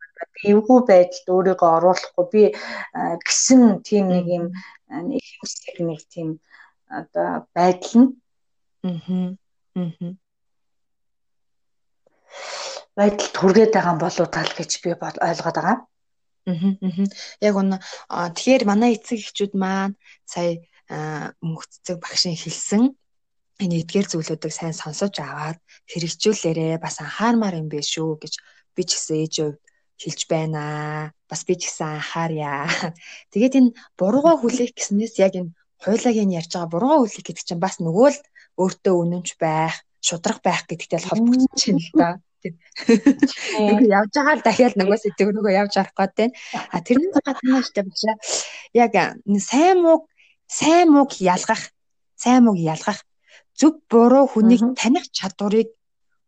эвгүй 0.47 0.81
байдалд 0.87 1.27
өөрийгөө 1.35 1.71
оруулахгүй 1.77 2.27
би 2.33 2.42
гисэн 3.27 3.83
тийм 3.87 4.05
нэг 4.14 4.27
юм 4.38 4.47
их 5.18 5.27
хэсэг 5.40 5.77
нэг 5.83 6.01
тийм 6.12 6.29
одоо 6.87 7.47
байдал 7.57 7.95
нь 8.01 8.11
байдал 12.97 13.29
түргээд 13.37 13.73
байгаа 13.75 13.97
болоо 13.99 14.27
тал 14.27 14.53
гэж 14.59 14.71
би 14.83 14.90
ойлгоод 14.92 15.57
байгаа. 15.59 15.79
Аа. 15.79 15.90
Яг 17.40 17.55
үнэ. 17.55 17.79
Тэгэхээр 18.11 18.64
манай 18.66 18.99
эцэг 18.99 19.18
эхчүүд 19.23 19.53
маань 19.55 19.95
сая 20.27 20.59
мөнгөцөг 21.40 21.96
багшийн 22.02 22.37
хэлсэн 22.37 22.83
энэ 23.62 23.81
эдгээр 23.83 24.07
зүйлүүдийг 24.11 24.52
сайн 24.52 24.74
сонсож 24.74 25.14
аваад 25.22 25.59
хэрэгжүүлээрэ 25.90 26.83
бас 26.83 26.98
анхаармаар 27.05 27.61
юм 27.61 27.68
биш 27.72 27.94
үү 28.00 28.18
гэж 28.22 28.35
би 28.74 28.83
ч 28.88 28.90
гэсэн 28.96 29.16
ээжөө 29.24 29.50
хэлж 30.02 30.20
байна. 30.26 30.62
Бас 31.31 31.40
би 31.46 31.55
ч 31.55 31.70
гэсэн 31.70 31.88
анхаарья. 32.02 32.66
Тэгээд 33.33 33.59
энэ 33.59 33.74
бурууга 33.98 34.35
хүлээх 34.40 34.74
гэснээс 34.74 35.14
яг 35.22 35.33
энэ 35.38 35.55
хуулагийн 35.83 36.35
ярьж 36.35 36.50
байгаа 36.52 36.72
бурууга 36.72 36.98
хүлээх 37.07 37.26
гэдэг 37.26 37.44
чинь 37.46 37.62
бас 37.62 37.78
нөгөө 37.78 38.09
л 38.11 38.20
өөртөө 38.59 38.94
үнэнч 39.02 39.28
байх, 39.38 39.74
шудрах 40.02 40.40
байх 40.42 40.66
гэдэгтэй 40.66 40.98
л 40.98 41.09
холбогдож 41.09 41.62
байна 41.62 41.83
л 41.87 41.92
да. 41.94 42.11
Нэг 42.42 43.81
явж 43.87 44.12
байгаа 44.18 44.35
л 44.38 44.42
дахиад 44.42 44.74
нөгөө 44.74 44.98
сэтгэв 44.98 45.31
нөгөө 45.31 45.52
явж 45.62 45.74
арах 45.78 45.94
гээд 45.94 46.14
байна. 46.18 46.35
А 46.74 46.78
тэрний 46.83 47.11
гадна 47.14 47.62
штэ 47.62 47.87
багшаа 47.87 48.14
яг 48.74 48.92
сайн 49.38 49.78
муу 49.78 50.11
сайн 50.58 50.88
мууг 50.94 51.12
ялгах, 51.34 51.62
сайн 52.22 52.44
мууг 52.44 52.58
ялгах 52.74 53.00
зөв 53.58 53.72
буруу 53.90 54.26
хүнийг 54.28 54.62
таних 54.80 55.06
чадварыг 55.18 55.68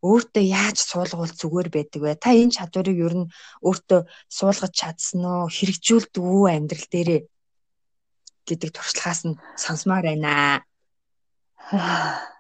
өөртөө 0.05 0.45
яаж 0.45 0.79
суулгавал 0.85 1.33
зүгээр 1.41 1.69
байдаг 1.73 2.01
вэ? 2.03 2.13
Та 2.21 2.31
энэ 2.37 2.57
чадварыг 2.57 2.99
ер 3.07 3.15
нь 3.21 3.33
өөртөө 3.65 4.01
суулгаж 4.37 4.73
чадсан 4.81 5.25
уу? 5.25 5.49
Хэрэгжүүлдэг 5.57 6.25
үү 6.25 6.45
амьдрал 6.53 6.89
дээрээ 6.93 7.21
гэдэг 8.49 8.71
туршлагаас 8.73 9.21
нь 9.29 9.41
сонсомоор 9.57 10.05
байна. 10.05 10.65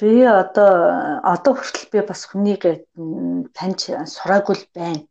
Би 0.00 0.26
одоо 0.26 1.22
одоо 1.22 1.52
хүртэл 1.54 1.92
би 1.92 2.00
бас 2.02 2.26
хүнийг 2.26 2.62
таньж 3.56 3.80
сураагүй 4.14 4.56
байна. 4.74 5.06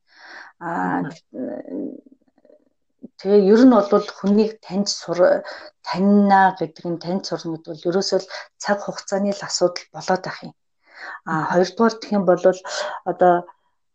Аа 0.60 1.08
тэгээ 3.24 3.48
ер 3.56 3.62
нь 3.64 3.72
бол 3.72 4.08
хүнийг 4.20 4.60
таньж 4.60 4.92
сур 4.92 5.48
таньна 5.88 6.60
гэдэг 6.60 6.86
нь 6.92 7.00
таньж 7.00 7.24
сурна 7.32 7.56
гэдэг 7.56 7.72
бол 7.72 7.88
ерөөсөө 7.90 8.20
цаг 8.60 8.78
хугацааны 8.84 9.32
л 9.32 9.48
асуудал 9.48 9.88
болоод 9.96 10.24
ах 10.28 10.38
юм. 10.44 10.54
А 11.24 11.56
хоёрдугаар 11.56 11.96
гэх 12.04 12.12
юм 12.12 12.24
бол 12.28 12.44
одоо 13.08 13.34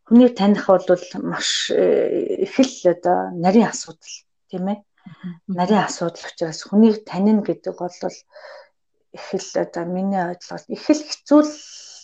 хүнийг 0.08 0.32
таних 0.32 0.64
бол 0.64 0.80
маш 1.20 1.68
э, 1.68 2.40
их 2.44 2.56
л 2.56 2.72
одоо 2.88 3.18
нарийн 3.36 3.68
асуудал 3.68 4.14
тийм 4.48 4.64
ээ. 4.72 4.78
Нарийн 5.44 5.84
асуудал 5.84 6.24
учраас 6.24 6.64
хүнийг 6.64 7.04
танина 7.04 7.44
гэдэг 7.44 7.76
бол 7.76 7.92
их 9.12 9.26
л 9.36 9.50
одоо 9.60 9.84
миний 9.84 10.24
ойлголт 10.24 10.64
их 10.72 10.88
л 10.88 11.02
хэцүү 11.04 11.40
л 11.44 11.52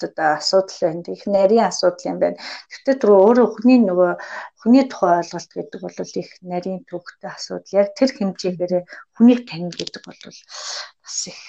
одоо 0.02 0.28
асуудал 0.38 0.78
байна. 0.80 1.02
Их 1.14 1.24
нарийн 1.26 1.68
асуудал 1.70 2.10
юм 2.10 2.18
байна. 2.18 2.38
Гэхдээ 2.70 2.96
түрүү 2.98 3.18
өөрөө 3.26 3.46
хүний 3.54 3.78
нөгөө 3.84 4.12
хүний 4.60 4.84
тухай 4.90 5.12
ойлголт 5.20 5.50
гэдэг 5.54 5.80
бол 5.84 6.18
их 6.22 6.30
нарийн 6.42 6.80
төвхтэй 6.88 7.30
асуудал. 7.30 7.78
Яг 7.80 7.88
тэр 7.98 8.10
хэмжээгээр 8.16 8.74
хүнийг 9.14 9.40
таньна 9.48 9.74
гэдэг 9.78 10.02
бол 10.02 10.20
бас 10.24 11.18
их 11.30 11.40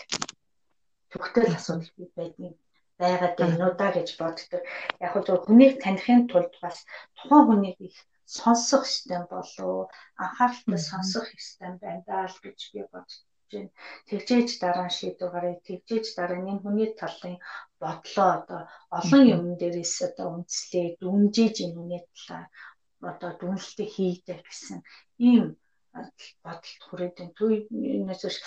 төвхтэй 1.10 1.45
асуудал 1.55 2.10
байдгийг 2.17 2.55
байгаад 2.99 3.36
байна 3.39 3.63
уу 3.67 3.73
да 3.81 3.88
гэж 3.95 4.10
боддог. 4.21 4.62
Яг 5.03 5.10
хөө 5.12 5.23
зөв 5.25 5.39
хүнийг 5.45 5.73
таних 5.84 6.08
тулд 6.31 6.53
бас 6.63 6.77
тухайн 7.17 7.45
хүнийг 7.47 7.77
их 7.88 7.97
сонсох 8.38 8.84
систем 8.86 9.23
болов 9.34 9.91
анхааралтай 10.23 10.79
сонсох 10.89 11.25
систем 11.36 11.73
байна 11.84 12.01
л 12.31 12.38
гэж 12.45 12.60
би 12.73 12.81
байна. 12.91 13.69
Тэгжээж 14.10 14.49
дараа 14.63 14.89
шийдвэр 14.97 15.31
гаргая. 15.34 15.65
Тэгжээж 15.67 16.05
дараа 16.17 16.39
энэ 16.41 16.62
хүний 16.63 16.89
талын 16.99 17.36
бодлоо 17.86 18.30
одоо 18.38 18.62
олон 18.98 19.24
юм 19.36 19.43
дээрээс 19.60 19.95
одоо 20.10 20.28
үндэслээ 20.36 20.88
дүнжиж 21.02 21.56
энэ 21.65 21.76
хүний 21.78 22.02
талаар 22.08 22.48
одоо 23.12 23.32
дүнэлтээ 23.39 23.88
хийдэг 23.95 24.39
гэсэн 24.45 24.80
ийм 25.30 25.45
бодолд 26.43 26.82
хүрээд 26.88 27.15
байна. 27.17 27.38
Түүнээс 27.39 28.21
биш 28.28 28.38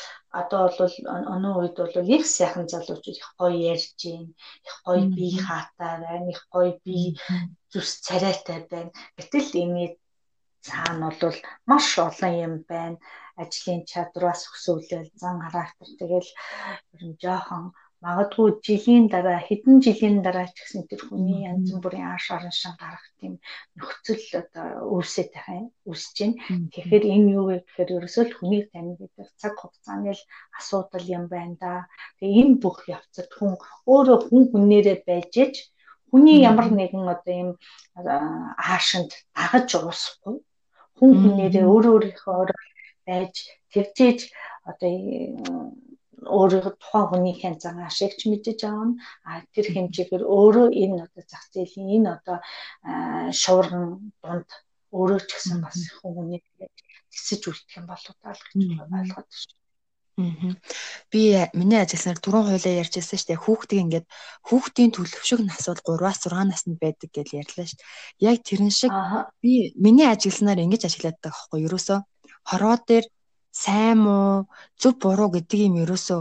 одоо 0.41 0.63
бол 0.79 0.95
өнөө 1.35 1.55
үед 1.61 1.77
бол 1.81 2.15
их 2.17 2.25
сайхан 2.37 2.67
залуучууд 2.73 3.21
их 3.23 3.29
гоё 3.41 3.57
ярьж 3.73 3.97
байна. 4.05 4.33
Их 4.69 4.77
гоё 4.87 5.05
бие 5.17 5.39
хаатай 5.47 5.95
байна. 6.05 6.29
Их 6.35 6.41
гоё 6.53 6.73
бие 6.85 7.09
зүс 7.73 7.91
царайтай 8.07 8.61
байна. 8.73 8.93
Гэтэл 9.17 9.49
энэ 9.63 9.85
цаана 10.67 11.09
бол 11.21 11.37
маш 11.71 11.87
олон 12.07 12.35
юм 12.47 12.55
байна. 12.71 12.99
Ажлын 13.43 13.81
чадвараас 13.91 14.43
өсөөлөл, 14.53 15.09
зан 15.23 15.37
характер 15.47 15.89
тэгэл 16.01 16.31
ер 16.95 17.03
нь 17.09 17.19
жоохон 17.23 17.65
магадгүй 18.05 18.49
жилийн 18.67 19.07
дараа 19.11 19.41
хэдэн 19.43 19.77
жилийн 19.85 20.19
дараа 20.27 20.47
ч 20.55 20.57
гэсэн 20.63 20.83
тэр 20.87 21.03
хүний 21.07 21.41
янз 21.51 21.69
бүрийн 21.83 22.07
ааш 22.15 22.27
аран 22.31 22.55
шин 22.55 22.75
гарах 22.79 23.07
тийм 23.19 23.35
нөхцөл 23.79 24.27
одоо 24.43 24.67
үүсэж 24.95 25.29
байгаа 25.35 25.57
юм 25.61 25.69
үүсэж 25.91 26.17
байна. 26.23 26.37
Тэгэхээр 26.73 27.05
энэ 27.15 27.31
юу 27.39 27.45
вэ 27.51 27.57
гэхээр 27.67 27.91
ерөөсөө 27.99 28.25
л 28.27 28.37
хүнийг 28.39 28.67
таних 28.71 28.97
гэдэг 29.03 29.29
цаг 29.43 29.55
хугацааны 29.59 30.13
л 30.15 30.23
асуудал 30.59 31.07
юм 31.17 31.25
байна 31.35 31.55
да. 31.63 31.73
Тэгээ 32.23 32.39
энэ 32.43 32.61
бүх 32.63 32.79
явцад 32.87 33.29
хүн 33.35 33.53
өөрөө 33.91 34.19
хүн 34.31 34.43
хүнээрээ 34.51 34.99
байж 35.09 35.33
ич 35.45 35.55
хүний 36.11 36.39
ямар 36.51 36.69
нэгэн 36.71 37.05
одоо 37.15 37.35
юм 37.43 37.51
аашинд 37.99 39.11
дагаж 39.35 39.69
уусахгүй 39.75 40.37
хүн 40.99 41.11
хүнээрээ 41.21 41.67
өөрөө 41.67 41.93
өөрийнхөө 41.95 42.35
байж 43.09 43.35
тэгжээж 43.73 44.19
одоо 44.71 44.91
өөрийнхөө 46.27 46.75
тухайн 46.83 47.07
хүнийхээ 47.09 47.55
зан 47.63 47.79
ашигч 47.89 48.21
мэдэж 48.27 48.59
аавна 48.67 48.95
а 49.29 49.43
тэр 49.55 49.67
хэмжээгээр 49.75 50.25
өөрөө 50.27 50.69
энэ 50.83 50.99
одоо 51.07 51.25
зах 51.31 51.45
зээлийн 51.55 51.89
энэ 51.97 52.09
одоо 52.17 52.37
шуурган 53.43 53.85
дунд 54.23 54.49
өөрөө 54.97 55.21
ч 55.29 55.31
гэсэн 55.37 55.59
бас 55.63 55.79
хүнийг 56.01 56.45
тэсэж 57.13 57.43
үлдэх 57.51 57.79
юм 57.79 57.87
болоо 57.91 58.15
таа 58.23 58.35
л 58.35 58.43
гэж 58.49 58.63
ойлгоод 58.83 59.31
байна. 60.19 60.57
Би 61.13 61.23
миний 61.55 61.79
ажигласаар 61.79 62.19
түрүүн 62.19 62.47
хойлоо 62.51 62.75
ярьж 62.83 62.95
байсан 62.99 63.19
шүү 63.19 63.29
дээ. 63.31 63.45
Хүүхдийг 63.45 63.83
ингээд 63.87 64.07
хүүхдийн 64.51 64.91
төлөвшөг 64.91 65.41
нас 65.47 65.63
бол 65.71 66.03
3-аас 66.03 66.27
6 66.27 66.51
наснд 66.51 66.77
байдаг 66.83 67.11
гэж 67.15 67.29
ярьлаа 67.39 67.67
шүү 67.71 67.79
дээ. 67.79 67.93
Яг 68.27 68.37
тэрэн 68.43 68.73
шиг 68.75 68.93
би 69.39 69.71
миний 69.79 70.11
ажигласнаар 70.11 70.59
ингэж 70.67 70.83
ажиглаад 70.91 71.23
байгаа 71.23 71.39
байхгүй 71.39 71.59
юу? 71.63 71.69
Ерөөсөө 71.71 71.99
хороо 72.51 72.77
дээр 72.83 73.07
сайн 73.53 73.99
муу 74.05 74.49
зөв 74.81 74.95
буруу 75.03 75.29
гэдэг 75.33 75.61
юм 75.69 75.75
ерөөсөө 75.83 76.21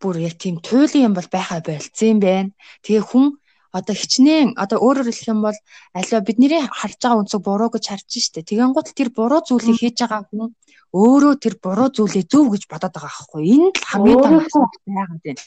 бүр 0.00 0.16
яг 0.20 0.34
тийм 0.36 0.60
туйлын 0.60 1.06
юм 1.08 1.14
бол 1.14 1.28
байхаа 1.30 1.60
болцсон 1.64 2.08
юм 2.14 2.20
байна. 2.20 2.50
Тэгээ 2.84 3.04
хүн 3.08 3.26
одоо 3.74 3.94
хичнээн 3.96 4.54
одоо 4.54 4.78
өөрөөр 4.86 5.08
хэлэх 5.10 5.32
юм 5.34 5.40
бол 5.42 5.58
аливаа 5.98 6.22
бидний 6.22 6.62
харж 6.62 6.98
байгаа 7.02 7.20
үнцэг 7.24 7.40
буруу 7.42 7.70
гэж 7.74 7.84
харж 7.90 8.06
штэ. 8.06 8.46
Тэгэн 8.46 8.70
гут 8.70 8.94
тэр 8.94 9.10
буруу 9.10 9.42
зүйлийг 9.42 9.78
хийж 9.82 9.96
байгаа 9.98 10.22
хүн 10.30 10.54
өөрөө 10.94 11.34
тэр 11.42 11.54
буруу 11.58 11.88
зүйлээ 11.90 12.24
зөв 12.30 12.54
гэж 12.54 12.62
бодоод 12.70 12.94
байгаа 12.94 13.10
байхгүй. 13.10 13.42
Энэ 13.50 13.68
л 13.74 13.86
хамгийн 13.90 14.18
том 14.22 14.68
байгаад 14.86 15.20
байна. 15.26 15.42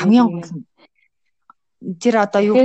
Хамгийн 0.00 0.26
гол 0.32 0.50
нь 0.56 0.64
тэр 2.00 2.14
одоо 2.24 2.40
юу 2.40 2.56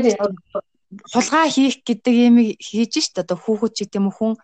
хулгай 1.11 1.47
хийх 1.51 1.83
гэдэг 1.83 2.15
юм 2.27 2.35
хийж 2.55 2.93
штэ 3.03 3.27
одоо 3.27 3.37
хүүхэд 3.37 3.73
ч 3.75 3.79
гэдэм 3.83 4.07
хүн 4.07 4.39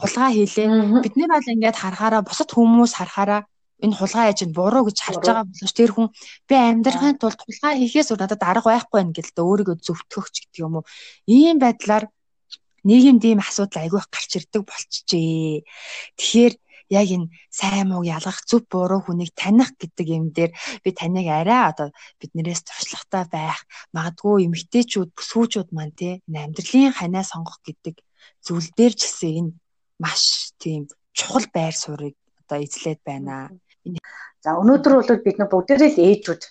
хулгай 0.00 0.30
хийлээ. 0.34 1.02
Бид 1.04 1.14
нар 1.18 1.30
бол 1.34 1.52
ингээд 1.54 1.76
харахаараа 1.82 2.22
бусад 2.22 2.50
хүмүүс 2.54 2.92
харахаараа 2.96 3.42
энэ 3.84 3.98
хулгай 3.98 4.26
ээж 4.30 4.40
нь 4.46 4.56
буруу 4.58 4.82
гэж 4.86 4.98
харж 5.02 5.22
байгаа 5.22 5.46
боловч 5.46 5.72
тэр 5.74 5.90
хүн 5.94 6.08
би 6.48 6.54
амьдрахын 6.54 7.18
тулд 7.18 7.38
хулгай 7.42 7.74
хийхээс 7.78 8.10
өөр 8.10 8.22
надад 8.22 8.42
арга 8.42 8.70
байхгүй 8.74 8.98
байна 8.98 9.14
гэдэлтэй 9.14 9.44
өөрийгөө 9.46 9.76
зөвтгөхч 9.86 10.34
гэдэг 10.42 10.62
юм 10.66 10.74
уу. 10.82 10.84
Ийм 11.30 11.56
байдлаар 11.62 12.04
нийгэмд 12.88 13.22
ийм 13.26 13.40
асуудал 13.42 13.82
айгүй 13.82 14.02
гарч 14.02 14.30
ирдэг 14.38 14.62
болчихжээ. 14.66 15.62
Тэгэхээр 16.18 16.54
яг 16.88 17.08
энэ 17.14 17.30
сайн 17.50 17.86
мууг 17.90 18.06
ялгах 18.08 18.40
зөв 18.48 18.62
буруу 18.72 19.00
хүнийг 19.04 19.30
таних 19.36 19.76
гэдэг 19.76 20.06
юм 20.08 20.24
дээр 20.32 20.50
би 20.82 20.90
таныг 20.90 21.26
арай 21.28 21.62
одоо 21.70 21.88
биднээс 22.18 22.64
туршлагатай 22.64 23.24
байх 23.28 23.60
магадгүй 23.92 24.48
эмгтээчүүд 24.48 25.10
бүсгүүчүүд 25.12 25.68
маань 25.76 25.94
тий 25.98 26.12
амьдралын 26.26 26.96
ханаа 26.96 27.24
сонгох 27.28 27.60
гэдэг 27.66 27.94
зүйл 28.46 28.68
дээр 28.78 28.94
ч 28.96 29.00
гэсэн 29.04 29.32
энэ 29.38 29.52
маш 30.02 30.52
тийм 30.62 30.82
чухал 31.12 31.46
байр 31.54 31.74
суурийг 31.74 32.16
одоо 32.42 32.58
эзлээд 32.64 33.00
байна. 33.04 33.50
За 34.44 34.54
өнөөдөр 34.60 34.92
бол 34.94 35.26
бид 35.26 35.36
нар 35.38 35.50
бүгдээрээ 35.50 35.90
л 35.94 36.04
ээжүүд 36.08 36.42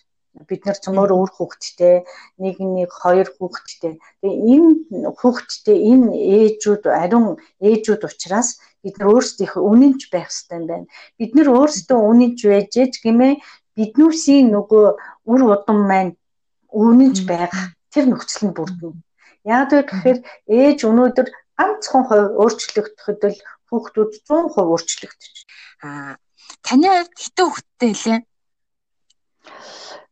бид 0.45 0.61
нар 0.65 0.77
цөмөр 0.77 1.09
өөр 1.17 1.31
хүүхэдтэй 1.33 2.05
нэг 2.43 2.55
нэг 2.61 2.91
хоёр 2.93 3.27
хүүхэдтэй. 3.33 3.97
Тэгээ 4.21 4.37
энэ 4.53 5.09
хүүхэдтэй 5.17 5.77
энэ 5.91 6.07
ээжүүд 6.13 6.83
ариун 6.93 7.41
ээжүүд 7.57 8.01
учраас 8.05 8.61
бид 8.83 8.95
нар 9.01 9.09
өөрсдийнхөө 9.17 9.63
үнэнч 9.71 10.01
байх 10.13 10.29
хэрэгтэй 10.29 10.61
байна. 10.69 10.85
Бид 11.17 11.31
нар 11.33 11.49
өөрсдөө 11.57 11.99
үнэнч 12.11 12.39
байж 12.45 12.71
ээж 12.77 12.93
гэмээ 13.01 13.33
биднүүсийн 13.77 14.47
нөгөө 14.53 14.85
үр 15.31 15.41
удам 15.53 15.79
маань 15.89 16.13
үнэнч 16.69 17.17
байх 17.25 17.53
тэр 17.89 18.05
нөхцөл 18.09 18.45
нь 18.49 18.55
бүрдэнэ. 18.57 19.01
Яг 19.47 19.71
тэгэхээр 19.73 20.19
ээж 20.45 20.79
өнөөдөр 20.85 21.27
ганцхан 21.57 22.03
хувь 22.07 22.29
өөрчлөгдөхөд 22.41 23.21
л 23.33 23.39
хүүхдүүд 23.67 24.11
100% 24.29 24.61
өөрчлөгдөж. 24.61 25.35
Аа 25.83 26.15
таны 26.63 26.87
хувьд 26.87 27.15
хитэн 27.17 27.45
хүүхдтэй 27.47 27.93
лээ? 28.03 28.19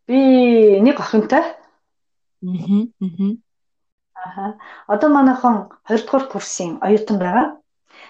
Би 0.08 0.19
нэг 0.81 0.97
охинтой. 0.99 1.43
Аа. 2.45 2.81
Аа. 4.15 4.51
Одоо 4.88 5.10
манайхан 5.10 5.55
2 5.88 6.05
дугаар 6.05 6.25
курсын 6.31 6.77
оюутан 6.86 7.17
байгаа. 7.19 7.47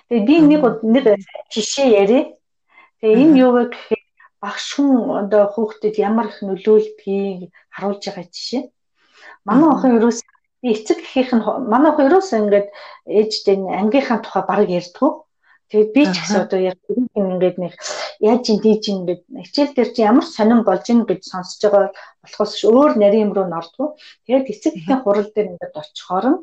Тэгээ 0.09 0.25
би 0.27 0.35
нэг 0.41 0.61
нэг 0.83 1.05
жишээ 1.53 1.87
яриа. 2.01 2.23
Тэгээ 2.99 3.21
энэ 3.23 3.39
юу 3.41 3.51
вэ 3.55 3.63
гэхээр 3.73 4.03
багш 4.41 4.65
хүн 4.75 4.91
одоо 5.21 5.43
хүүхдэд 5.53 5.95
ямар 5.97 6.27
их 6.29 6.39
нөлөөлдгийг 6.45 7.49
харуулж 7.73 8.03
байгаа 8.05 8.25
жишээ. 8.29 8.63
Манай 9.45 9.69
охин 9.73 9.97
ерөөс 9.97 10.19
би 10.21 10.34
эцэг 10.71 10.99
эхийнх 11.03 11.35
нь 11.37 11.45
манай 11.71 11.91
охин 11.91 12.07
ерөөс 12.09 12.29
ингээд 12.41 12.67
ээжтэй 13.19 13.55
ангийнхаа 13.81 14.19
тухай 14.21 14.43
бараг 14.49 14.69
ярьдгүү. 14.79 15.11
Тэгээд 15.69 15.89
би 15.95 16.03
ч 16.13 16.15
гэсэн 16.21 16.41
одоо 16.45 16.59
яг 16.61 16.77
ингээд 16.89 17.57
нэг 17.63 17.73
яаж 18.21 18.43
ин 18.53 18.59
тийж 18.65 18.83
ингээд 18.93 19.21
хичээл 19.45 19.73
дээр 19.75 19.89
чи 19.93 20.01
ямар 20.05 20.25
сонирн 20.25 20.61
болж 20.65 20.85
ин 20.93 21.01
гэж 21.09 21.21
сонсож 21.25 21.61
байгаа 21.65 21.89
болохоос 22.23 22.53
өөр 22.69 22.91
нарийн 23.01 23.25
юм 23.25 23.31
руу 23.33 23.47
нордгоо. 23.49 23.87
Тэгээд 24.25 24.51
эцэг 24.53 24.73
эхийн 24.77 25.01
хурал 25.01 25.29
дээр 25.33 25.51
ингээд 25.57 25.73
очихоор 25.81 26.25
нь 26.33 26.39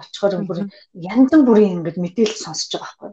очихоор 0.00 0.34
бүр 0.48 0.58
янз 0.96 1.30
бүрийн 1.46 1.76
ингээд 1.76 1.98
мэдээлэл 2.00 2.44
сонсож 2.44 2.72
байгаа 2.80 3.12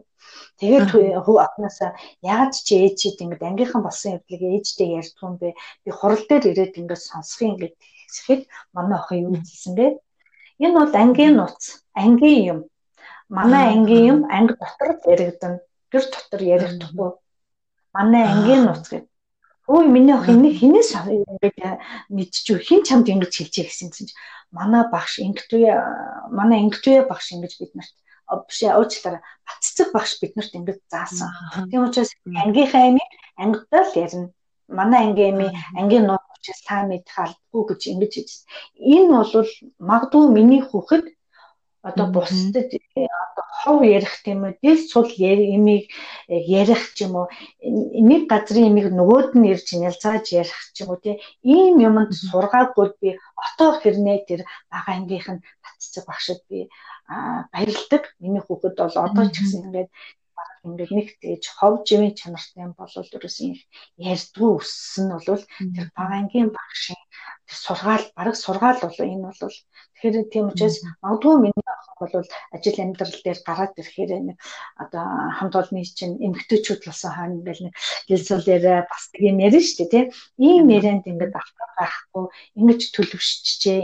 Тэгээд 0.60 0.88
хүү 1.24 1.36
ахнасаа 1.44 1.90
яаж 2.24 2.52
ч 2.66 2.68
ээжид 2.80 3.20
ингээд 3.24 3.46
ангийнхан 3.48 3.82
болсон 3.84 4.16
явдлыг 4.16 4.42
ээжтэй 4.56 4.88
ярьдгүй 5.00 5.26
юм 5.28 5.36
бэ? 5.40 5.48
Би 5.84 5.90
хурал 5.92 6.24
дээр 6.28 6.44
ирээд 6.50 6.80
ингээд 6.80 7.02
сонсох 7.08 7.40
юм 7.44 7.52
ингээд 7.54 7.76
хэлэхэд 8.12 8.42
манай 8.76 8.96
охин 9.00 9.24
юу 9.28 9.34
хэлсэн 9.40 9.74
бэ? 9.76 9.86
Энэ 10.62 10.76
бол 10.76 10.94
ангийн 11.02 11.34
нууц, 11.36 11.62
ангийн 12.02 12.40
юм. 12.52 12.60
Манай 13.36 13.64
ангийн 13.74 14.04
юм 14.12 14.20
анги 14.36 14.54
дотор 14.60 14.90
яригдана. 15.12 15.58
Гэр 15.92 16.04
дотор 16.12 16.40
ярихдаггүй. 16.54 17.10
Манай 17.96 18.24
ангийн 18.32 18.62
нууц 18.68 18.86
гэдэг. 18.92 19.10
Өө 19.70 19.86
миний 19.86 20.16
охин 20.18 20.42
энийг 20.42 20.56
хинээс 20.60 20.90
ингээд 20.98 21.58
мэдчихв. 22.10 22.60
Хин 22.68 22.82
чамд 22.82 23.06
ингэж 23.08 23.32
хэлчихэ 23.38 23.70
гэсэн 23.70 23.90
чинь 23.94 24.12
манай 24.50 24.82
багш 24.92 25.22
ингэтвэ 25.22 25.70
манай 26.38 26.58
ингэтвэ 26.66 27.06
багш 27.06 27.26
ингэж 27.34 27.52
бид 27.60 27.72
нарт 27.78 27.94
биш 28.50 28.60
уучлаарай 28.66 29.22
баццэг 29.46 29.88
багш 29.94 30.18
биднэрт 30.20 30.52
ингэж 30.58 30.78
заасан. 30.90 31.30
Тийм 31.70 31.86
учраас 31.86 32.10
ангийнхаа 32.26 32.90
амийг 32.90 33.10
ангидаа 33.38 33.82
л 33.86 33.94
ярина. 33.94 34.28
Манай 34.68 35.00
ангийн 35.06 35.34
амийн 35.34 35.54
ангийн 35.78 36.04
нууц 36.06 36.29
учраас 36.40 36.62
та 36.64 36.76
мэдэх 36.88 37.16
албагүй 37.20 37.64
гэж 37.68 37.80
ингэж 37.92 38.12
хэлсэн. 38.16 38.44
Энэ 38.80 39.12
бол 39.12 39.50
магадгүй 39.78 40.24
миний 40.32 40.62
хүүхэд 40.64 41.04
одоо 41.82 42.06
бусдад 42.12 42.72
э, 42.72 42.80
одоо 42.96 43.44
хов 43.60 43.80
ярих 43.84 44.14
тийм 44.24 44.44
үү 44.44 44.56
дэл 44.64 44.80
сул 44.88 45.08
имийг 45.08 45.84
э, 46.28 46.36
ярих 46.60 46.92
ч 46.96 47.08
юм 47.08 47.14
уу 47.20 47.26
нэг 47.60 48.28
газрын 48.32 48.68
имийг 48.68 48.88
нөгөөд 48.92 49.36
нь 49.36 49.48
ирж 49.52 49.68
нялзааж 49.80 50.24
ярих 50.40 50.60
ч 50.74 50.84
юм 50.84 50.92
уу 50.92 51.00
тийм 51.04 51.16
ийм 51.44 51.76
юмд 51.88 52.12
сургаагүй 52.12 52.88
би 53.00 53.08
отоо 53.44 53.70
хэрнээ 53.80 54.18
тэр 54.28 54.40
бага 54.72 54.90
ангийнх 54.96 55.28
нь 55.32 55.44
татцэг 55.64 56.04
багшд 56.08 56.40
би 56.48 56.68
баярлдаг. 57.52 58.02
Миний 58.20 58.44
хүүхэд 58.44 58.76
бол 58.76 58.96
одоо 59.06 59.24
ч 59.32 59.36
гэсэн 59.40 59.72
ингээд 59.72 59.90
ингээд 60.66 60.92
нэг 60.96 61.08
тэгж 61.22 61.44
хов 61.58 61.74
живийн 61.88 62.14
чанартай 62.20 62.64
юм 62.66 62.72
бол 62.78 62.92
ерөөсөн 63.16 63.52
ярьдгүй 64.12 64.50
өссөн 64.60 65.04
нь 65.08 65.14
бол 65.26 65.42
тэр 65.76 65.88
бага 65.96 66.14
ангийн 66.20 66.50
багшийн 66.56 67.00
сургаал 67.64 68.04
бараг 68.16 68.36
сургаал 68.36 68.78
бол 68.82 68.98
энэ 69.12 69.24
бол. 69.26 69.56
Тэгэхээр 69.96 70.30
тийм 70.32 70.46
учраас 70.50 70.76
магадгүй 71.02 71.34
миний 71.42 71.64
бол 72.00 72.24
ажил 72.54 72.78
амьдрал 72.80 73.16
дээр 73.24 73.38
гараад 73.44 73.72
ирэхээр 73.80 74.12
нэг 74.28 74.38
одоо 74.82 75.04
хамт 75.36 75.54
олонны 75.60 75.84
чинь 75.84 76.16
эмгтээчүүд 76.26 76.80
болсон 76.86 77.10
хаа 77.12 77.28
ингээл 77.28 77.64
нэг 77.68 77.74
гэлсэл 78.08 78.46
дээр 78.46 78.64
бас 78.90 79.04
нэг 79.12 79.22
юм 79.30 79.38
ярина 79.44 79.66
шүү 79.66 79.76
дээ 79.78 79.92
тийм. 79.92 80.06
Ийм 80.38 80.64
ярианд 80.78 81.04
ингээд 81.10 81.34
автаа 81.36 81.68
байхгүй 81.76 82.24
ингэж 82.58 82.80
төлөвшчихээ 82.94 83.80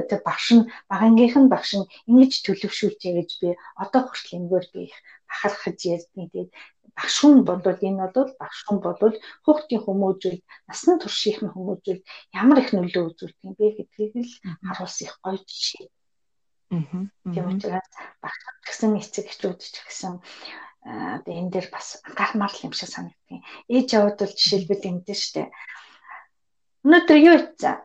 одоо 0.00 0.18
багш 0.26 0.46
нь 0.56 0.68
багангийнх 0.90 1.36
нь 1.38 1.52
багш 1.52 1.70
нь 1.78 1.88
ингэж 2.10 2.32
төлөвшүүлжээ 2.46 3.12
гэж 3.18 3.30
би 3.42 3.48
одоо 3.82 4.00
хүртэл 4.08 4.36
ингэвэр 4.38 4.66
би 4.74 4.80
их 4.90 4.96
ахархаж 5.32 5.78
ярьдیں۔ 5.94 6.28
Тэгээд 6.30 6.50
багшун 6.96 7.44
бодвол 7.48 7.80
энэ 7.88 8.08
бол 8.14 8.30
багшун 8.42 8.78
бодвол 8.84 9.16
хүүхдийн 9.44 9.82
хүмүүжүүлд 9.84 10.42
насны 10.68 10.92
туршийн 11.00 11.48
хүмүүжүүлд 11.54 12.02
ямар 12.40 12.58
их 12.60 12.70
нөлөө 12.76 13.04
үзүүлдэг 13.08 13.46
юм 13.48 13.54
бэ 13.56 13.66
гэдгийг 13.76 14.12
л 14.20 14.32
харуулсан 14.68 15.06
их 15.08 15.14
гоё 15.24 15.40
жишээ. 15.40 15.86
Аа. 16.72 17.32
Тийм 17.32 17.46
учраас 17.48 17.88
багшд 18.22 18.46
гэсэн 18.66 18.90
эцэг 19.00 19.26
эхчүүд 19.28 19.60
ч 19.60 19.76
гэсэн 19.88 20.14
одоо 21.16 21.32
энэ 21.40 21.52
дээр 21.52 21.68
бас 21.72 21.88
анхаармаар 22.04 22.52
л 22.52 22.64
юм 22.66 22.72
шиг 22.76 22.90
санагдгийн. 22.92 23.42
Ээж 23.72 23.88
аваад 23.96 24.18
бол 24.20 24.34
жишээлбэл 24.36 24.88
ингэдэж 24.90 25.20
штэ. 25.22 25.42
Өнөөдөр 26.84 27.18
юу 27.28 27.36
хийцээ? 27.38 27.76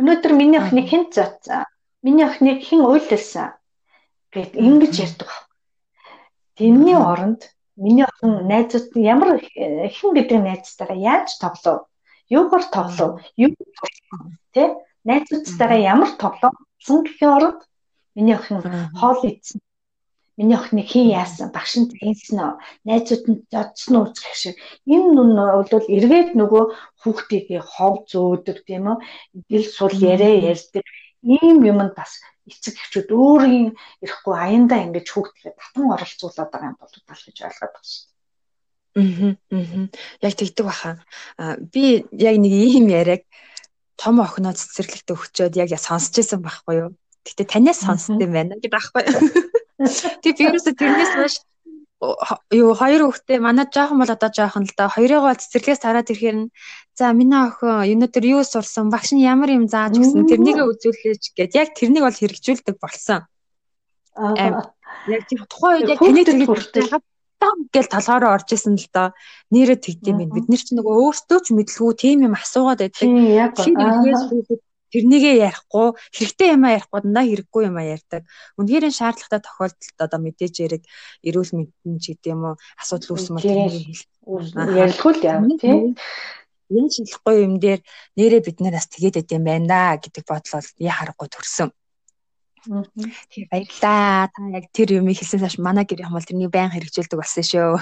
Өнөөдөр 0.00 0.32
миний 0.36 0.60
охиныг 0.60 0.86
хэн 0.90 1.04
зооцсон? 1.14 1.64
Миний 2.04 2.26
охиныг 2.26 2.60
хэн 2.66 2.82
уйлсан? 2.82 3.54
Гэт 4.34 4.58
ингэж 4.58 4.94
ярьдаг 5.06 5.28
байхгүй 5.30 5.51
Тэрний 6.62 6.94
оронд 6.94 7.40
Миний 7.76 8.04
охин 8.04 8.46
найзууд 8.48 8.92
ямар 8.96 9.40
хэн 9.40 10.10
гэдэг 10.14 10.38
найзтайгаа 10.44 10.98
яаж 11.12 11.28
тоглов? 11.40 11.88
Юугаар 12.28 12.64
тоглов? 12.68 13.10
Юу 13.44 13.50
тэ 14.52 14.76
найзуудтайгаа 15.08 15.80
ямар 15.94 16.10
тоглосон 16.20 16.98
гэхийн 17.02 17.32
оронд 17.36 17.60
миний 18.14 18.36
охин 18.36 18.60
хоол 19.00 19.20
идсэн. 19.24 19.58
Миний 20.36 20.58
охиныг 20.60 20.86
хэн 20.92 21.16
яасан? 21.22 21.48
Багш 21.56 21.72
нь 21.80 21.88
зэнсэн 21.88 22.38
үү? 22.44 22.52
Найзууд 22.84 23.24
нь 23.30 23.42
зодсон 23.52 23.94
уу 23.96 24.06
гэх 24.12 24.36
шиг. 24.36 24.56
Энэ 24.84 25.08
нүн 25.16 25.32
бол 25.72 25.86
эргээд 25.96 26.36
нөгөө 26.36 26.64
хүүхдийг 27.00 27.48
хов 27.72 28.04
зөөдөг 28.10 28.58
тийм 28.68 28.84
үү? 28.92 28.96
Дил 29.48 29.64
сул 29.64 29.94
яриа 29.96 30.52
ярьдаг. 30.52 30.84
Ийм 31.24 31.64
юмд 31.64 31.96
бас 31.96 32.20
эцэг 32.48 32.74
эхчүүд 32.74 33.10
өөрийн 33.14 33.68
ирэхгүй 34.02 34.34
аяндаа 34.34 34.80
ингэж 34.86 35.06
хүүхдгээ 35.10 35.54
татан 35.54 35.94
оролцуулаад 35.94 36.50
байгаа 36.50 36.70
юм 36.72 36.78
болов 36.80 37.02
тал 37.06 37.22
гэж 37.26 37.38
ойлгоод 37.46 37.74
байна 37.74 37.90
шүү. 37.90 38.12
Аа. 38.92 39.88
Яг 40.20 40.34
тэгдэг 40.36 40.64
баха. 40.66 41.00
Би 41.72 42.04
яг 42.12 42.36
нэг 42.42 42.52
ийм 42.52 42.86
яриаг 42.92 43.22
том 43.96 44.20
охиноо 44.20 44.52
цэцэрлэгтээ 44.52 45.16
өгчөөд 45.16 45.54
яг 45.56 45.70
сонсч 45.78 46.12
байсан 46.18 46.42
байхгүй 46.42 46.74
юу? 46.82 46.90
Гэтэ 47.24 47.46
танаас 47.46 47.80
сонсд 47.80 48.18
юм 48.18 48.32
байна 48.34 48.58
гэдэг 48.58 48.72
байхгүй 48.74 49.02
юу? 49.06 49.22
Тэг 50.22 50.34
би 50.36 50.42
ерөөсө 50.50 50.74
тэрнээс 50.74 51.12
хойш 51.14 51.34
юу 52.50 52.74
хоёр 52.74 53.02
хүүхдээ 53.06 53.38
манай 53.38 53.66
жоохон 53.70 53.98
бол 54.02 54.10
одоо 54.10 54.30
жоохон 54.34 54.66
л 54.66 54.74
да 54.74 54.90
хоёрыг 54.90 55.22
бол 55.22 55.38
цэцэрлэгээс 55.38 55.80
тараад 55.82 56.10
ирэхээр 56.10 56.36
нь 56.42 56.50
за 56.98 57.14
миний 57.14 57.38
охин 57.38 57.86
өнөөдөр 57.94 58.24
юу 58.26 58.42
сурсан 58.42 58.90
багш 58.90 59.14
нь 59.14 59.22
ямар 59.22 59.50
юм 59.54 59.70
зааж 59.70 59.94
өгсөн 60.02 60.26
тэрнийгээ 60.26 60.66
үзүүлээч 60.66 61.24
гэд 61.38 61.52
яг 61.54 61.68
тэрнийг 61.78 62.02
бол 62.02 62.18
хэрэгжүүлдэг 62.18 62.76
болсон. 62.82 63.22
Аа. 64.18 64.66
Яг 65.06 65.22
тухайн 65.46 65.74
үед 65.78 65.90
яг 65.94 65.98
тэнийг 66.02 66.26
тэгээд 66.26 67.02
тав 67.42 67.56
гэл 67.74 67.92
толгоороо 67.94 68.30
орж 68.34 68.48
исэн 68.54 68.74
л 68.78 68.88
доо. 68.94 69.08
Нэрээ 69.54 69.78
тэгдэм 69.78 70.16
байх. 70.18 70.34
Бид 70.34 70.46
нэр 70.50 70.62
чинь 70.62 70.78
нөгөө 70.78 70.94
өөртөө 71.06 71.38
ч 71.42 71.46
мэдлгүй 71.54 71.92
тийм 71.98 72.18
юм 72.26 72.34
асуугаад 72.38 72.80
байдаг. 72.82 73.02
Тийм 73.02 73.18
яг 73.30 73.54
тэрнийгээ 74.92 75.36
ярихгүй 75.48 75.88
хэрэгтэй 76.12 76.48
юм 76.54 76.62
а 76.68 76.76
ярихгүй 76.76 77.00
дандаа 77.02 77.24
хэрэггүй 77.26 77.62
юм 77.68 77.76
а 77.80 77.84
ярьдаг. 77.84 78.22
Үнэхээр 78.60 78.84
шаардлагатай 78.92 79.40
тохиолдолд 79.42 79.98
одоо 80.04 80.20
мэдээж 80.20 80.54
яриг 80.64 80.82
эрүүл 81.24 81.52
мэндийн 81.56 81.98
ч 81.98 82.04
гэдэм 82.12 82.40
үү 82.44 82.54
асуудал 82.82 83.12
үүснэ 83.16 83.30
мөн 83.32 83.44
ярилгүй 84.76 85.12
л 85.16 85.24
яа 85.26 85.40
тийм 85.60 85.96
энэ 86.72 86.92
шилэхгүй 86.94 87.34
юм 87.44 87.54
дээр 87.60 87.80
нэрээ 88.16 88.40
бид 88.44 88.58
нараас 88.60 88.88
тэгээд 88.88 89.16
байд 89.20 89.30
юм 89.36 89.44
байна 89.44 89.66
да 89.68 90.00
гэдэг 90.00 90.24
бодлол 90.28 90.68
яа 90.80 90.94
харахгүй 90.96 91.28
төрсөн. 91.28 91.68
Тэгээ 92.62 93.48
баярлаа. 93.50 94.30
Та 94.30 94.42
яг 94.54 94.66
тэр 94.70 95.02
юмыг 95.02 95.18
хэлсэн 95.18 95.42
цааш 95.42 95.58
манай 95.58 95.82
гэр 95.82 96.06
юм 96.06 96.14
бол 96.14 96.22
тэрний 96.22 96.46
байн 96.46 96.70
хэрэгжүүлдэг 96.70 97.18
болсон 97.18 97.42
шүү. 97.42 97.74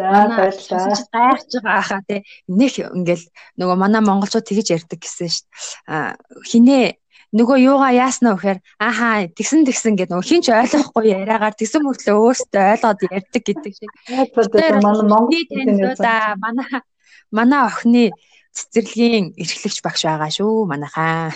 За 0.00 0.32
баярлаа. 0.32 0.96
Гайхаж 1.12 1.52
байгаа 1.60 1.84
хаа 1.84 2.02
тий. 2.08 2.24
Нэг 2.48 2.72
ингээл 2.80 3.24
нөгөө 3.60 3.76
манай 3.76 4.00
монголчууд 4.00 4.48
тэгэж 4.48 4.66
ярьдаг 4.80 4.98
гэсэн 5.00 5.28
шүү. 5.28 5.44
А 5.92 6.16
хинээ 6.48 6.96
нөгөө 7.32 7.58
юугаа 7.64 7.92
яаснаа 7.96 8.36
вэхээр 8.36 8.60
ааха 8.76 9.28
тэгсэн 9.32 9.64
тэгсэн 9.64 9.96
гэдэг 9.96 10.12
нөгөө 10.12 10.28
хинч 10.28 10.46
ойлгохгүй 10.52 11.04
яриагаар 11.16 11.56
тэгсэн 11.56 11.80
мөртлөө 11.84 12.16
өөртөө 12.16 12.64
ойлгоод 12.76 13.00
ярьдаг 13.08 13.42
гэдэг 13.44 13.72
шиг. 13.72 13.92
манай 14.84 15.04
монгол 15.08 15.96
да 15.96 16.36
манай 16.36 16.68
манай 17.32 17.60
охины 17.64 18.12
цэцэрлэгийн 18.52 19.32
эрхлэгч 19.40 19.80
багш 19.80 20.02
байгаа 20.04 20.28
шүү 20.28 20.68
манайхаа. 20.68 21.32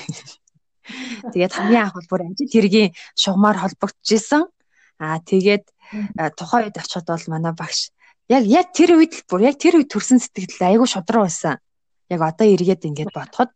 Тэгээд 1.33 1.53
хамгийн 1.53 1.83
анх 1.85 1.95
бол 1.97 2.11
бүр 2.11 2.23
ажил 2.27 2.53
хэргийн 2.53 2.91
шугамар 3.19 3.57
холбогдож 3.59 4.11
исэн. 4.11 4.43
Аа 5.03 5.19
тэгээд 5.21 5.65
тухайн 6.39 6.71
үед 6.71 6.81
очиход 6.81 7.07
бол 7.11 7.27
манай 7.33 7.53
багш 7.53 7.91
яг 8.29 8.45
яг 8.47 8.67
тэр 8.75 8.99
үед 8.99 9.13
л 9.15 9.27
бүр 9.31 9.47
яг 9.51 9.57
тэр 9.59 9.79
үед 9.79 9.91
төрсэн 9.91 10.19
сэтгэл 10.19 10.67
айгүй 10.71 10.89
шудраг 10.91 11.27
байсан. 11.27 11.59
Яг 12.11 12.21
одоо 12.23 12.47
эргээд 12.47 12.87
ингээд 12.87 13.15
бодоход 13.15 13.51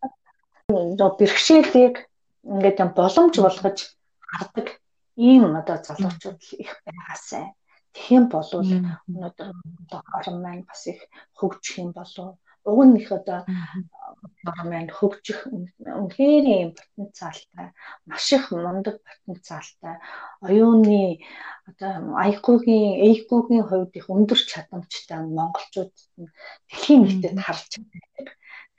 нөө 0.70 1.10
бэрхшээлийг 1.18 1.94
ингээд 2.46 2.82
юм 2.82 2.90
боломж 2.94 3.34
болгож 3.42 3.78
хардаг 4.30 4.66
ийм 5.16 5.42
одоо 5.58 5.76
залуучууд 5.82 6.38
их 6.62 6.70
байгаасай. 6.86 7.46
Тэгэх 7.94 8.10
юм 8.14 8.24
бол 8.30 8.46
өнөөдөр 8.46 9.50
орон 10.16 10.38
маань 10.42 10.62
бас 10.62 10.86
их 10.86 11.02
хөгжих 11.34 11.82
юм 11.82 11.90
болов 11.90 12.38
уг 12.64 12.80
нь 12.86 12.98
их 13.00 13.10
одоо 13.12 13.44
маань 14.68 14.90
хөгжих 14.92 15.48
үнэхээр 15.48 16.44
юм 16.64 16.70
потенциалтай 16.76 17.66
маш 18.06 18.26
их 18.36 18.44
мундаг 18.52 18.96
потенциалтай 19.06 19.96
оюуны 20.44 21.24
одоо 21.68 21.92
IQ-гийн 22.28 23.00
EQ-гийн 23.08 23.64
хувьд 23.68 23.92
их 23.96 24.06
өндөр 24.12 24.40
чадамжтай 24.50 25.18
монголчууд 25.24 25.94
дэлхийн 26.68 27.00
нийтэд 27.04 27.38
харж 27.40 27.70
байдаг. 27.80 28.26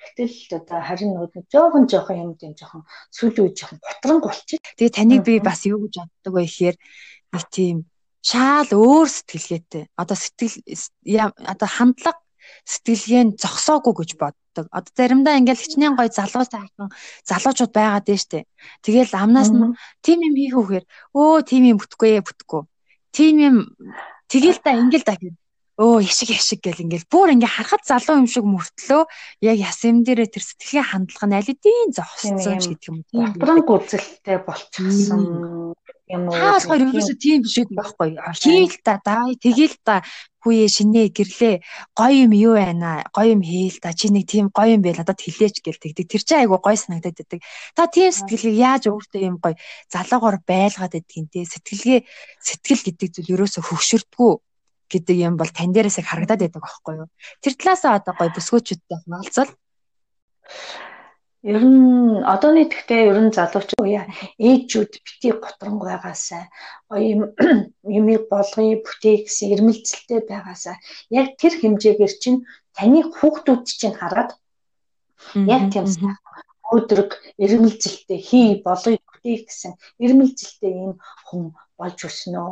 Гэтэл 0.01 0.61
одоо 0.61 0.79
харин 0.81 1.13
нөгөө 1.13 1.45
жоохон 1.49 1.85
жоохон 1.89 2.21
юм 2.21 2.31
тийм 2.37 2.53
жоохон 2.57 2.85
сүүлийн 3.13 3.45
үе 3.45 3.53
жоохон 3.57 3.79
готрон 3.81 4.19
болчих. 4.21 4.59
Тэгээ 4.77 4.97
таныг 4.97 5.21
би 5.25 5.37
бас 5.41 5.61
юу 5.65 5.85
гэж 5.85 5.95
боддог 6.01 6.33
вэ 6.33 6.43
гэхээр 6.45 6.77
нэг 7.33 7.43
тийм 7.53 7.77
шаал 8.21 8.69
өөр 8.69 9.07
сэтгэлгээтэй. 9.09 9.83
Одоо 9.97 10.17
сэтгэл 10.17 11.33
одоо 11.53 11.69
хандлага 11.69 12.20
сэтгэлгээ 12.65 13.23
нь 13.25 13.35
зогсоогүй 13.37 13.93
гэж 13.97 14.11
боддог. 14.21 14.65
Одоо 14.71 14.93
заримдаа 14.95 15.39
ингээл 15.39 15.63
хичнээн 15.63 15.95
гой 15.95 16.09
залуу 16.11 16.45
сайхан 16.45 16.89
залуучууд 17.27 17.71
байгаад 17.73 18.05
дээ 18.07 18.19
штэ. 18.19 18.47
Тэгээл 18.83 19.15
амнаас 19.15 19.49
нь 19.51 19.75
тим 20.05 20.19
юм 20.21 20.35
хийх 20.35 20.55
үхээр 20.59 20.85
өө 21.15 21.43
тим 21.47 21.63
юм 21.71 21.77
бүтгэхгүй 21.79 22.09
ээ 22.19 22.25
бүтгэхгүй. 22.25 22.61
Тим 23.15 23.35
юм 23.39 23.55
Тэгэл 24.31 24.63
та 24.63 24.71
ингээл 24.79 25.03
да 25.03 25.19
гэв 25.19 25.35
өө 25.75 26.07
яшиг 26.07 26.31
яшиг 26.31 26.63
гэл 26.63 26.87
ингээл 26.87 27.11
бүр 27.11 27.35
ингээ 27.35 27.51
харахад 27.51 27.83
залуу 27.83 28.23
юм 28.23 28.27
шиг 28.31 28.47
мөртлөө 28.47 29.03
яг 29.43 29.57
яс 29.59 29.83
юм 29.83 30.07
дээрээ 30.07 30.31
тэр 30.31 30.43
сэтгэлийн 30.47 30.87
хандлага 30.87 31.27
нь 31.27 31.35
аль 31.35 31.51
эдийн 31.51 31.91
зогссон 31.91 32.39
ч 32.39 32.71
гэдэг 32.71 32.87
юм. 32.91 33.03
Бран 33.35 33.59
гүзэлтэй 33.67 34.39
болчихсон 34.47 35.75
юм 36.11 36.27
уу? 36.27 36.35
Хаас 36.35 36.67
хоёр 36.67 36.91
ерөөсөө 36.91 37.17
тийм. 37.17 37.39
биш 37.41 37.55
байхгүй. 37.71 38.19
Хийл 38.43 38.75
та 38.83 38.99
даа 38.99 39.31
тэгэл 39.39 39.75
та 39.81 40.03
хүүе 40.43 40.67
шинэ 40.67 41.13
гэрлээ. 41.15 41.55
Гоё 41.95 42.25
юм 42.25 42.33
юу 42.33 42.53
байна? 42.57 43.05
Гоё 43.15 43.37
юм 43.37 43.41
хийл 43.45 43.77
та. 43.79 43.93
Чи 43.93 44.09
нэг 44.09 44.25
тийм 44.27 44.49
гоё 44.49 44.75
юм 44.75 44.81
байл 44.81 44.99
надад 44.99 45.21
хэлээч 45.21 45.61
гэл 45.61 45.79
тэгдэг. 45.79 46.05
Тэр 46.09 46.21
чинь 46.25 46.41
айгу 46.43 46.57
гоё 46.57 46.75
санагдаад 46.75 47.17
байдаг. 47.17 47.39
Та 47.77 47.87
тийм 47.87 48.11
сэтгэлийг 48.11 48.57
яаж 48.57 48.83
өөртөө 48.89 49.21
юм 49.21 49.37
гоё 49.37 49.55
залуугаар 49.93 50.37
байлгаад 50.43 50.93
байдгийг 50.97 51.29
те? 51.29 51.45
Сэтгэлгээ 51.45 51.99
сэтгэл 52.41 52.81
гэдэг 52.89 53.09
зүйл 53.15 53.33
ерөөсө 53.37 53.61
хөвшөрдгүү 53.61 54.31
гэдэг 54.91 55.17
юм 55.23 55.37
бол 55.39 55.47
тань 55.47 55.71
дээрээс 55.71 56.01
яг 56.01 56.07
харагдаад 56.09 56.41
байдаг 56.41 56.63
аахгүй 56.65 56.95
юу. 57.05 57.09
Тэр 57.39 57.53
талаасаа 57.55 58.01
одоо 58.01 58.13
гоё 58.17 58.33
бүсгүүчүүдтэй 58.35 58.97
хуваалцвал 59.07 59.51
Ер 61.41 61.63
нь 61.65 62.21
одооний 62.33 62.69
тэгтээ 62.69 63.09
ер 63.11 63.19
нь 63.25 63.33
залууч 63.33 63.69
уяа 63.81 64.05
ээжүүд 64.37 64.91
бити 65.05 65.29
готронг 65.43 65.81
байгаасаа 65.89 66.43
гоё 66.89 67.05
юм 67.13 67.21
юмыг 67.99 68.29
болгоё 68.29 68.77
бүтээ 68.85 69.15
гэсэн 69.25 69.51
ирмэлцэлтэй 69.53 70.19
байгаасаа 70.29 70.75
яг 71.09 71.27
тэр 71.41 71.53
хэмжээгээр 71.57 72.13
чинь 72.21 72.45
таны 72.77 73.01
хүүхдүүд 73.17 73.63
чинь 73.79 73.97
хараад 73.97 74.37
яг 75.55 75.63
тийм 75.73 75.87
өдрөг 76.75 77.11
ирмэлцэлтэй 77.43 78.19
хий 78.29 78.47
болгоё 78.67 79.01
бүтээ 79.09 79.37
гэсэн 79.41 79.73
ирмэлцэлтэй 80.03 80.73
юм 80.85 80.93
хүн 81.27 81.43
болж 81.77 81.99
өснөө 82.05 82.51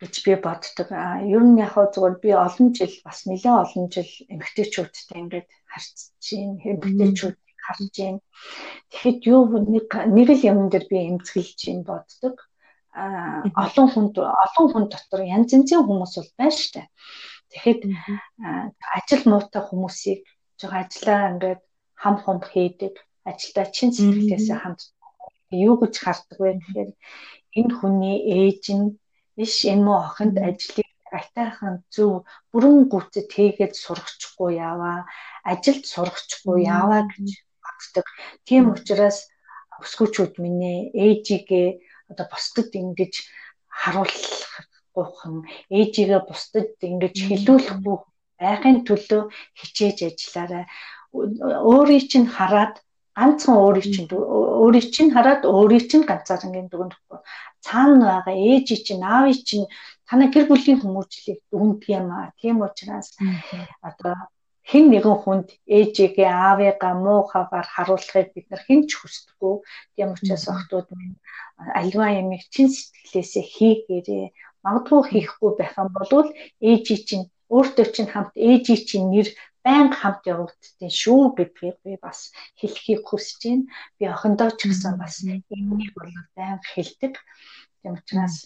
гэж 0.00 0.14
би 0.24 0.32
боддог. 0.46 0.88
А 0.94 1.18
ер 1.34 1.42
нь 1.42 1.58
яг 1.58 1.74
зүгээр 1.74 2.16
би 2.22 2.30
олон 2.46 2.68
жил 2.78 2.94
бас 3.02 3.26
нэлээд 3.26 3.62
олон 3.62 3.86
жил 3.90 4.10
эмгтээчүүдтэй 4.30 5.18
ингээд 5.18 5.48
харьцаж 5.66 6.26
байна. 6.30 6.62
Эмгтээчүүд 6.70 7.36
харж 7.68 7.94
байна. 8.00 8.20
Тэгэхэд 8.90 9.20
юу 9.28 9.42
нэг 9.68 9.88
нэг 10.16 10.28
л 10.32 10.42
юм 10.48 10.58
дээр 10.72 10.86
би 10.88 10.98
эмзэглэж 11.12 11.60
юм 11.68 11.80
боддог. 11.84 12.36
А 12.96 13.44
олон 13.64 13.88
хүн 13.92 14.06
олон 14.16 14.66
хүн 14.72 14.84
дотор 14.88 15.22
янз 15.22 15.52
янзын 15.52 15.84
хүмүүс 15.84 16.14
бол 16.16 16.32
байна 16.40 16.56
штэ. 16.56 16.88
Тэгэхэд 17.52 17.80
ажил 18.96 19.22
муутай 19.28 19.62
хүмүүсийг 19.68 20.20
жоо 20.60 20.72
ажиллаа 20.72 21.30
ингээд 21.32 21.60
хам 22.02 22.16
хум 22.22 22.40
хийдэг. 22.42 22.94
Ажилдаа 23.28 23.66
чин 23.76 23.92
сэтгэлээсээ 23.92 24.58
хамт 24.60 24.80
юу 25.52 25.74
гэж 25.80 25.94
хардаг 26.00 26.38
вэ 26.40 26.50
гэхээр 26.58 26.90
энэ 27.58 27.72
хүний 27.76 28.18
ээж 28.36 28.64
нь 28.78 28.86
биш 29.36 29.54
энэ 29.72 29.84
муу 29.86 29.98
охинд 30.06 30.36
ажлыг 30.48 30.88
айтайхан 31.18 31.74
зөв 31.94 32.12
бүрэн 32.52 32.88
гүцэд 32.92 33.28
хийгээд 33.36 33.74
сурахчгүй 33.82 34.50
яваа 34.70 34.98
ажилд 35.52 35.84
сурахчгүй 35.92 36.58
яваа 36.78 37.02
гэж 37.08 37.28
боддог. 37.78 38.06
Тийм 38.46 38.74
учраас 38.74 39.30
өсгөөчүүд 39.82 40.34
минь 40.42 40.90
ээжигээ 41.04 41.68
одоо 42.10 42.26
бусдад 42.32 42.70
ингэж 42.74 43.14
харуулахгүйхан 43.80 45.36
ээжигээ 45.78 46.20
бусдад 46.28 46.74
ингэж 46.82 47.16
хилүүлэхгүй 47.28 47.96
байхын 48.40 48.78
төлөө 48.88 49.22
хичээж 49.58 49.98
ажиллаарай. 50.08 50.64
Өөрийг 51.14 52.04
чинь 52.10 52.28
хараад 52.36 52.74
ганцхан 53.18 53.56
өөрийг 53.58 53.86
чинь 53.94 54.08
өөрийг 54.10 54.86
чинь 54.94 55.14
хараад 55.14 55.42
өөрийг 55.42 55.84
чинь 55.90 56.06
ганцаарнгийн 56.10 56.68
дүгнэх 56.70 56.98
цаана 57.66 58.22
байгаа 58.22 58.36
ээжи 58.50 58.76
чинь 58.86 59.02
аавыг 59.02 59.40
чинь 59.48 59.66
танай 60.08 60.28
гэр 60.30 60.46
бүлийн 60.48 60.78
хүмүүжлийг 60.80 61.38
дүгндэг 61.50 61.90
юм 61.98 62.08
аа. 62.14 62.30
Тийм 62.38 62.62
учраас 62.66 63.08
одоо 63.88 64.14
хэн 64.70 64.84
нэгэн 64.92 65.16
хүнд 65.22 65.48
ээжигээ 65.76 66.28
аавыгаа 66.28 66.94
муухагаар 67.04 67.66
харуулахыг 67.74 68.28
бид 68.34 68.46
нар 68.48 68.62
хэн 68.66 68.80
ч 68.88 68.90
хүсдэггүй. 69.00 69.54
Тийм 69.94 70.08
учраас 70.14 70.44
охтууд 70.52 70.88
минь 70.98 71.16
альва 71.80 72.06
ямиг 72.20 72.42
чин 72.52 72.68
сэтгэлээсээ 72.74 73.44
хийгээрээ 73.54 74.26
магадгүй 74.64 75.02
хийхгүй 75.08 75.50
байх 75.56 75.74
юм 75.80 75.88
бол 75.96 76.28
ээжи 76.70 76.96
чинь 77.08 77.26
өөртөө 77.54 77.86
чинь 77.94 78.12
хамт 78.12 78.32
ээжи 78.48 78.74
чинь 78.88 79.08
нэр 79.12 79.28
байнга 79.64 79.96
хамт 80.00 80.22
явагддیں۔ 80.32 80.92
шүү 81.02 81.22
гэдгийг 81.36 81.76
би 81.84 81.92
бас 82.04 82.18
хэлхийг 82.60 83.00
хүсэж 83.08 83.40
байна. 83.44 83.64
Би 83.96 84.04
охиндоо 84.14 84.50
ч 84.58 84.60
гэсэн 84.68 84.94
бас 85.00 85.14
энийг 85.24 85.92
бол 85.96 86.12
байнга 86.36 86.68
хэлдэг. 86.72 87.14
Тийм 87.80 87.92
учраас 87.96 88.36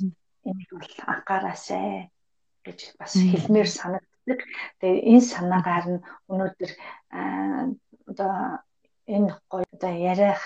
энийг 0.48 0.70
бол 0.70 0.92
анхаараасай 1.12 2.10
гэж 2.66 2.78
бас 2.98 3.12
хэлмээр 3.18 3.68
санагддаг. 4.22 4.40
Тэгээ 4.80 5.02
энэ 5.10 5.20
санаагаар 5.20 5.86
нь 5.92 6.00
өнөөдөр 6.30 6.72
одоо 8.10 8.32
энэ 9.06 9.30
гоё 9.50 9.66
одоо 9.72 9.92
яриах 10.12 10.42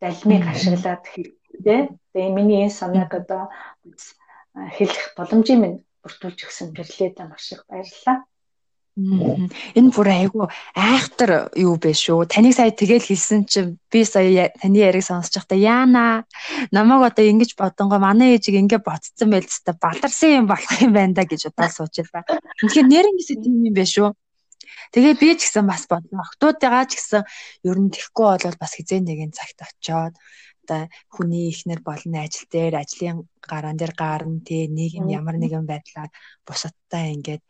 далмыг 0.00 0.44
ашиглаад 0.52 1.04
хэлдэг. 1.08 1.96
Тэгээ 2.12 2.36
миний 2.36 2.60
энэ 2.68 2.78
санааг 2.80 3.12
одоо 3.14 3.42
хэлэх 4.76 5.16
боломжийг 5.16 5.58
минь 5.60 5.78
бүртгүүлж 6.02 6.40
өгсөн 6.46 6.68
гэрлээ 6.76 7.10
маш 7.28 7.52
их 7.52 7.64
баярлалаа. 7.68 8.24
Энэ 8.96 9.92
бүр 9.92 10.08
айгу 10.08 10.48
айхтар 10.72 11.52
юу 11.52 11.76
бэ 11.76 11.92
шүү. 11.92 12.24
Таныг 12.32 12.56
сая 12.56 12.72
тэгэл 12.72 13.04
хэлсэн 13.04 13.44
чинь 13.44 13.76
би 13.92 14.00
сая 14.08 14.48
таны 14.56 14.80
яриг 14.80 15.04
сонсож 15.04 15.36
байхдаа 15.36 15.60
яана 15.60 16.24
намайг 16.72 17.12
одоо 17.12 17.24
ингэж 17.28 17.60
бодонгоо 17.60 18.00
манай 18.00 18.40
ээжийг 18.40 18.56
ингэ 18.56 18.80
ботцсон 18.80 19.28
байл 19.28 19.44
та 19.44 19.76
баларсан 19.76 20.40
юм 20.40 20.46
болох 20.48 20.80
юм 20.80 20.96
байна 20.96 21.12
да 21.12 21.28
гэж 21.28 21.52
удаа 21.52 21.68
суучлаа. 21.68 22.24
Тэгэхээр 22.56 22.88
нэрнгэсээ 22.88 23.36
тийм 23.36 23.68
юм 23.68 23.76
бэ 23.76 23.84
шүү. 23.84 24.16
Тэгээ 24.96 25.14
би 25.20 25.28
ч 25.36 25.44
гэсэн 25.44 25.68
бас 25.68 25.84
бодно. 25.92 26.24
Охтуудыгаа 26.24 26.88
ч 26.88 26.96
гэсэн 26.96 27.28
ер 27.68 27.76
нь 27.76 27.92
тэхгүй 27.92 28.48
бол 28.48 28.56
бас 28.56 28.72
хизээ 28.80 29.04
нэгэн 29.04 29.36
цагт 29.36 29.60
очиод 29.60 30.16
одоо 30.66 30.90
хүний 31.06 31.46
ихнэр 31.54 31.80
болон 31.86 32.14
ажил 32.18 32.50
дээр 32.50 32.74
ажлын 32.82 33.30
гараан 33.38 33.78
дээр 33.78 33.94
гарна 33.94 34.42
тий 34.42 34.66
нийгэм 34.66 35.06
ямар 35.06 35.38
нэгэн 35.38 35.62
байдлаар 35.70 36.10
бусадтай 36.42 37.14
ингээд 37.14 37.42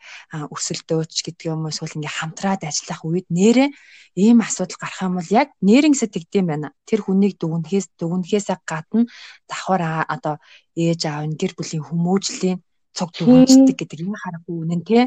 өсөлдөөч 0.52 1.24
гэдэг 1.24 1.48
юм 1.48 1.64
эсвэл 1.72 1.96
ингээд 1.96 2.18
хамтраад 2.20 2.62
ажиллах 2.68 3.00
үед 3.08 3.26
нэрээ 3.32 3.72
ийм 4.20 4.44
асуудал 4.44 4.76
гарах 4.76 5.00
юм 5.08 5.16
бол 5.16 5.30
яг 5.32 5.48
нэрнгэсэд 5.64 6.12
тэгдэм 6.12 6.46
байна. 6.46 6.68
Тэр 6.84 7.00
хүнийг 7.08 7.40
дүгнэхээс 7.40 7.96
дүгнэхээсээ 7.96 8.58
гадна 8.68 9.08
давхар 9.48 9.82
одоо 10.12 10.36
ээж 10.76 11.00
аав 11.08 11.24
гэр 11.40 11.52
бүлийн 11.56 11.84
хүмүүжлийн 11.88 12.60
цог 12.92 13.08
дүгнждэг 13.16 13.76
гэдэг 13.80 13.98
энэ 14.04 14.20
харахгүй 14.20 14.54
үнэн 14.60 14.82
тий. 14.84 15.04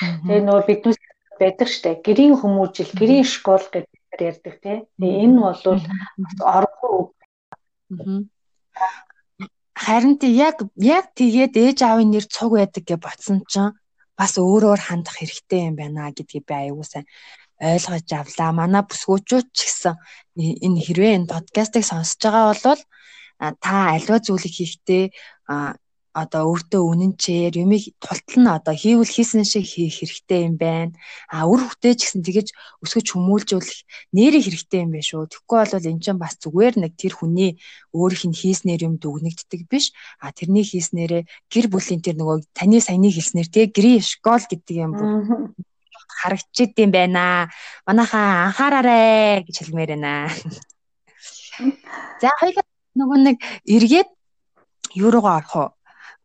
Тэгээ 0.00 0.40
нөгөө 0.44 0.64
биднээс 0.68 0.98
байдаг 1.40 1.68
штэ 1.68 2.00
гэрийн 2.04 2.36
хүмүүжил 2.40 2.90
гэрийн 2.96 3.26
школ 3.26 3.64
гэдэг 3.72 3.91
ярьдаг 4.20 4.54
тий. 4.60 4.78
Тэгээ 5.00 5.22
энэ 5.24 5.38
бол 5.40 5.60
оргүй 6.56 6.96
Харин 9.82 10.14
тий 10.20 10.32
яг 10.36 10.56
яг 10.76 11.06
тэгээд 11.16 11.54
ээж 11.56 11.78
аавын 11.82 12.12
нэр 12.12 12.26
цуг 12.28 12.52
байдаг 12.56 12.84
гэж 12.86 13.00
ботсон 13.02 13.38
чинь 13.48 13.74
бас 14.18 14.32
өөрөөр 14.38 14.80
хандах 14.84 15.16
хэрэгтэй 15.18 15.60
юм 15.68 15.76
байна 15.80 16.12
гэдгийг 16.12 16.44
би 16.46 16.54
аягүй 16.54 16.86
сайн 16.86 17.06
ойлгож 17.58 18.08
авлаа. 18.12 18.50
Манай 18.52 18.82
бүсгүүчүүд 18.86 19.46
ч 19.56 19.58
гэсэн 19.66 19.94
энэ 20.66 20.80
хэрвээ 20.86 21.12
энэ 21.18 21.32
подкастыг 21.32 21.84
сонсож 21.86 22.20
байгаа 22.22 22.46
бол 22.52 22.82
та 23.64 23.74
альва 23.96 24.16
зүйлийг 24.22 24.54
хийхдээ 24.54 25.04
одоо 26.12 26.52
өөртөө 26.52 26.82
үнэнчээр 26.92 27.64
юмыг 27.64 27.96
тултал 27.96 28.38
нь 28.44 28.52
одоо 28.52 28.74
хийвэл 28.76 29.08
хийсэн 29.08 29.48
шиг 29.48 29.64
хийх 29.64 29.96
хэрэгтэй 30.04 30.40
юм 30.44 30.60
байна. 30.60 30.92
А 31.32 31.48
үр 31.48 31.64
хөвтэй 31.64 31.96
ч 31.96 32.04
гэсэн 32.04 32.20
тэгэж 32.20 32.48
өсгөж 32.84 33.06
хүмүүлжүүлэх 33.16 33.80
нэрийг 34.12 34.44
хэрэгтэй 34.44 34.80
юм 34.84 34.92
байна 34.92 35.08
шүү. 35.08 35.32
Тэгэхгүй 35.32 35.58
бол 35.72 35.88
эн 35.88 36.00
чинь 36.04 36.20
бас 36.20 36.36
зүгээр 36.36 36.74
нэг 36.84 36.92
тэр 37.00 37.12
хүний 37.16 37.56
өөрийнх 37.96 38.28
нь 38.28 38.36
хийснээр 38.36 38.84
юм 38.88 38.94
дүгнэгддэг 39.00 39.64
биш. 39.72 39.96
А 40.20 40.36
тэрний 40.36 40.68
хийснээрээ 40.68 41.24
гэр 41.48 41.66
бүлийн 41.72 42.04
тэр 42.04 42.20
нөгөө 42.20 42.52
таны 42.52 42.84
саяны 42.84 43.08
хэлснээр 43.08 43.48
тий 43.48 43.66
грин 43.72 44.04
школ 44.04 44.44
гэдэг 44.44 44.76
юм 44.76 44.92
бүр 44.92 45.10
харагдчихэд 46.20 46.76
юм 46.84 46.90
байна. 46.92 47.48
Манайхаа 47.88 48.52
анхаараарэ 48.52 49.48
гэж 49.48 49.56
хэлмээр 49.64 49.96
байна. 49.96 50.28
За 52.20 52.28
хоёул 52.40 52.64
нөгөө 52.96 53.18
нэг 53.24 53.36
эргээд 53.64 54.08
юу 54.96 55.10
руугаа 55.10 55.40
орох 55.40 55.56
уу? 55.56 55.68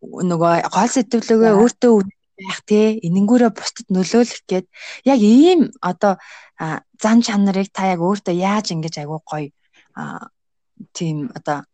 Нөгөө 0.02 0.70
гол 0.74 0.90
сэтгэлөөгөө 0.94 1.54
өөртөө 1.62 1.94
байх 2.38 2.60
тий 2.70 3.02
энэнгүүрээ 3.08 3.52
бусдад 3.54 3.88
нөлөөлөх 3.90 4.42
гээд 4.46 4.66
яг 5.10 5.20
ийм 5.22 5.74
одоо 5.82 6.22
зан 7.02 7.18
чанарыг 7.26 7.74
та 7.74 7.90
яг 7.94 8.00
өөртөө 8.06 8.36
яаж 8.38 8.66
ингэж 8.74 8.96
айгуу 9.02 9.22
гоё 9.26 9.50
тийм 10.94 11.34
одоо 11.34 11.66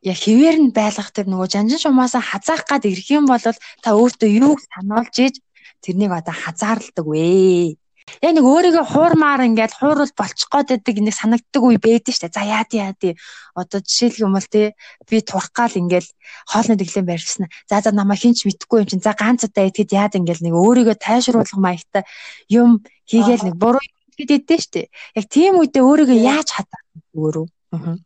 яг 0.00 0.16
хэвээр 0.16 0.56
нь 0.64 0.72
байлгах 0.72 1.12
тэр 1.12 1.28
нөгөө 1.28 1.48
жанжин 1.52 1.80
шумаасаа 1.84 2.24
хазаах 2.24 2.64
гад 2.64 2.88
ирэх 2.88 3.08
юм 3.12 3.28
бол 3.28 3.44
та 3.84 3.90
өөртөө 3.92 4.28
юуг 4.40 4.58
сануулж 4.72 5.14
ийж 5.20 5.36
тэрнийг 5.84 6.12
одоо 6.16 6.32
хазаарладаг 6.32 7.04
вэ 7.04 7.76
Яг 8.18 8.32
нэг 8.34 8.44
өөрийгөө 8.44 8.84
хуурмаар 8.90 9.46
ингээд 9.46 9.78
хуурал 9.78 10.10
болчих 10.18 10.50
гээд 10.50 10.68
байдаг 10.82 10.96
нэг 10.98 11.14
санагддаг 11.14 11.62
үе 11.62 11.78
байдаг 11.78 12.14
штэ. 12.14 12.34
За 12.34 12.42
яа 12.42 12.66
тий 12.66 12.82
яа 12.82 12.94
тий. 12.98 13.14
Одоо 13.54 13.78
жишээлх 13.80 14.18
юм 14.18 14.34
бол 14.34 14.48
тий 14.50 14.74
би 15.06 15.22
турах 15.22 15.54
гал 15.54 15.70
ингээд 15.70 16.06
хоолны 16.50 16.74
дэглэм 16.74 17.06
барьсан. 17.06 17.46
За 17.70 17.80
за 17.80 17.94
намайг 17.94 18.20
хинч 18.20 18.44
мэдхгүй 18.44 18.82
юм 18.82 18.88
чинь. 18.90 19.04
За 19.04 19.14
ганц 19.14 19.46
удаа 19.46 19.70
итгэд 19.70 19.94
яад 19.94 20.18
ингээд 20.18 20.42
нэг 20.42 20.54
өөрийгөө 20.54 20.96
тайшруулах 20.98 21.54
маягтай 21.54 22.04
юм 22.50 22.82
хийгээл 23.06 23.46
нэг 23.46 23.56
буруу 23.56 23.80
итгэд 24.18 24.30
идэв 24.42 24.60
штэ. 24.60 24.90
Яг 25.14 25.24
тийм 25.30 25.62
үедээ 25.62 25.82
өөрийгөө 25.86 26.18
яаж 26.18 26.48
хатах 26.50 26.82
өөрөө. 27.14 27.46
Аа. 27.72 27.96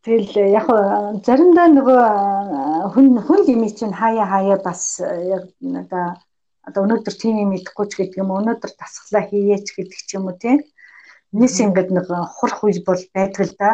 Тэгэл 0.00 0.32
яг 0.56 0.66
заримдаа 1.20 1.68
нөгөө 1.68 2.04
хүн 2.96 3.06
хүн 3.20 3.40
гимий 3.44 3.68
чинь 3.68 3.92
хаяа 3.92 4.24
хаяа 4.32 4.56
бас 4.64 4.96
яг 5.04 5.52
одоо 5.60 6.16
одоо 6.70 6.86
өнөөдөр 6.86 7.14
тийм 7.18 7.36
юм 7.44 7.50
идэхгүй 7.58 7.86
ч 7.90 7.92
гэдэг 7.98 8.22
юм 8.22 8.30
өнөөдөр 8.38 8.72
дасглаа 8.78 9.22
хийгээч 9.26 9.66
гэдэг 9.74 10.00
ч 10.06 10.10
юм 10.16 10.30
уу 10.30 10.38
тийм. 10.38 10.62
Нийс 11.34 11.58
ингээд 11.58 11.90
нэг 11.90 12.06
хурх 12.36 12.58
үе 12.62 12.78
бол 12.86 13.02
байдаг 13.14 13.42
л 13.50 13.54
да. 13.58 13.70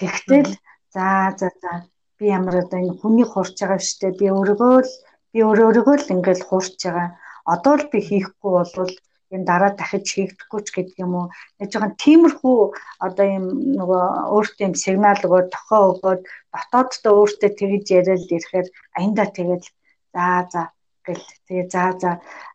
Тэгтэл 0.00 0.50
за 0.94 1.36
за 1.38 1.48
за 1.60 1.72
би 2.18 2.24
ямар 2.38 2.56
одоо 2.64 2.78
энэ 2.80 2.98
хүний 3.00 3.26
хуурч 3.28 3.56
байгаа 3.60 3.80
штэ 3.80 4.16
би 4.18 4.26
өөрийгөө 4.32 4.76
л 4.84 4.92
би 5.32 5.38
өөрөө 5.44 5.66
өөрийгөө 5.68 5.96
л 6.00 6.12
ингээд 6.14 6.42
хуурч 6.48 6.80
байгаа. 6.84 7.08
Одоо 7.52 7.74
л 7.78 7.84
би 7.92 7.98
хийхгүй 8.08 8.52
болвол 8.56 8.92
энэ 9.34 9.48
дараа 9.50 9.72
дахиж 9.78 10.06
хийгдэхгүй 10.12 10.60
ч 10.66 10.68
гэдэг 10.74 10.96
юм 11.04 11.12
уу. 11.16 11.26
Нэг 11.58 11.68
жоохон 11.70 11.94
тиймэрхүү 12.02 12.58
одоо 13.06 13.26
юм 13.38 13.46
нөгөө 13.78 14.04
өөртөө 14.34 14.64
юм 14.68 14.74
сигнал 14.82 15.20
өгөөд 15.26 15.48
тохоо 15.54 15.82
өгөөд 15.92 16.22
дотооддоо 16.52 17.12
өөртөө 17.20 17.50
тэгж 17.58 17.86
яриад 17.98 18.26
ирэхээр 18.36 18.68
аяндаа 18.98 19.28
тэгэл 19.36 19.66
за 20.14 20.26
за 20.52 20.62
гэл. 21.10 21.26
Тэгээ 21.46 21.66
за 21.74 21.82
за 21.98 22.10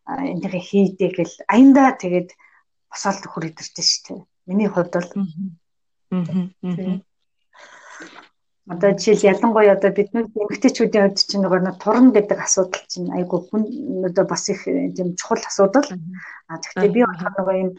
энийг 0.08 0.56
хийдэ 0.56 1.08
гэл. 1.12 1.36
Аяндаа 1.52 2.00
тэгээд 2.00 2.30
босоолт 2.90 3.24
хөр 3.28 3.52
идэрч 3.52 3.76
штэ. 3.76 4.24
Миний 4.48 4.70
хувьд 4.72 4.94
бол. 4.96 5.12
Одоо 8.66 8.98
жишээл 8.98 9.30
ялангуяа 9.30 9.78
одоо 9.78 9.92
бид 9.94 10.10
нэг 10.16 10.34
эмэгтэйчүүдийн 10.34 11.04
хувьд 11.06 11.22
чинь 11.22 11.44
нөгөө 11.46 11.62
нэг 11.70 11.78
турна 11.78 12.10
гэдэг 12.18 12.40
асуудал 12.42 12.86
чинь 12.90 13.14
айгүй 13.14 13.40
хүн 13.46 13.64
одоо 14.10 14.26
бас 14.26 14.50
их 14.50 14.66
тийм 14.66 15.14
чухал 15.14 15.44
асуудал. 15.46 15.86
А 16.50 16.58
гэхдээ 16.58 16.90
би 16.90 17.06
болохоор 17.06 17.34
нөгөө 17.38 17.58
юм 17.62 17.72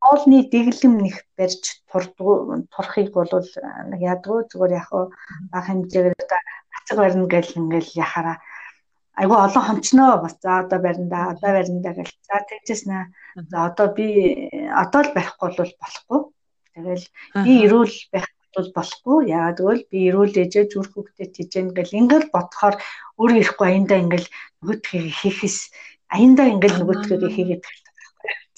хоолны 0.00 0.44
дэглэм 0.52 0.94
нэг 1.00 1.16
барьж 1.38 1.62
турдгуу 1.88 2.68
турахыг 2.68 3.08
бол 3.16 3.32
нэг 3.90 4.00
ядгүй 4.12 4.44
зүгээр 4.50 4.72
яг 4.76 4.90
баг 4.92 5.64
хэмжээгээр 5.64 6.20
одоо 6.20 6.40
ацаг 6.76 6.96
барина 7.00 7.26
гэл 7.32 7.58
ингээл 7.60 7.90
яхаараа 8.04 8.36
айгүй 9.20 9.38
олон 9.46 9.64
хончноо 9.66 10.12
бас. 10.22 10.34
За 10.44 10.60
одоо 10.62 10.78
барина 10.84 11.08
да 11.08 11.20
одоо 11.32 11.50
барина 11.56 11.80
да 11.82 11.92
гэл. 11.96 12.12
За 12.28 12.36
тэгжээс 12.48 12.82
нэ 12.90 12.98
за 13.50 13.58
одоо 13.68 13.86
би 13.96 14.06
одоо 14.82 15.00
л 15.02 15.14
барихгүй 15.16 15.50
бол 15.56 15.72
болохгүй. 15.82 16.20
Тэгэл 16.74 17.04
би 17.44 17.52
эрүүл 17.64 17.96
байх 18.12 18.28
бол 18.56 18.68
болохгүй. 18.76 19.18
Яагаад 19.32 19.56
гэвэл 19.58 19.84
би 19.90 19.98
эрүүл 20.08 20.34
ээжээ 20.42 20.64
зүрх 20.72 20.92
хөвгтэй 20.92 21.28
тийжэн 21.32 21.72
гэл 21.76 21.98
ингээл 22.00 22.28
бодохоор 22.34 22.76
өөрөө 23.20 23.38
ирэхгүй 23.40 23.66
аяндаа 23.68 23.98
ингээл 24.04 24.28
нөгөөдхийг 24.60 25.06
хийхээс 25.20 25.58
аяндаа 26.12 26.46
ингээл 26.52 26.78
нөгөөдхийг 26.80 27.32
хийгээд 27.36 27.62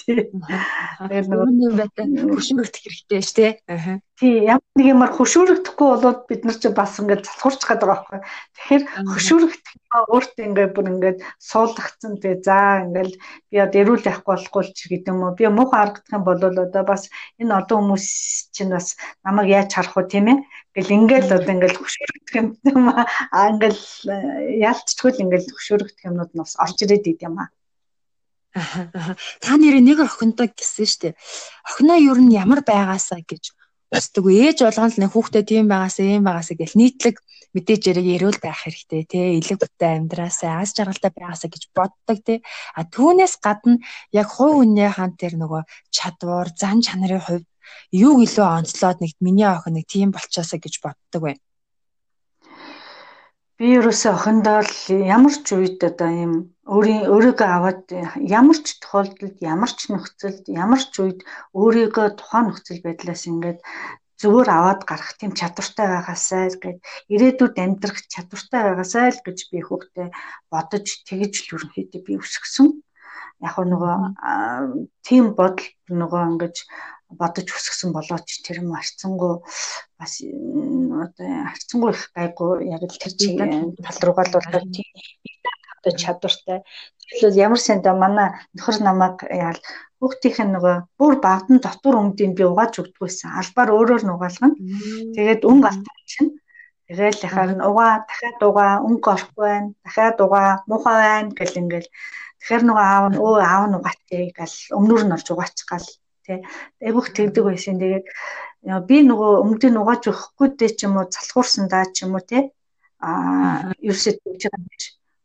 Тэгэхээр 0.08 1.26
нөгөө 1.28 1.76
байтаа 1.76 2.04
хөшөөрөгдөх 2.08 2.80
хэрэгтэй 2.80 3.20
ш 3.20 3.30
тий. 3.36 3.50
Тий 4.16 4.34
ямар 4.48 4.64
нэг 4.72 4.86
юмар 4.88 5.12
хөшөөрөгдөхгүй 5.12 5.88
болоод 5.92 6.20
бид 6.32 6.42
нар 6.48 6.56
чи 6.56 6.72
бас 6.72 6.96
ингээд 6.96 7.28
залхуурч 7.28 7.60
гад 7.68 7.84
байгаа 7.84 8.08
байхгүй. 8.08 8.20
Тэгэхээр 8.56 8.84
хөшөөрөгдөх 9.04 9.72
өөртөө 10.08 10.44
ингээд 10.48 10.72
бүр 10.72 10.86
ингээд 10.92 11.18
суулгацсан 11.44 12.12
тий 12.24 12.34
за 12.40 12.88
ингээд 12.88 13.12
би 13.52 13.56
одоо 13.60 13.78
эрүүл 13.84 14.08
явахгүй 14.08 14.32
болохгүй 14.32 14.64
ч 14.72 14.80
гэдэг 14.88 15.12
юм 15.12 15.20
уу. 15.28 15.36
Би 15.36 15.44
муухай 15.52 15.76
харагдах 15.76 16.16
юм 16.16 16.24
бол 16.24 16.40
одоо 16.40 16.84
бас 16.88 17.02
энэ 17.36 17.52
олон 17.52 17.78
хүмүүс 17.84 18.06
чинь 18.56 18.72
бас 18.72 18.96
намайг 19.28 19.52
яаж 19.52 19.70
харах 19.76 19.92
вэ 19.92 20.08
тийм 20.08 20.26
ээ. 20.32 20.38
Ингээл 20.78 20.96
ингээл 20.96 21.36
одоо 21.36 21.52
ингээл 21.52 21.80
хөшөөрөгдөх 21.84 22.34
юм 22.72 22.84
аа 22.96 23.44
ингээл 23.52 23.84
э, 24.08 24.16
яалтчгүй 24.62 25.10
л 25.12 25.22
ингээл 25.26 25.52
хөшөөрөгдөх 25.52 26.06
юмнууд 26.08 26.32
нь 26.32 26.40
бас 26.40 26.54
орж 26.62 26.76
ирээд 26.80 27.10
идэв 27.12 27.28
юм 27.28 27.36
аа. 27.42 27.48
Та 29.42 29.56
нэрээ 29.56 29.82
нэг 29.82 29.98
охиндоо 30.02 30.48
гэсэн 30.50 30.88
штэ. 30.88 31.08
Охиноо 31.68 31.98
юу 31.98 32.16
нь 32.18 32.34
ямар 32.34 32.60
байгаасаа 32.66 33.22
гэж 33.22 33.54
босдог. 33.90 34.24
Ээж 34.28 34.58
болгоно 34.64 34.92
л 34.92 35.00
нэг 35.00 35.10
хүүхдээ 35.12 35.44
тийм 35.48 35.66
байгаасаа 35.68 36.04
ийм 36.04 36.24
байгаасаа 36.26 36.56
гэл 36.58 36.78
нийтлэг 36.78 37.16
мэдээж 37.56 37.82
яриг 37.88 38.06
эрүүл 38.16 38.38
байх 38.44 38.60
хэрэгтэй 38.62 39.02
тий. 39.08 39.40
Илэг 39.40 39.58
бүтэй 39.58 39.92
амьдраасаа 39.96 40.60
аз 40.60 40.76
жаргалтай 40.76 41.12
байгаасаа 41.16 41.48
гэж 41.48 41.62
боддог 41.72 42.18
тий. 42.20 42.38
А 42.76 42.84
түүнээс 42.84 43.40
гадна 43.40 43.80
яг 44.12 44.28
хувь 44.28 44.60
хүнээ 44.60 44.90
хан 44.92 45.16
тэр 45.16 45.40
нөгөө 45.40 45.62
чадвар, 45.88 46.52
зан 46.52 46.84
чанарын 46.84 47.24
хувьд 47.24 47.48
юу 47.92 48.20
илүү 48.20 48.44
онцлоод 48.44 49.00
нэг 49.00 49.16
миний 49.24 49.48
охин 49.48 49.80
нэг 49.80 49.86
тийм 49.88 50.12
болчоосаа 50.12 50.60
гэж 50.60 50.74
боддог 50.84 51.20
бай. 51.24 51.36
Би 53.58 53.68
ерөөсөө 53.74 54.12
охиндоо 54.14 54.58
л 54.70 54.74
ямар 55.16 55.34
ч 55.46 55.48
үед 55.58 55.82
одоо 55.90 56.10
ийм 56.22 56.32
өөрийн 56.74 57.02
өөрийгөө 57.12 57.48
аваад 57.56 57.82
ямар 58.38 58.58
ч 58.62 58.66
тохиолдолд 58.82 59.36
ямар 59.52 59.70
ч 59.78 59.80
нөхцөлд 59.90 60.44
ямар 60.64 60.82
ч 60.92 60.94
үед 61.02 61.20
өөрийгөө 61.60 62.06
тухайн 62.20 62.44
нөхцөл 62.46 62.80
байдлаас 62.86 63.22
ингээд 63.30 63.58
зүгээр 64.22 64.48
аваад 64.58 64.80
гарах 64.90 65.10
тийм 65.18 65.32
чадвартай 65.40 65.86
байгаасай 65.90 66.44
гэд 66.62 66.78
ирээдүйд 67.14 67.56
амьдрах 67.64 67.98
чадвартай 68.14 68.60
байгаасай 68.64 69.06
л 69.14 69.24
гэж 69.26 69.38
би 69.50 69.58
хүүхдээ 69.66 70.08
бодож 70.52 70.86
тэгэж 71.08 71.34
л 71.42 71.50
ерөнхийдөө 71.54 72.00
би 72.06 72.12
өсгсөн. 72.22 72.68
Яг 73.44 73.56
нөгөө 73.72 73.94
тийм 75.06 75.34
бодол 75.38 75.66
нөгөө 76.00 76.22
ингэж 76.28 76.56
бодож 77.20 77.48
өсгсөн 77.56 77.94
болооч 77.96 78.42
тэр 78.44 78.60
юм 78.62 78.74
арцсангуу 78.76 79.44
бас 79.98 80.12
одоо 80.20 81.28
арцсангуу 81.52 81.90
их 81.94 82.02
гайгүй 82.16 82.68
яг 82.74 82.82
л 82.82 82.98
тэр 82.98 83.14
чиг 83.14 83.38
тал 83.38 83.98
руугаа 84.04 84.26
л 84.26 84.38
одоо 84.42 84.62
тийм 84.74 84.88
одоо 85.78 85.92
чадвартай. 86.02 86.58
Тэгэхээр 86.98 87.40
ямар 87.46 87.60
санда 87.62 87.94
манай 87.94 88.28
нөхөр 88.54 88.76
намайг 88.82 89.22
яал 89.30 89.60
хүүхдийнх 90.02 90.40
нь 90.42 90.54
нөгөө 90.54 90.76
бүр 90.98 91.14
бавдан 91.22 91.58
дотор 91.62 91.94
өмдийн 92.02 92.34
би 92.34 92.44
угааж 92.44 92.74
өгдгүйсэн. 92.82 93.30
Албаар 93.40 93.70
өөрөөр 93.72 94.02
нь 94.04 94.14
угаалгана. 94.14 94.58
Тэгээд 95.14 95.46
өнгө 95.48 95.68
алтан 95.70 95.98
чинь 96.10 96.30
Тэгэл 96.88 97.20
яхаар 97.28 97.52
нь 97.52 97.66
угаа 97.68 97.92
дахиад 98.08 98.40
угаа 98.48 98.72
өнгө 98.86 99.08
орохгүй 99.12 99.44
байна. 99.44 99.70
Дахиад 99.84 100.18
угаа 100.24 100.48
муухай 100.68 100.96
байна 101.04 101.30
гэл 101.38 101.60
ингээл. 101.60 101.88
Тэгэхээр 102.38 102.64
нөгөө 102.66 102.84
аав 102.86 103.06
нь 103.10 103.18
өө 103.18 103.34
аав 103.42 103.64
нь 103.68 103.76
угаачээ 103.78 104.24
гэл 104.38 104.56
өмнөр 104.78 105.02
нь 105.04 105.14
орж 105.16 105.26
угаачих 105.32 105.66
гал 105.68 105.88
тий. 106.24 106.38
Айгүйх 106.86 107.08
тэгдэг 107.16 107.44
байсан. 107.44 107.76
Тэгээд 107.82 108.06
би 108.88 108.96
нөгөө 109.10 109.32
өмдөө 109.42 109.70
нугааж 109.74 110.02
өгөхгүй 110.10 110.48
дээ 110.54 110.70
ч 110.76 110.80
юм 110.86 110.94
уу 111.00 111.06
залхуурсан 111.14 111.66
даа 111.72 111.84
ч 111.94 112.04
юм 112.04 112.14
уу 112.14 112.24
тий. 112.30 112.42
Аа 113.02 113.72
ерөөсөө 113.82 114.12
тэгж 114.22 114.42
байгаа 114.46 114.60
юм 114.60 114.68
биш. 114.70 114.84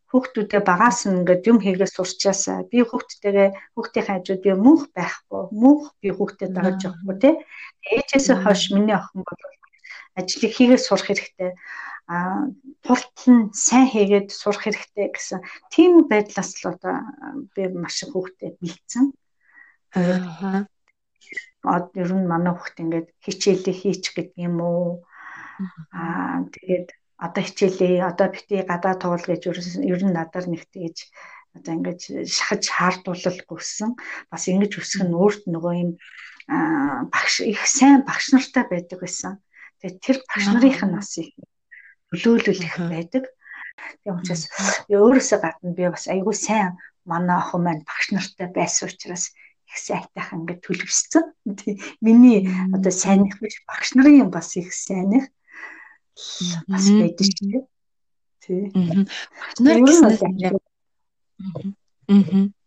Хүүхдүүдээ 0.09 0.61
багаас 0.70 0.99
нь 1.09 1.18
ингээд 1.22 1.47
юм 1.49 1.57
хийгээ 1.61 1.89
сурчаасаа 1.89 2.70
би 2.70 2.78
хүүхдтэйгээ 2.86 3.49
хүүхдийн 3.74 4.05
хажууд 4.07 4.41
би 4.45 4.51
мөнх 4.66 4.84
байхгүй. 4.93 5.43
Мөнх 5.61 5.84
би 6.01 6.09
хүүхдэд 6.14 6.51
дагаж 6.53 6.80
явахгүй 6.86 7.18
тий. 7.24 7.34
Ээжээсээ 7.93 8.38
хойш 8.45 8.64
миний 8.74 8.93
охин 8.93 9.22
бол 9.26 9.41
ажлыг 10.20 10.53
хийгээ 10.53 10.80
сурах 10.82 11.09
хэрэгтэй 11.09 11.51
а 12.08 12.51
тултал 12.84 13.28
нь 13.32 13.43
сайн 13.66 13.88
хийгээд 13.88 14.28
сурах 14.32 14.64
хэрэгтэй 14.64 15.08
гэсэн 15.16 15.39
тийм 15.74 15.91
байдлаас 16.12 16.51
л 16.60 16.76
одоо 16.76 16.95
би 17.56 17.64
маш 17.72 18.04
их 18.04 18.12
хүүхдэд 18.12 18.60
бэлдсэн. 18.60 19.06
Аа 19.95 20.68
ер 22.01 22.12
нь 22.12 22.28
манай 22.28 22.54
хүүхд 22.54 22.78
ингээд 22.84 23.08
хичээлээ 23.24 23.76
хийч 23.82 24.04
гэдэг 24.12 24.36
юм 24.47 24.60
уу? 24.60 25.08
Аа 25.95 26.43
тэгээд 26.54 26.88
одоо 27.26 27.43
хичээлээ 27.47 28.04
одоо 28.12 28.28
бити 28.36 28.56
гадаа 28.68 28.95
туул 28.99 29.24
гэж 29.24 29.41
ер 29.47 30.01
нь 30.04 30.16
надаар 30.18 30.45
нэг 30.51 30.68
тэгж 30.74 30.97
одоо 31.56 31.72
ингээд 31.78 32.01
шахаж 32.36 32.64
хаардуулалгүйсэн 32.68 33.89
бас 34.32 34.43
ингэж 34.51 34.72
өсөх 34.82 35.01
нь 35.08 35.16
өөрт 35.16 35.43
нөгөө 35.47 35.74
юм 35.84 35.91
багш 37.14 37.36
их 37.47 37.64
сайн 37.64 38.04
багш 38.04 38.26
нартай 38.36 38.64
байдаг 38.68 38.99
байсан. 38.99 39.39
Тэгээд 39.80 39.97
тэр 40.04 40.18
багш 40.28 40.45
нарын 40.51 40.76
нь 40.89 40.95
бас 40.99 41.12
их 41.22 41.32
нөлөөлөл 42.14 42.61
их 42.61 42.76
байдаг. 42.78 43.26
Тийм 44.05 44.20
учраас 44.22 44.45
өөрөөсөө 44.88 45.39
гадна 45.41 45.74
би 45.74 45.89
бас 45.89 46.05
айгүй 46.14 46.36
сайн 46.38 46.78
манай 47.09 47.38
охин 47.41 47.66
маань 47.66 47.84
багш 47.89 48.14
нартай 48.14 48.47
байсан 48.53 48.89
учраас 48.89 49.34
их 49.68 49.78
сайтайх 49.82 50.30
ингээд 50.38 50.61
төлөвшсөн. 50.61 51.26
Миний 52.05 52.45
одоо 52.76 52.93
сайных 52.93 53.41
биш 53.41 53.57
багш 53.66 53.97
нарын 53.97 54.30
бас 54.30 54.53
их 54.61 54.70
сайных 54.74 55.26
бас 56.70 56.86
байдаг 56.86 57.26
шүү 57.34 57.49
дээ. 57.49 57.64
Тий. 58.45 58.61
Багш 59.41 59.57
нар 59.66 59.80
гэсэн 59.82 60.61
Аа 62.07 62.62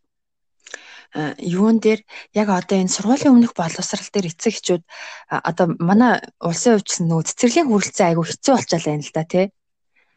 юун 1.40 1.80
дээр 1.80 2.00
яг 2.36 2.48
одоо 2.52 2.76
энэ 2.76 2.92
сургуулийн 2.92 3.34
өмнөх 3.34 3.52
боловсрал 3.56 4.08
дээр 4.12 4.30
эцэг 4.30 4.52
эхчүүд 4.52 4.82
одоо 5.30 5.66
манай 5.80 6.20
улсын 6.40 6.76
хувьд 6.76 6.88
ч 6.88 6.92
нөгөө 7.00 7.26
цэцэрлэгийн 7.28 7.68
хүрэлцээ 7.72 8.06
айгүй 8.12 8.24
хэцүү 8.28 8.52
болчихлаа 8.52 8.92
байна 8.92 9.06
л 9.06 9.14
да 9.16 9.24
тий. 9.24 9.46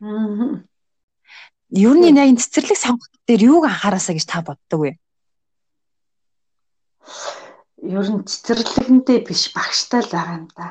Аа. 0.04 0.64
Юу 1.70 1.94
нэг 1.96 2.14
яг 2.20 2.42
цэцэрлэг 2.44 2.78
сонгох 2.78 3.10
дээр 3.28 3.42
юуг 3.48 3.64
анхаараасаа 3.70 4.16
гэж 4.18 4.26
та 4.28 4.42
боддог 4.44 4.80
вэ? 4.84 4.92
ер 7.80 8.08
нь 8.12 8.26
цэцэрлэгэндээ 8.30 9.20
биш 9.28 9.44
багштай 9.56 10.02
л 10.04 10.12
байгаа 10.12 10.36
юм 10.40 10.48
да. 10.58 10.68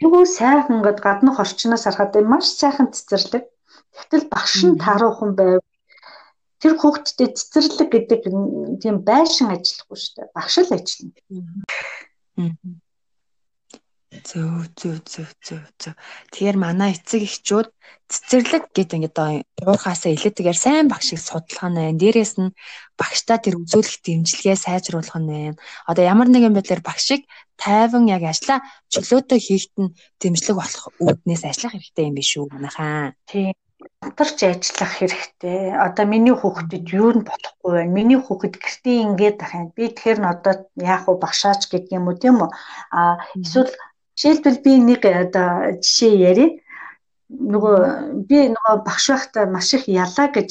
Юу 0.00 0.24
сайхан 0.24 0.78
ингээд 0.78 1.00
гаднах 1.04 1.42
орчноос 1.42 1.84
харахад 1.84 2.14
маш 2.32 2.46
сайхан 2.60 2.88
цэцэрлэг. 2.94 3.44
Тэгтэл 3.94 4.30
багш 4.32 4.54
нь 4.64 4.80
тааруухан 4.84 5.30
байв. 5.34 5.60
Тэр 6.60 6.72
хүүхдтэд 6.76 7.32
цэцэрлэг 7.40 7.88
гэдэг 7.88 8.20
тийм 8.84 8.96
байшин 9.00 9.48
ажиллахгүй 9.48 9.96
шүү 9.96 10.14
дээ. 10.16 10.34
Багш 10.36 10.54
л 10.60 10.76
ажиллана. 10.76 11.16
Зөв 14.10 14.66
зөв 14.74 14.98
зөв 15.06 15.30
зөв 15.38 15.62
зөв. 15.78 15.94
Тэгэхээр 16.34 16.58
манай 16.58 16.92
эцэг 16.98 17.22
эхчүүд 17.30 17.68
цэцэрлэг 18.10 18.74
гэдэг 18.74 18.96
ингээд 18.98 19.18
уурхаасаа 19.62 20.10
илээдгээр 20.12 20.58
сайн 20.58 20.90
багшийг 20.90 21.22
судлах 21.22 21.70
нь. 21.70 21.94
Дээрээс 21.94 22.34
нь 22.42 22.50
багштаа 22.98 23.38
тэр 23.38 23.62
үзүүлэх 23.62 24.02
дэмжлэгээ 24.02 24.56
сайжруулах 24.58 25.14
нь. 25.22 25.54
Одоо 25.86 26.04
ямар 26.04 26.28
нэгэн 26.28 26.52
байдлаар 26.58 26.82
багшийг 26.82 27.22
тайван 27.54 28.10
яг 28.10 28.26
ажиллаа 28.26 28.60
чөлөөтэй 28.92 29.38
хийхэд 29.38 29.74
нь 29.78 29.94
дэмжлэг 30.18 30.56
болох 30.58 30.84
үүднээс 30.98 31.42
ажиллах 31.46 31.78
хэрэгтэй 31.78 32.04
юм 32.10 32.14
биш 32.18 32.34
үү 32.34 32.50
манайхаа. 32.50 33.14
Тийм 33.30 33.54
хамтарч 34.02 34.38
ажиллах 34.44 34.92
хэрэгтэй. 34.96 35.72
Одоо 35.86 36.04
миний 36.06 36.36
хүүхдэд 36.36 36.84
юу 36.92 37.10
нь 37.16 37.26
бодохгүй 37.28 37.72
байна. 37.76 37.96
Миний 37.96 38.20
хүүхэд 38.20 38.54
гэртээ 38.60 38.98
ингээд 39.06 39.38
ахын. 39.44 39.72
Би 39.76 39.88
тэгэхээр 39.92 40.20
н 40.20 40.26
одоо 40.34 40.54
яах 40.76 41.04
вэ 41.08 41.14
багшаач 41.20 41.68
гэдэг 41.68 41.96
юм 41.96 42.08
уу 42.08 42.16
тийм 42.20 42.36
үү? 42.44 42.50
А 42.92 43.24
эсвэл 43.36 43.72
Жишээлбэл 44.20 44.60
би 44.60 44.72
нэг 44.84 45.00
одоо 45.08 45.80
жишээ 45.80 46.14
ярив. 46.30 46.50
Нөгөө 47.52 47.76
би 48.28 48.38
нөгөө 48.52 48.74
багш 48.84 49.06
байхдаа 49.12 49.44
маш 49.48 49.72
их 49.72 49.88
ялаа 49.88 50.28
гэж 50.28 50.50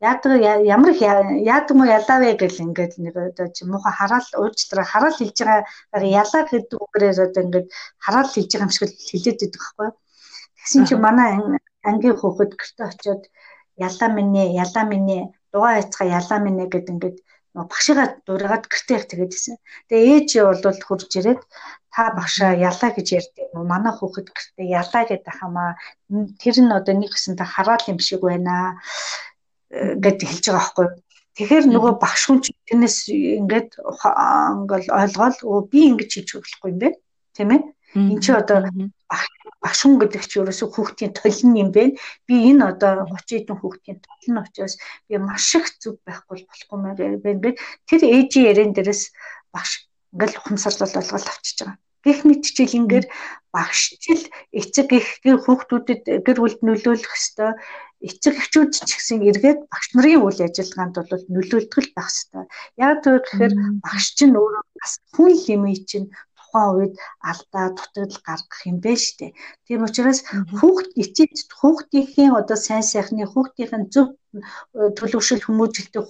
яадаг 0.00 0.32
ямар 0.64 0.90
их 0.96 1.02
яадаг 1.04 1.74
мó 1.76 1.84
ялаа 1.84 2.18
вэ 2.24 2.32
гэл 2.40 2.64
ингээд 2.64 2.96
нэг 3.04 3.14
одоо 3.28 3.52
чи 3.52 3.68
муухай 3.68 3.92
хараал 3.92 4.28
уурчдраа 4.40 4.88
хараал 4.88 5.16
хэлж 5.20 5.36
байгаа 5.36 6.00
ялаа 6.22 6.42
гэдэг 6.48 6.80
үгээр 6.80 7.04
одоо 7.28 7.42
ингээд 7.44 7.66
хараал 8.00 8.30
хэлж 8.32 8.50
байгаа 8.56 8.66
юм 8.66 8.72
шиг 8.72 8.88
хэлээд 8.88 9.44
идэх 9.46 9.64
байхгүй. 9.76 9.90
Тэгсэн 10.58 10.82
чи 10.88 10.94
манай 10.94 11.30
ангийн 11.88 12.16
хүүхэд 12.18 12.52
гэрте 12.60 12.82
очиод 12.90 13.22
ялаа 13.86 14.08
минь 14.16 14.36
ялаа 14.64 14.84
минь 14.90 15.32
дугаа 15.52 15.78
яцгаа 15.80 16.06
ялаа 16.18 16.38
минь 16.42 16.60
гэд 16.72 16.86
ингээд 16.92 17.18
багшигаа 17.54 18.06
дургаад 18.26 18.64
гэрте 18.68 18.94
тэгээд 19.10 19.32
гисэн. 19.34 19.56
Тэгээ 19.88 20.14
ээж 20.14 20.30
бол 20.44 20.80
хурж 20.86 21.10
ирээд 21.18 21.40
та 21.94 22.02
багшаа 22.18 22.52
ялаа 22.54 22.90
гэж 22.94 23.08
ярьдаг. 23.18 23.46
Манай 23.54 23.92
хүүхэд 23.96 24.28
гэртээ 24.30 24.68
ялаа 24.80 25.02
гэдэг 25.08 25.34
хамаа 25.38 25.70
тэр 26.42 26.56
нь 26.62 26.76
одоо 26.78 26.94
нэг 26.94 27.10
гэсэнтэй 27.14 27.48
хараал 27.48 27.84
юм 27.90 27.98
шиг 27.98 28.22
байна 28.22 28.78
гэд 29.70 30.18
хэлж 30.22 30.44
байгаа 30.46 30.60
байхгүй. 30.60 30.86
Тэгэхээр 31.36 31.66
нөгөө 31.70 31.92
багш 32.02 32.22
хүн 32.26 32.38
ч 32.42 32.46
тэрнээс 32.66 32.98
ингээд 33.40 33.70
ингээл 33.78 34.90
ойлгоол 35.00 35.38
өө 35.50 35.60
би 35.70 35.80
ингэж 35.90 36.10
хийж 36.14 36.28
болохгүй 36.34 36.70
юм 36.74 36.78
бэ? 36.82 36.88
Тийм 37.34 37.50
ээ? 37.54 37.62
Энд 37.94 38.20
чи 38.24 38.32
одоо 38.32 38.58
багш 39.62 39.80
хүн 39.82 39.96
гэдэг 39.98 40.22
чи 40.28 40.36
ерөөсөө 40.40 40.68
хүүхдийн 40.70 41.12
толин 41.16 41.52
юм 41.62 41.70
бэ? 41.72 41.96
Би 42.26 42.34
энэ 42.50 42.64
одоо 42.72 43.08
30 43.08 43.48
хэдэн 43.48 43.58
хүүхдийн 43.58 43.98
толин 44.04 44.42
учраас 44.44 44.74
би 45.08 45.14
маш 45.18 45.48
их 45.56 45.66
зүг 45.82 45.96
байхгүй 46.06 46.46
болохгүй 46.46 46.78
мээр 46.78 47.18
байна. 47.24 47.56
Тэр 47.88 48.02
ээжийн 48.04 48.48
ярен 48.52 48.72
дээрээс 48.76 49.02
багш 49.54 49.88
ингээл 50.12 50.38
ухамсарлал 50.38 51.00
олголт 51.00 51.28
авчиж 51.32 51.58
байгаа. 51.64 51.78
Гэх 52.04 52.18
мэтчилэнгээр 52.28 53.06
багшчил 53.50 54.24
эцэг 54.54 54.86
гэр 55.24 55.38
хүүхдүүдэд 55.42 56.02
гэр 56.26 56.38
бүлд 56.38 56.60
нөлөөлөх 56.62 57.14
ёстой. 57.18 57.52
Эцэг 57.98 58.34
эхчүүд 58.38 58.70
ч 58.70 58.86
гэсэн 58.86 59.26
эргээд 59.26 59.60
багш 59.66 59.86
нарын 59.98 60.22
үйл 60.22 60.40
ажиллагаанд 60.46 60.96
бол 61.10 61.24
нөлөөлтгөл 61.34 61.90
байх 61.98 62.08
ёстой. 62.14 62.44
Яг 62.78 63.02
тэгэхээр 63.02 63.54
багш 63.82 64.06
чинь 64.14 64.38
өөрөө 64.38 64.64
бас 64.78 64.92
хүн 65.12 65.34
лимит 65.34 65.82
чинь 65.90 66.08
тухайн 66.58 66.76
үед 66.78 66.94
алдаа 67.30 67.66
дутагдал 67.76 68.18
гаргах 68.26 68.60
юм 68.70 68.76
байна 68.84 69.06
дээ. 69.18 69.30
Тийм 69.66 69.80
учраас 69.86 70.20
хүүхд 70.58 70.90
эцэг 71.02 71.30
хүүхдийн 71.60 72.32
одоо 72.40 72.58
сайн 72.58 72.82
сайхны 72.82 73.24
хүүхдийн 73.30 73.84
зөв 73.94 74.08
төлөвшил 74.98 75.42
хүмүүжлтэй 75.44 76.04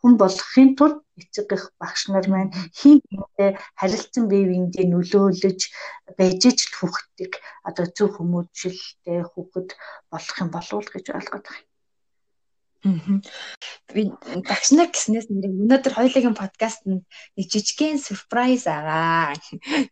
хүн 0.00 0.12
болохын 0.22 0.70
тулд 0.78 0.98
эцэг 1.20 1.48
их 1.56 1.64
багш 1.80 2.02
нар 2.08 2.26
маань 2.30 2.54
хин 2.78 2.98
хинтэй 3.10 3.50
харилцан 3.80 4.24
бие 4.30 4.44
биендээ 4.48 4.86
нөлөөлөж 4.88 5.60
байж 6.18 6.42
ч 6.58 6.60
хүүхдийг 6.78 7.32
одоо 7.68 7.86
зөв 7.96 8.10
хүмүүжлтэй 8.16 9.20
хүүхэд 9.30 9.68
болох 10.12 10.36
юм 10.42 10.48
болов 10.54 10.78
уу 10.78 10.92
гэж 10.94 11.06
ойлгоод 11.18 11.46
байна. 11.50 11.71
Би 12.82 14.02
багш 14.48 14.68
нар 14.74 14.90
гэснээс 14.90 15.30
нэр 15.30 15.54
өнөөдөр 15.54 15.92
хоёулагийн 15.94 16.34
подкаст 16.34 16.82
нь 16.82 17.06
нэг 17.38 17.46
жижигхэн 17.46 18.02
surprise 18.02 18.66
агаа. 18.66 19.38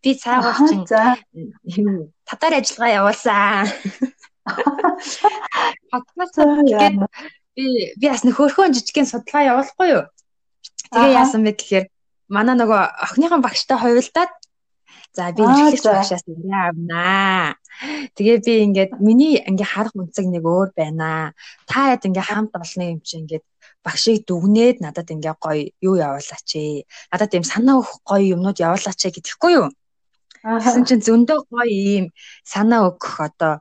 Би 0.03 0.11
цаагаар 0.19 0.59
чинь 0.67 2.11
татар 2.27 2.53
ажиллагаа 2.59 2.97
явуулсан. 2.99 3.71
Подкаст 5.91 6.35
би 7.55 7.95
би 7.95 8.05
бас 8.11 8.23
нэг 8.27 8.35
хөөрхөн 8.35 8.75
жижигхэн 8.75 9.07
судалгаа 9.07 9.49
явуулахгүй 9.55 9.87
юу? 9.95 10.03
Тэгээ 10.91 11.15
яасан 11.15 11.47
бэ 11.47 11.55
гэхээр 11.55 11.85
манай 12.27 12.55
нөгөө 12.59 12.81
охиныхон 13.07 13.39
багштай 13.39 13.79
хувилдаад 13.79 14.31
За 15.13 15.31
би 15.35 15.43
эрхлэгч 15.43 15.83
багшаас 15.83 16.23
нэрээ 16.27 16.59
авнаа. 16.71 17.55
Тэгээ 18.15 18.37
би 18.45 18.53
ингээд 18.65 18.91
миний 18.99 19.41
ингээ 19.41 19.67
харах 19.67 19.95
үнцэг 19.95 20.25
нэг 20.29 20.43
өөр 20.45 20.69
байна. 20.75 21.33
Та 21.65 21.95
яд 21.95 22.05
ингээ 22.05 22.25
хамт 22.27 22.53
олно 22.53 22.83
юм 22.83 22.99
чи 23.01 23.17
ингээд 23.21 23.45
багшийг 23.83 24.27
дүгнээд 24.29 24.77
надад 24.83 25.09
ингээ 25.09 25.35
гоё 25.41 25.71
юу 25.81 25.95
явуулаач 25.97 26.49
ээ. 26.55 26.85
Надад 27.11 27.31
ийм 27.33 27.45
санаа 27.47 27.81
өгөх 27.81 27.99
гоё 28.05 28.25
юмнууд 28.35 28.57
явуулаач 28.59 28.99
ээ 29.01 29.15
гэдэхгүй 29.15 29.51
юу? 29.57 29.67
Гэсэн 30.43 30.85
чинь 30.85 31.05
зөндөө 31.05 31.39
гоё 31.49 31.65
ийм 31.69 32.05
санаа 32.45 32.89
өгөх 32.89 33.15
одоо 33.27 33.53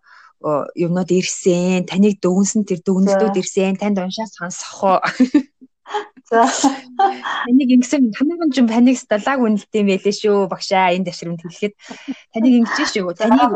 юмнууд 0.77 1.11
ирсэн. 1.13 1.85
Таныг 1.89 2.21
дүгнсэн 2.21 2.65
тэр 2.69 2.81
дүгнэлтүүд 2.85 3.37
ирсэн. 3.41 3.77
Танд 3.77 4.01
уншаа 4.01 4.29
сонсох 4.29 4.81
уу? 4.85 4.99
За. 6.31 6.47
Таныг 7.47 7.71
ингэсэн 7.75 8.15
хамаахан 8.15 8.51
ч 8.55 8.63
паник 8.71 8.99
сталаг 9.03 9.39
үнэлтэй 9.43 9.83
байлээ 9.83 10.15
шүү 10.15 10.47
багшаа 10.53 10.95
энэ 10.95 11.11
дэвшрэмд 11.11 11.43
хэлэхэд 11.43 11.75
таныг 12.33 12.55
ингэж 12.61 12.79
шүү. 12.95 13.11
Таныг 13.19 13.51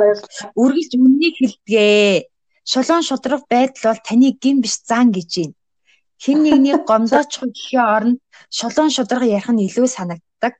үргэлж 0.58 0.92
үннийг 0.98 1.34
хэлдэгэ. 1.38 2.26
Шулуун 2.66 3.04
шудраг 3.06 3.42
байдал 3.46 3.94
бол 3.94 4.02
таны 4.08 4.28
гин 4.42 4.58
биш 4.64 4.82
зан 4.88 5.12
гэж 5.14 5.30
байна. 5.38 5.54
Хин 6.24 6.38
нэгний 6.42 6.76
гомдооч 6.88 7.32
гэхээ 7.38 7.84
оронд 7.96 8.18
шулуун 8.48 8.90
шудраг 8.90 9.22
ярих 9.28 9.50
нь 9.52 9.64
илүү 9.68 9.86
санагддаг. 9.86 10.54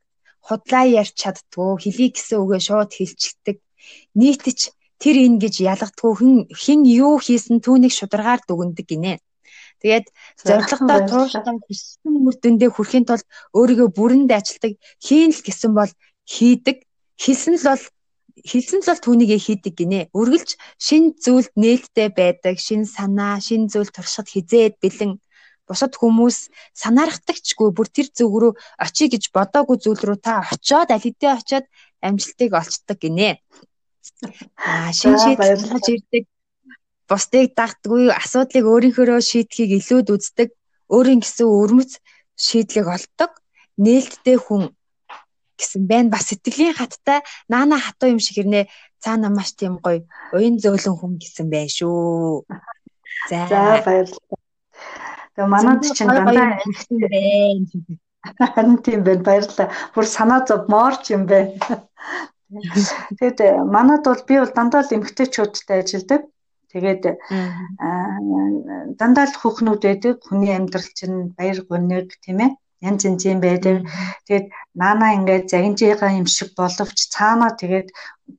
Худлаа 0.46 0.84
ярьж 1.00 1.14
чаддгүй, 1.16 1.80
хэлий 1.82 2.10
гэсэн 2.12 2.38
үгээ 2.42 2.60
шууд 2.68 2.90
хэлчихдэг. 2.94 3.56
Нийтч 4.14 4.60
тэр 5.02 5.16
энэ 5.24 5.40
гэж 5.42 5.54
ялгадгүй 5.72 6.12
хэн 6.20 6.34
хэн 6.62 6.80
юу 6.84 7.16
хийсэн 7.18 7.64
түүнийг 7.64 7.92
шударгаар 7.96 8.40
дүгндэг 8.44 8.86
гинэ. 8.92 9.14
Тэгээд 9.84 10.06
зорилгодоо 10.40 11.00
тууштай 11.12 11.56
хүссэн 11.60 12.14
үр 12.24 12.36
дүндээ 12.40 12.70
хүрэхин 12.72 13.04
тулд 13.04 13.28
өөрийгөө 13.52 13.88
бүрэнд 13.92 14.32
ажилтдаг 14.32 14.80
хийн 14.96 15.28
л 15.36 15.44
гэсэн 15.44 15.76
бол 15.76 15.92
хийдэг. 16.24 16.88
Хэлсэн 17.20 17.60
л 17.60 17.68
бол 17.68 17.84
хэлсэн 18.48 18.80
л 18.80 18.88
бол 18.88 19.04
түүнийгээ 19.04 19.40
хийдэг 19.44 19.74
гинэ. 19.76 20.00
Үргэлж 20.16 20.56
шин 20.80 21.12
зүйлд 21.20 21.52
нээлттэй 21.60 22.08
байдаг, 22.16 22.56
шин 22.56 22.88
санаа, 22.88 23.44
шин 23.44 23.68
зүйл 23.68 23.92
туршихад 23.92 24.32
хизээд 24.32 24.80
бэлэн 24.80 25.20
бусад 25.68 25.92
хүмүүс 26.00 26.48
санаархдагчгүй 26.80 27.68
бүр 27.76 27.88
тэр 27.92 28.08
зүг 28.08 28.32
рүү 28.40 28.52
очие 28.80 29.12
гэж 29.12 29.36
бодоогүй 29.36 29.76
зүйл 29.84 30.00
рүү 30.00 30.18
та 30.24 30.40
очоод 30.48 30.88
аль 30.92 31.04
хэдийн 31.04 31.36
очоод 31.40 31.66
амжилтыг 32.00 32.50
олцдог 32.56 32.98
гинэ. 33.00 33.40
Аа 34.68 34.92
шин 34.96 35.16
шийдэл 35.20 35.60
гаргаж 35.60 35.86
ирдэг 35.92 36.24
бусдыг 37.08 37.54
дагдгүй 37.58 38.04
асуудлыг 38.12 38.64
өөрийнхөө 38.72 39.20
шийдэхийг 39.30 39.70
илүүд 39.78 40.08
үздэг 40.14 40.48
өөрийн 40.94 41.20
гэсэн 41.22 41.48
өрмөц 41.60 41.92
шийдлийг 42.36 42.86
олдог 42.96 43.30
нээлттэй 43.84 44.36
хүн 44.40 44.62
гэсэн 45.58 45.82
байна 45.90 46.10
бас 46.14 46.26
сэтгэлийн 46.28 46.74
хаттай 46.74 47.20
наана 47.48 47.78
хатуу 47.78 48.08
юм 48.14 48.20
шиг 48.20 48.42
ирнэ 48.42 48.66
цаана 49.02 49.28
маш 49.30 49.50
тийм 49.58 49.78
гоё 49.84 50.02
уян 50.34 50.56
зөөлөн 50.62 50.96
хүн 50.98 51.12
гэсэн 51.22 51.46
байх 51.50 51.70
шүү. 51.70 52.44
За 53.30 53.38
баярлалаа. 53.86 54.38
Тэгээ 55.34 55.52
манад 55.54 55.80
чинь 55.96 56.08
дандаа 56.08 56.58
ихсэн 56.68 56.96
байна. 57.04 57.66
Харин 58.54 58.78
тийм 58.84 59.00
байна 59.04 59.22
баярлалаа. 59.28 59.68
Бүр 59.94 60.06
санаа 60.06 60.40
зов 60.48 60.68
моорч 60.72 61.10
юм 61.16 61.26
байна. 61.26 61.54
Тэгэд 63.18 63.38
манад 63.74 64.04
бол 64.06 64.22
би 64.28 64.34
бол 64.38 64.52
дандаа 64.54 64.82
л 64.82 64.94
эмгтээчүүдтэй 64.96 65.78
ажилладаг. 65.82 66.22
Тэгээд 66.74 67.02
дандаа 68.98 69.26
л 69.30 69.38
хүүхнүүд 69.38 69.82
байдаг. 69.86 70.14
Хүний 70.26 70.52
амьдрал 70.58 70.90
чинь 70.98 71.30
баяр 71.38 71.62
гониг 71.70 72.18
тийм 72.24 72.38
ээ. 72.42 72.50
Янз 72.82 73.06
янз 73.06 73.22
юм 73.30 73.38
байдаг. 73.38 73.86
Тэгээд 74.26 74.46
наана 74.74 75.14
ингээд 75.16 75.46
загинжээгаа 75.54 76.10
юм 76.18 76.26
шиг 76.26 76.50
боловч 76.58 76.98
цаанаа 77.14 77.54
тэгээд 77.54 77.88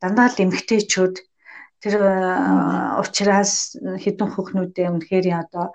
дандаа 0.01 0.27
л 0.29 0.43
эмгтээчүүд 0.43 1.15
тэр 1.81 1.95
ухраас 3.01 3.51
хідэн 4.03 4.29
хүүхнүүдээ 4.31 4.87
үнэхээр 4.91 5.25
одоо 5.43 5.65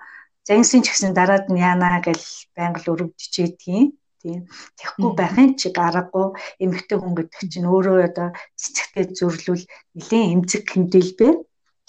загинсын 0.45 0.85
ч 0.85 0.87
гэсэн 0.93 1.17
дараад 1.17 1.45
нь 1.49 1.63
яана 1.69 1.97
гэж 2.05 2.21
байнга 2.55 2.79
л 2.83 2.91
өрөвдөжээдгийн 2.93 3.87
тийм. 4.21 4.41
Тэгэхгүй 4.77 5.11
байхын 5.17 5.49
чиг 5.57 5.75
аргагүй 5.81 6.27
эмэгтэй 6.63 6.97
хүн 6.99 7.13
гэдэг 7.17 7.41
чинь 7.51 7.69
өөрөө 7.69 7.97
одоо 8.09 8.29
цэцэгтэй 8.59 9.05
зөрлөл 9.17 9.63
нэлээд 9.97 10.31
эмзэг 10.33 10.63
хэмдэлбэ 10.69 11.27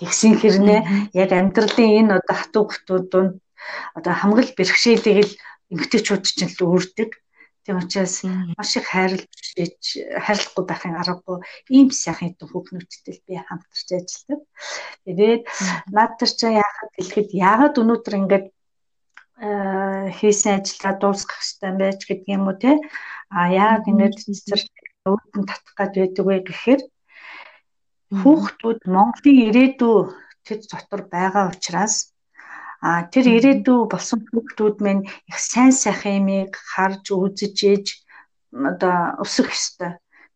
тэгсэн 0.03 0.35
хэрнээ 0.43 0.81
яг 1.23 1.31
амьдралын 1.31 1.91
энэ 2.03 2.13
одоо 2.19 2.37
хатуу 2.37 2.65
хөтүүд 2.67 3.05
донд 3.13 3.33
одоо 3.95 4.13
хамгал 4.19 4.51
бэрхшээлийг 4.59 5.19
л 5.23 5.33
эмэгтэйчүүд 5.73 6.23
чинь 6.27 6.51
л 6.51 6.67
өөрдөг 6.67 7.11
Тийм 7.63 7.79
учраас 7.79 8.27
маш 8.59 8.75
их 8.75 8.91
хайрлж 8.91 9.87
хайрлахгүй 10.27 10.65
байхын 10.67 10.99
аргагүй 10.99 11.39
ийм 11.71 11.95
сайхан 11.95 12.35
хэдэн 12.35 12.49
хүүхнүүдтэй 12.51 13.23
би 13.23 13.39
хамтарч 13.39 13.89
ажилладаг. 13.95 14.41
Тэгээд 15.07 15.43
над 15.95 16.11
төр 16.19 16.31
чи 16.39 16.47
яахад 16.59 16.91
хэлэхэд 16.99 17.31
яагаад 17.39 17.79
өнөөдөр 17.79 18.15
ингээд 18.19 18.47
хийсэн 20.19 20.59
ажиллагаа 20.59 20.95
дуусгах 20.99 21.39
хэрэгтэй 21.39 21.73
байж 21.79 22.01
гэдэг 22.03 22.29
юм 22.35 22.51
уу 22.51 22.59
те? 22.59 22.73
А 23.31 23.47
яагаад 23.47 23.91
ингээд 23.91 24.15
цэцэр 24.27 24.61
өвдөн 25.07 25.45
татах 25.47 25.75
гад 25.79 25.95
байдаг 25.95 26.25
вэ 26.27 26.37
гэхээр 26.43 26.83
хүүхдүүд 28.21 28.81
Монголын 28.95 29.39
ирээдүй 29.47 29.99
тэд 30.47 30.61
дотор 30.71 31.03
байгаа 31.15 31.45
учраас 31.53 31.95
А 32.83 33.07
тэр 33.15 33.27
ирээдүй 33.37 33.81
болсон 33.93 34.21
хүүхдүүд 34.27 34.77
минь 34.83 35.07
их 35.31 35.39
сайн 35.39 35.71
сайхан 35.71 36.19
юмыг 36.19 36.53
харж 36.73 37.05
үзэж 37.15 37.57
ээж 37.73 37.87
одоо 38.71 38.97
өсөх 39.23 39.49
ёстой. 39.55 39.93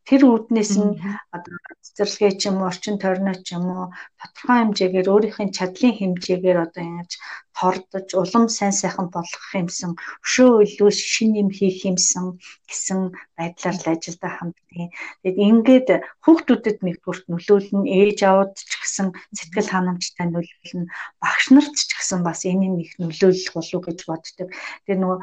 Тэр 0.07 0.22
үүднээс 0.31 0.72
нь 0.79 0.95
одоо 1.35 1.57
цэцэрлэгээ 1.85 2.33
ч 2.39 2.43
юм 2.47 2.62
уу, 2.62 2.70
орчин 2.70 2.97
тойрноо 3.03 3.37
ч 3.43 3.59
юм 3.59 3.66
уу 3.74 3.91
тодорхой 4.20 4.59
хэмжээгээр 4.62 5.11
өөрийнхөө 5.11 5.47
чадлын 5.59 5.95
хэмжээгээр 5.99 6.59
одоо 6.66 6.83
ингэж 6.87 7.11
тордож 7.57 8.09
улам 8.22 8.44
сайн 8.52 8.74
сайхан 8.76 9.09
болгох 9.14 9.48
юмсан 9.57 9.96
өшөө 10.24 10.50
илүү 10.66 10.90
шин 10.92 11.30
юм 11.42 11.48
хийх 11.48 11.88
юмсан 11.88 12.36
гэсэн 12.68 13.16
байдлаар 13.38 13.76
л 13.80 13.90
ажилдаа 13.96 14.32
хамтдгийг. 14.36 14.92
Тэгэд 15.24 15.38
ингээд 15.48 15.88
хүүхдүүдэд 16.24 16.78
нэгдүгürt 16.84 17.24
нөлөөлнө, 17.32 17.88
ээж 17.88 18.18
аваад 18.28 18.52
ч 18.61 18.72
гэсэн 18.76 19.09
сэтгэл 19.32 19.72
ханамжтай 19.72 20.26
нөлөөлнө, 20.28 20.92
багш 21.22 21.44
нарт 21.54 21.74
ч 21.76 21.90
гэсэн 21.96 22.20
бас 22.26 22.44
энэ 22.44 22.68
нэг 22.76 22.90
нөлөөлөх 23.00 23.52
болов 23.57 23.80
гэж 23.88 23.98
боддог. 24.04 24.48
Тэгээ 24.84 25.00
нөгөө 25.00 25.18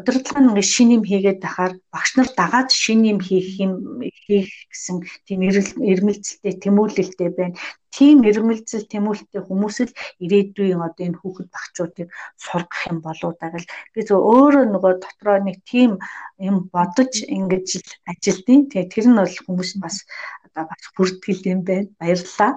удирдлага 0.00 0.40
нь 0.40 0.48
ингээд 0.52 0.72
шин 0.72 0.88
юм 0.96 1.04
хийгээд 1.04 1.44
тахаар 1.44 1.72
багш 1.92 2.10
нар 2.16 2.28
дагаад 2.32 2.70
шин 2.72 3.04
юм 3.04 3.20
хийх 3.20 3.60
юм 3.60 4.00
хийх 4.00 4.48
гэсэн 4.72 4.96
тийм 5.28 5.40
эрмэлзэлтэй 5.44 6.54
тэмүүлэлтэй 6.62 7.30
байна 7.36 7.56
тийм 7.96 8.16
ирмэлзэл 8.28 8.84
тэмүүлэлтэй 8.92 9.42
хүмүүс 9.48 9.76
л 9.88 9.96
ирээдүйн 10.24 10.84
одоо 10.84 11.04
энэ 11.08 11.20
хүүхэд 11.20 11.48
багчуудыг 11.48 12.08
сургах 12.36 12.82
юм 12.92 12.98
болоо 13.00 13.32
даа 13.40 13.50
гэл 13.56 13.72
би 13.96 14.00
зөв 14.04 14.20
өөрөө 14.20 14.64
нөгөө 14.68 14.92
дотроо 15.00 15.38
нэг 15.40 15.64
тийм 15.64 15.96
юм 16.36 16.68
бодож 16.68 17.24
ингэж 17.24 17.68
ажилтیں۔ 18.10 18.68
Тэгээ 18.68 18.92
тэр 18.92 19.06
нь 19.08 19.16
бол 19.16 19.36
хүмүүс 19.44 19.70
бас 19.80 20.04
одоо 20.44 20.68
бас 20.68 20.82
хүртгэл 20.92 21.42
юм 21.52 21.60
байна. 21.64 21.88
Баярлалаа. 22.00 22.52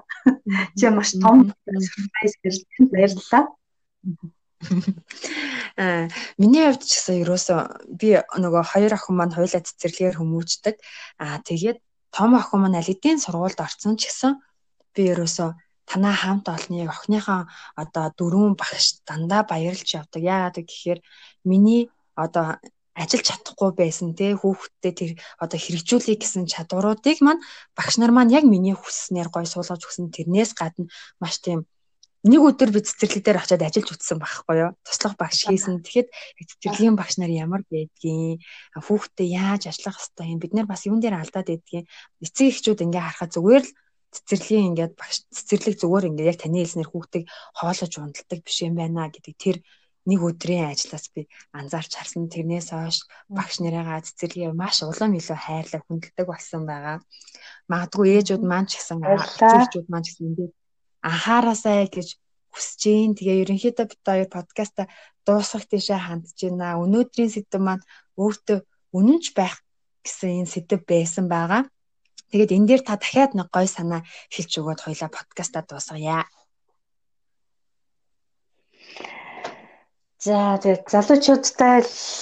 Чи 0.78 0.86
маш 0.92 1.16
том 1.24 1.56
surprise 1.88 2.36
гэрлэн 2.44 2.86
баярлалаа. 2.92 3.44
Аа 5.80 6.08
миний 6.42 6.68
хувьд 6.68 6.84
ч 6.84 7.00
гэсэн 7.00 7.24
ерөөсөө 7.24 7.60
би 7.96 8.20
нөгөө 8.44 8.64
хоёр 8.76 8.92
охин 8.92 9.16
маань 9.16 9.36
хоёулаа 9.36 9.64
цэцэрлэгээр 9.64 10.20
хүмүүждэг. 10.20 10.76
Аа 11.24 11.40
тэгээд 11.48 11.80
том 12.12 12.36
охин 12.36 12.60
маань 12.60 12.80
аль 12.80 12.92
эдийн 12.92 13.24
сургуульд 13.24 13.60
орсон 13.64 13.96
ч 13.96 14.12
гэсэн 14.12 14.36
би 14.96 15.02
ерөөсөө 15.14 15.50
танаа 15.90 16.16
хамт 16.22 16.46
олныг 16.56 16.90
охиныхоо 16.94 17.42
одоо 17.82 18.06
дөрвөн 18.18 18.54
багш 18.62 19.02
дандаа 19.10 19.42
баярлж 19.52 19.90
явдаг. 20.00 20.22
Яагаад 20.22 20.58
гэхээр 20.62 21.00
миний 21.50 21.90
одоо 22.14 22.62
ажиллаж 22.94 23.26
чадахгүй 23.26 23.72
байсан 23.80 24.14
те 24.14 24.36
хүүхдтэй 24.36 24.94
тэр 25.00 25.12
одоо 25.44 25.58
хэрэгжүүлэх 25.58 26.20
гэсэн 26.20 26.46
чадваруудыг 26.52 27.18
маань 27.26 27.42
багш 27.78 27.96
нар 27.98 28.12
маань 28.14 28.36
яг 28.38 28.46
миний 28.46 28.76
хүсснээр 28.78 29.30
гой 29.34 29.46
суулгаж 29.48 29.82
өгсөн. 29.88 30.14
Тэрнээс 30.14 30.52
гадна 30.54 30.92
маш 31.18 31.40
тийм 31.42 31.66
нэг 32.28 32.42
өдөр 32.44 32.70
би 32.76 32.84
цэцэрлэг 32.84 33.24
дээр 33.24 33.40
очиад 33.40 33.64
ажиллаж 33.64 33.96
үтсэн 33.96 34.20
байхгүй 34.20 34.56
юу? 34.60 34.72
Туслах 34.84 35.16
багш 35.16 35.48
хийсэн. 35.48 35.80
Тэгэхэд 35.80 36.12
цэцэрлэгийн 36.60 37.00
багш 37.00 37.16
нар 37.16 37.32
ямар 37.32 37.64
байдгийг 37.72 38.44
хүүхдтэй 38.76 39.28
яаж 39.40 39.72
ажиллах 39.72 39.96
хэвээр 39.96 40.36
юм? 40.36 40.40
Бид 40.44 40.54
нар 40.54 40.68
бас 40.68 40.84
юун 40.84 41.00
дээр 41.00 41.16
алдаад 41.16 41.48
байдгийг? 41.48 41.88
Эцэг 42.20 42.52
эхчүүд 42.52 42.84
ингээ 42.84 43.00
харахад 43.00 43.32
зүгээр 43.32 43.64
л 43.64 43.72
цэцэрлэгийн 44.16 44.68
ингээд 44.74 44.94
багш 45.00 45.18
цэцэрлэг 45.36 45.76
зүгээр 45.82 46.08
ингээд 46.10 46.32
яг 46.32 46.38
таны 46.42 46.58
хэлснээр 46.62 46.90
хүүхдийг 46.90 47.26
хоолож 47.60 47.94
ундалдаг 47.98 48.40
биш 48.44 48.58
юм 48.66 48.76
байна 48.78 49.10
гэдэг 49.14 49.36
тэр 49.38 49.58
нэг 50.10 50.20
өдрийн 50.26 50.72
ажлаас 50.74 51.06
би 51.14 51.28
анзаарч 51.54 51.92
харсан. 51.94 52.32
Тэрнээс 52.34 52.74
хойш 52.74 52.98
багш 53.30 53.56
нарыгаа 53.62 54.02
цэцэрлэгээ 54.08 54.54
маш 54.58 54.82
улам 54.82 55.14
илүү 55.20 55.38
хайрлаг 55.38 55.84
хүндэлдэг 55.86 56.26
болсон 56.26 56.64
байгаа. 56.66 56.98
Магадгүй 57.72 58.08
ээжүүд 58.18 58.44
маань 58.50 58.68
ч 58.70 58.82
гэсэн 58.82 58.98
цэцэрлэгчүүд 59.06 59.88
маань 59.92 60.06
ч 60.06 60.08
гэсэн 60.10 60.28
ингээд 60.30 60.54
анхаараасай 61.06 61.86
гэж 61.94 62.10
хүсэж 62.54 62.82
гин. 62.82 63.12
Тэгээ 63.18 63.42
ерөнхийдөө 63.44 63.86
бид 63.90 64.02
хоёр 64.02 64.30
подкаста 64.34 64.82
дуусгах 65.26 65.66
тийшээ 65.70 66.00
хандж 66.02 66.34
байна. 66.42 66.82
Өнөөдрийн 66.82 67.32
сэдэв 67.34 67.62
маань 67.62 67.84
өөртөө 68.18 68.60
үнэнч 68.98 69.26
байх 69.38 69.62
гэсэн 70.02 70.42
энэ 70.42 70.54
сэдэв 70.54 70.80
байсан 70.90 71.26
байгаа. 71.30 71.62
Тэгээд 72.30 72.56
энэ 72.56 72.68
дээр 72.70 72.82
та 72.86 72.96
дахиад 73.02 73.34
нэг 73.34 73.48
гой 73.50 73.68
санаа 73.68 74.02
хэлж 74.34 74.52
өгөөд 74.62 74.80
хоёлаа 74.86 75.10
подкаста 75.10 75.66
дуусгая. 75.66 76.30
За 80.20 80.60
тэгээд 80.60 80.92
залуучуудтай 80.92 81.80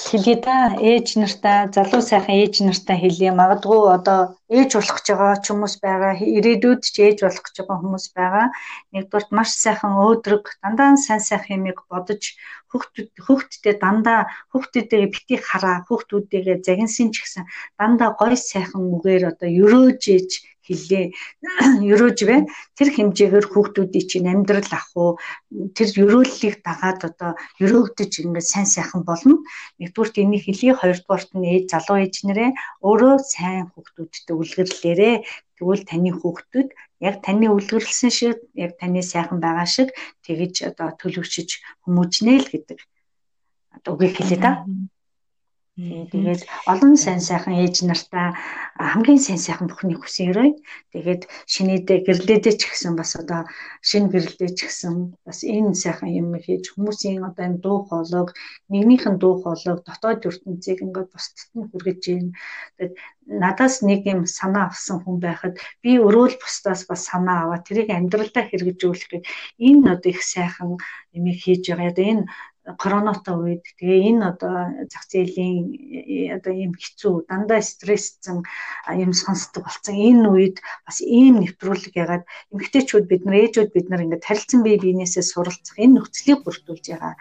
хэлье 0.10 0.36
да. 0.46 0.58
Ээж 0.78 1.18
нартаа 1.18 1.66
залуу 1.74 2.02
сайхан 2.06 2.38
ээж 2.46 2.62
нартаа 2.62 2.98
хэлье. 3.02 3.34
Магадгүй 3.34 3.82
одоо 3.98 4.38
ээж 4.54 4.70
болох 4.78 4.98
гэж 5.02 5.08
байгаа 5.18 5.42
ч 5.42 5.46
хүмүүс 5.50 5.76
байгаа. 5.82 6.14
Ирээдүйд 6.38 6.82
ч 6.86 6.96
ээж 7.02 7.18
болох 7.26 7.42
гэж 7.42 7.56
байгаа 7.58 7.82
хүмүүс 7.82 8.06
байгаа. 8.14 8.48
Нэгдүгээр 8.94 9.26
маш 9.34 9.50
сайхан 9.58 9.94
өөдрөг 9.98 10.46
дандаа 10.62 10.94
сайн 11.06 11.22
сайхан 11.26 11.58
юмыг 11.58 11.80
бодож 11.90 12.24
хүүхдүүд 12.70 13.10
хүүхдтэй 13.26 13.76
дандаа 13.82 14.30
хүүхдүүдээ 14.54 15.04
бити 15.10 15.36
хараа 15.42 15.82
хүүхдүүдээ 15.90 16.62
загинсын 16.68 17.10
ч 17.10 17.26
гэсэн 17.26 17.50
дандаа 17.82 18.14
гой 18.14 18.38
сайхан 18.38 18.84
үгээр 18.94 19.24
одоо 19.34 19.50
өрөөж 19.50 20.04
ээж 20.16 20.32
хэллээ. 20.68 21.06
Өрөөж 21.92 22.20
бай. 22.28 22.42
Тэр 22.78 22.90
хэмжээгээр 22.94 23.48
хүүхдүүдийн 23.50 24.08
чинь 24.12 24.32
амьдрал 24.32 24.72
ах 24.76 24.92
уу 25.00 25.16
тэр 25.74 25.90
өрөөллийг 26.04 26.60
дагаад 26.68 27.00
одоо 27.10 27.32
өрөөгдөж 27.64 28.12
ингээд 28.28 28.48
сайн 28.52 28.68
сайхан 28.68 29.08
болно. 29.08 29.40
Нэгдүгürt 29.80 30.16
энийг 30.20 30.44
хэлье, 30.46 30.76
хоёрдугаарт 30.76 31.32
нь 31.34 31.48
ээж 31.48 31.66
залуу 31.72 31.98
ээж 32.04 32.16
нэрээ 32.28 32.50
өөрөө 32.84 33.16
сайн 33.24 33.72
хүүхдүүдтэй 33.72 34.36
үлгэрлээрээ 34.36 35.16
тэгвэл 35.58 35.84
таны 35.90 36.12
хүүхдүүд 36.14 36.70
яг 37.08 37.16
таны 37.26 37.48
үлгэрлсэн 37.50 38.12
шиг 38.14 38.38
яг 38.54 38.78
таны 38.78 39.02
сайхан 39.02 39.40
байгаа 39.42 39.66
шиг 39.66 39.90
тэгэж 40.26 40.70
одоо 40.70 40.94
төлөвчөж 41.02 41.50
хүмүүжнэ 41.86 42.34
л 42.42 42.52
гэдэг 42.52 42.80
үгийг 43.86 44.14
хэлээ 44.18 44.40
да. 44.42 44.52
Тэгээд 45.78 46.42
олон 46.74 46.98
сайн 46.98 47.22
сайхан 47.22 47.54
ээж 47.62 47.86
нартаа 47.86 48.34
хамгийн 48.94 49.22
сайн 49.22 49.38
сайхан 49.38 49.70
бүхний 49.70 49.94
хүсээрэй. 49.94 50.52
Тэгээд 50.90 51.22
шинийдээ 51.54 52.00
гэрлээдээ 52.02 52.56
ч 52.58 52.62
гэсэн 52.66 52.98
бас 52.98 53.14
одоо 53.14 53.46
шинэ 53.86 54.10
гэрлээ 54.10 54.52
ч 54.58 54.60
гэсэн 54.66 55.14
бас 55.22 55.46
энэ 55.46 55.78
сайхан 55.78 56.10
юм 56.18 56.34
хийж 56.34 56.74
хүмүүсийн 56.74 57.22
одоо 57.30 57.44
энэ 57.46 57.62
дуу 57.62 57.86
хоолойг 57.86 58.34
нэгнийх 58.74 59.06
нь 59.06 59.22
дуу 59.22 59.38
хоолойг 59.38 59.86
дотоод 59.86 60.26
ертөнцийг 60.26 60.82
ингээд 60.82 61.14
бусдад 61.14 61.50
нь 61.54 61.70
хүргэж 61.70 62.02
гин. 62.10 62.34
Тэгээд 62.82 62.94
надаас 63.42 63.76
нэг 63.86 64.02
юм 64.10 64.26
санаа 64.26 64.74
авсан 64.74 64.98
хүн 65.06 65.22
байхад 65.22 65.62
би 65.86 66.02
өөрөө 66.02 66.26
л 66.32 66.42
бусдаас 66.42 66.90
бас 66.90 67.06
санаа 67.06 67.46
аваад 67.46 67.70
тэрийг 67.70 67.94
амьдралдаа 67.94 68.50
хэрэгжүүлэхэд 68.50 69.24
энэ 69.62 69.94
одоо 69.94 70.10
их 70.10 70.22
сайхан 70.26 70.82
юм 71.14 71.26
хийж 71.42 71.70
байгаа. 71.70 71.92
Одоо 71.94 72.06
энэ 72.14 72.26
коронотой 72.76 73.36
үед 73.40 73.64
тэгээ 73.80 74.00
энэ 74.12 74.24
одоо 74.28 74.56
зах 74.92 75.06
зээлийн 75.08 75.72
э, 75.72 76.36
одоо 76.36 76.52
ийм 76.52 76.76
хэцүү 76.76 77.32
дандаа 77.32 77.64
стрессцэн 77.64 78.44
юм 78.92 79.12
сонсдог 79.16 79.64
болсон 79.64 79.96
энэ 79.96 80.28
үед 80.28 80.58
бас 80.84 81.00
ийм 81.00 81.40
нэвтрүүлэг 81.40 81.96
ягаад 81.96 82.24
эмгтээчүүд 82.52 83.06
бид 83.08 83.24
нар 83.24 83.40
ээжүүд 83.48 83.72
бид 83.72 83.88
нар 83.88 84.04
ингээд 84.04 84.28
харилцан 84.28 84.62
бие 84.68 84.76
биенээсээ 84.84 85.24
суралцах 85.24 85.80
энэ 85.80 85.96
нөхцөлийг 85.96 86.44
бүрдүүлж 86.44 86.86
байгаа 86.92 87.16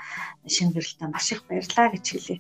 шинэ 0.51 0.75
гэрэлтэй 0.75 1.09
маш 1.15 1.27
их 1.31 1.47
баярлаа 1.47 1.87
гэж 1.95 2.07
хэлье. 2.11 2.39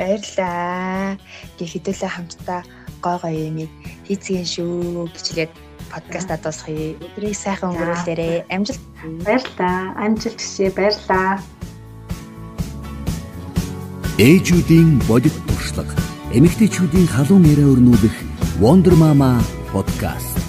Баярлаа. 0.00 1.20
Гээ 1.60 1.68
хэдүүлээ 1.70 2.10
хамтдаа 2.10 2.60
гой 3.04 3.16
гой 3.22 3.34
юмыг 3.46 3.70
хийцгэн 4.08 4.48
шүү 4.48 5.06
гэж 5.12 5.26
хэлээд 5.28 5.52
подкаста 5.92 6.38
дуусгая. 6.42 6.96
Өдрийг 6.96 7.36
сайхан 7.36 7.72
өнгөрүүлээрэй. 7.72 8.44
Амжилт. 8.48 8.82
Баярлалаа. 9.24 9.94
Амжилт 10.04 10.38
хүсье. 10.40 10.70
Баярлалаа. 10.70 11.40
Ээжүүдийн 14.18 14.98
бодит 15.08 15.36
туршлага. 15.46 15.94
Эмэгтэйчүүдийн 16.34 17.06
халуун 17.14 17.44
яриа 17.46 17.70
өрнүүлэх 17.72 18.16
Wonder 18.60 18.96
Mama 18.98 19.38
подкаст. 19.72 20.47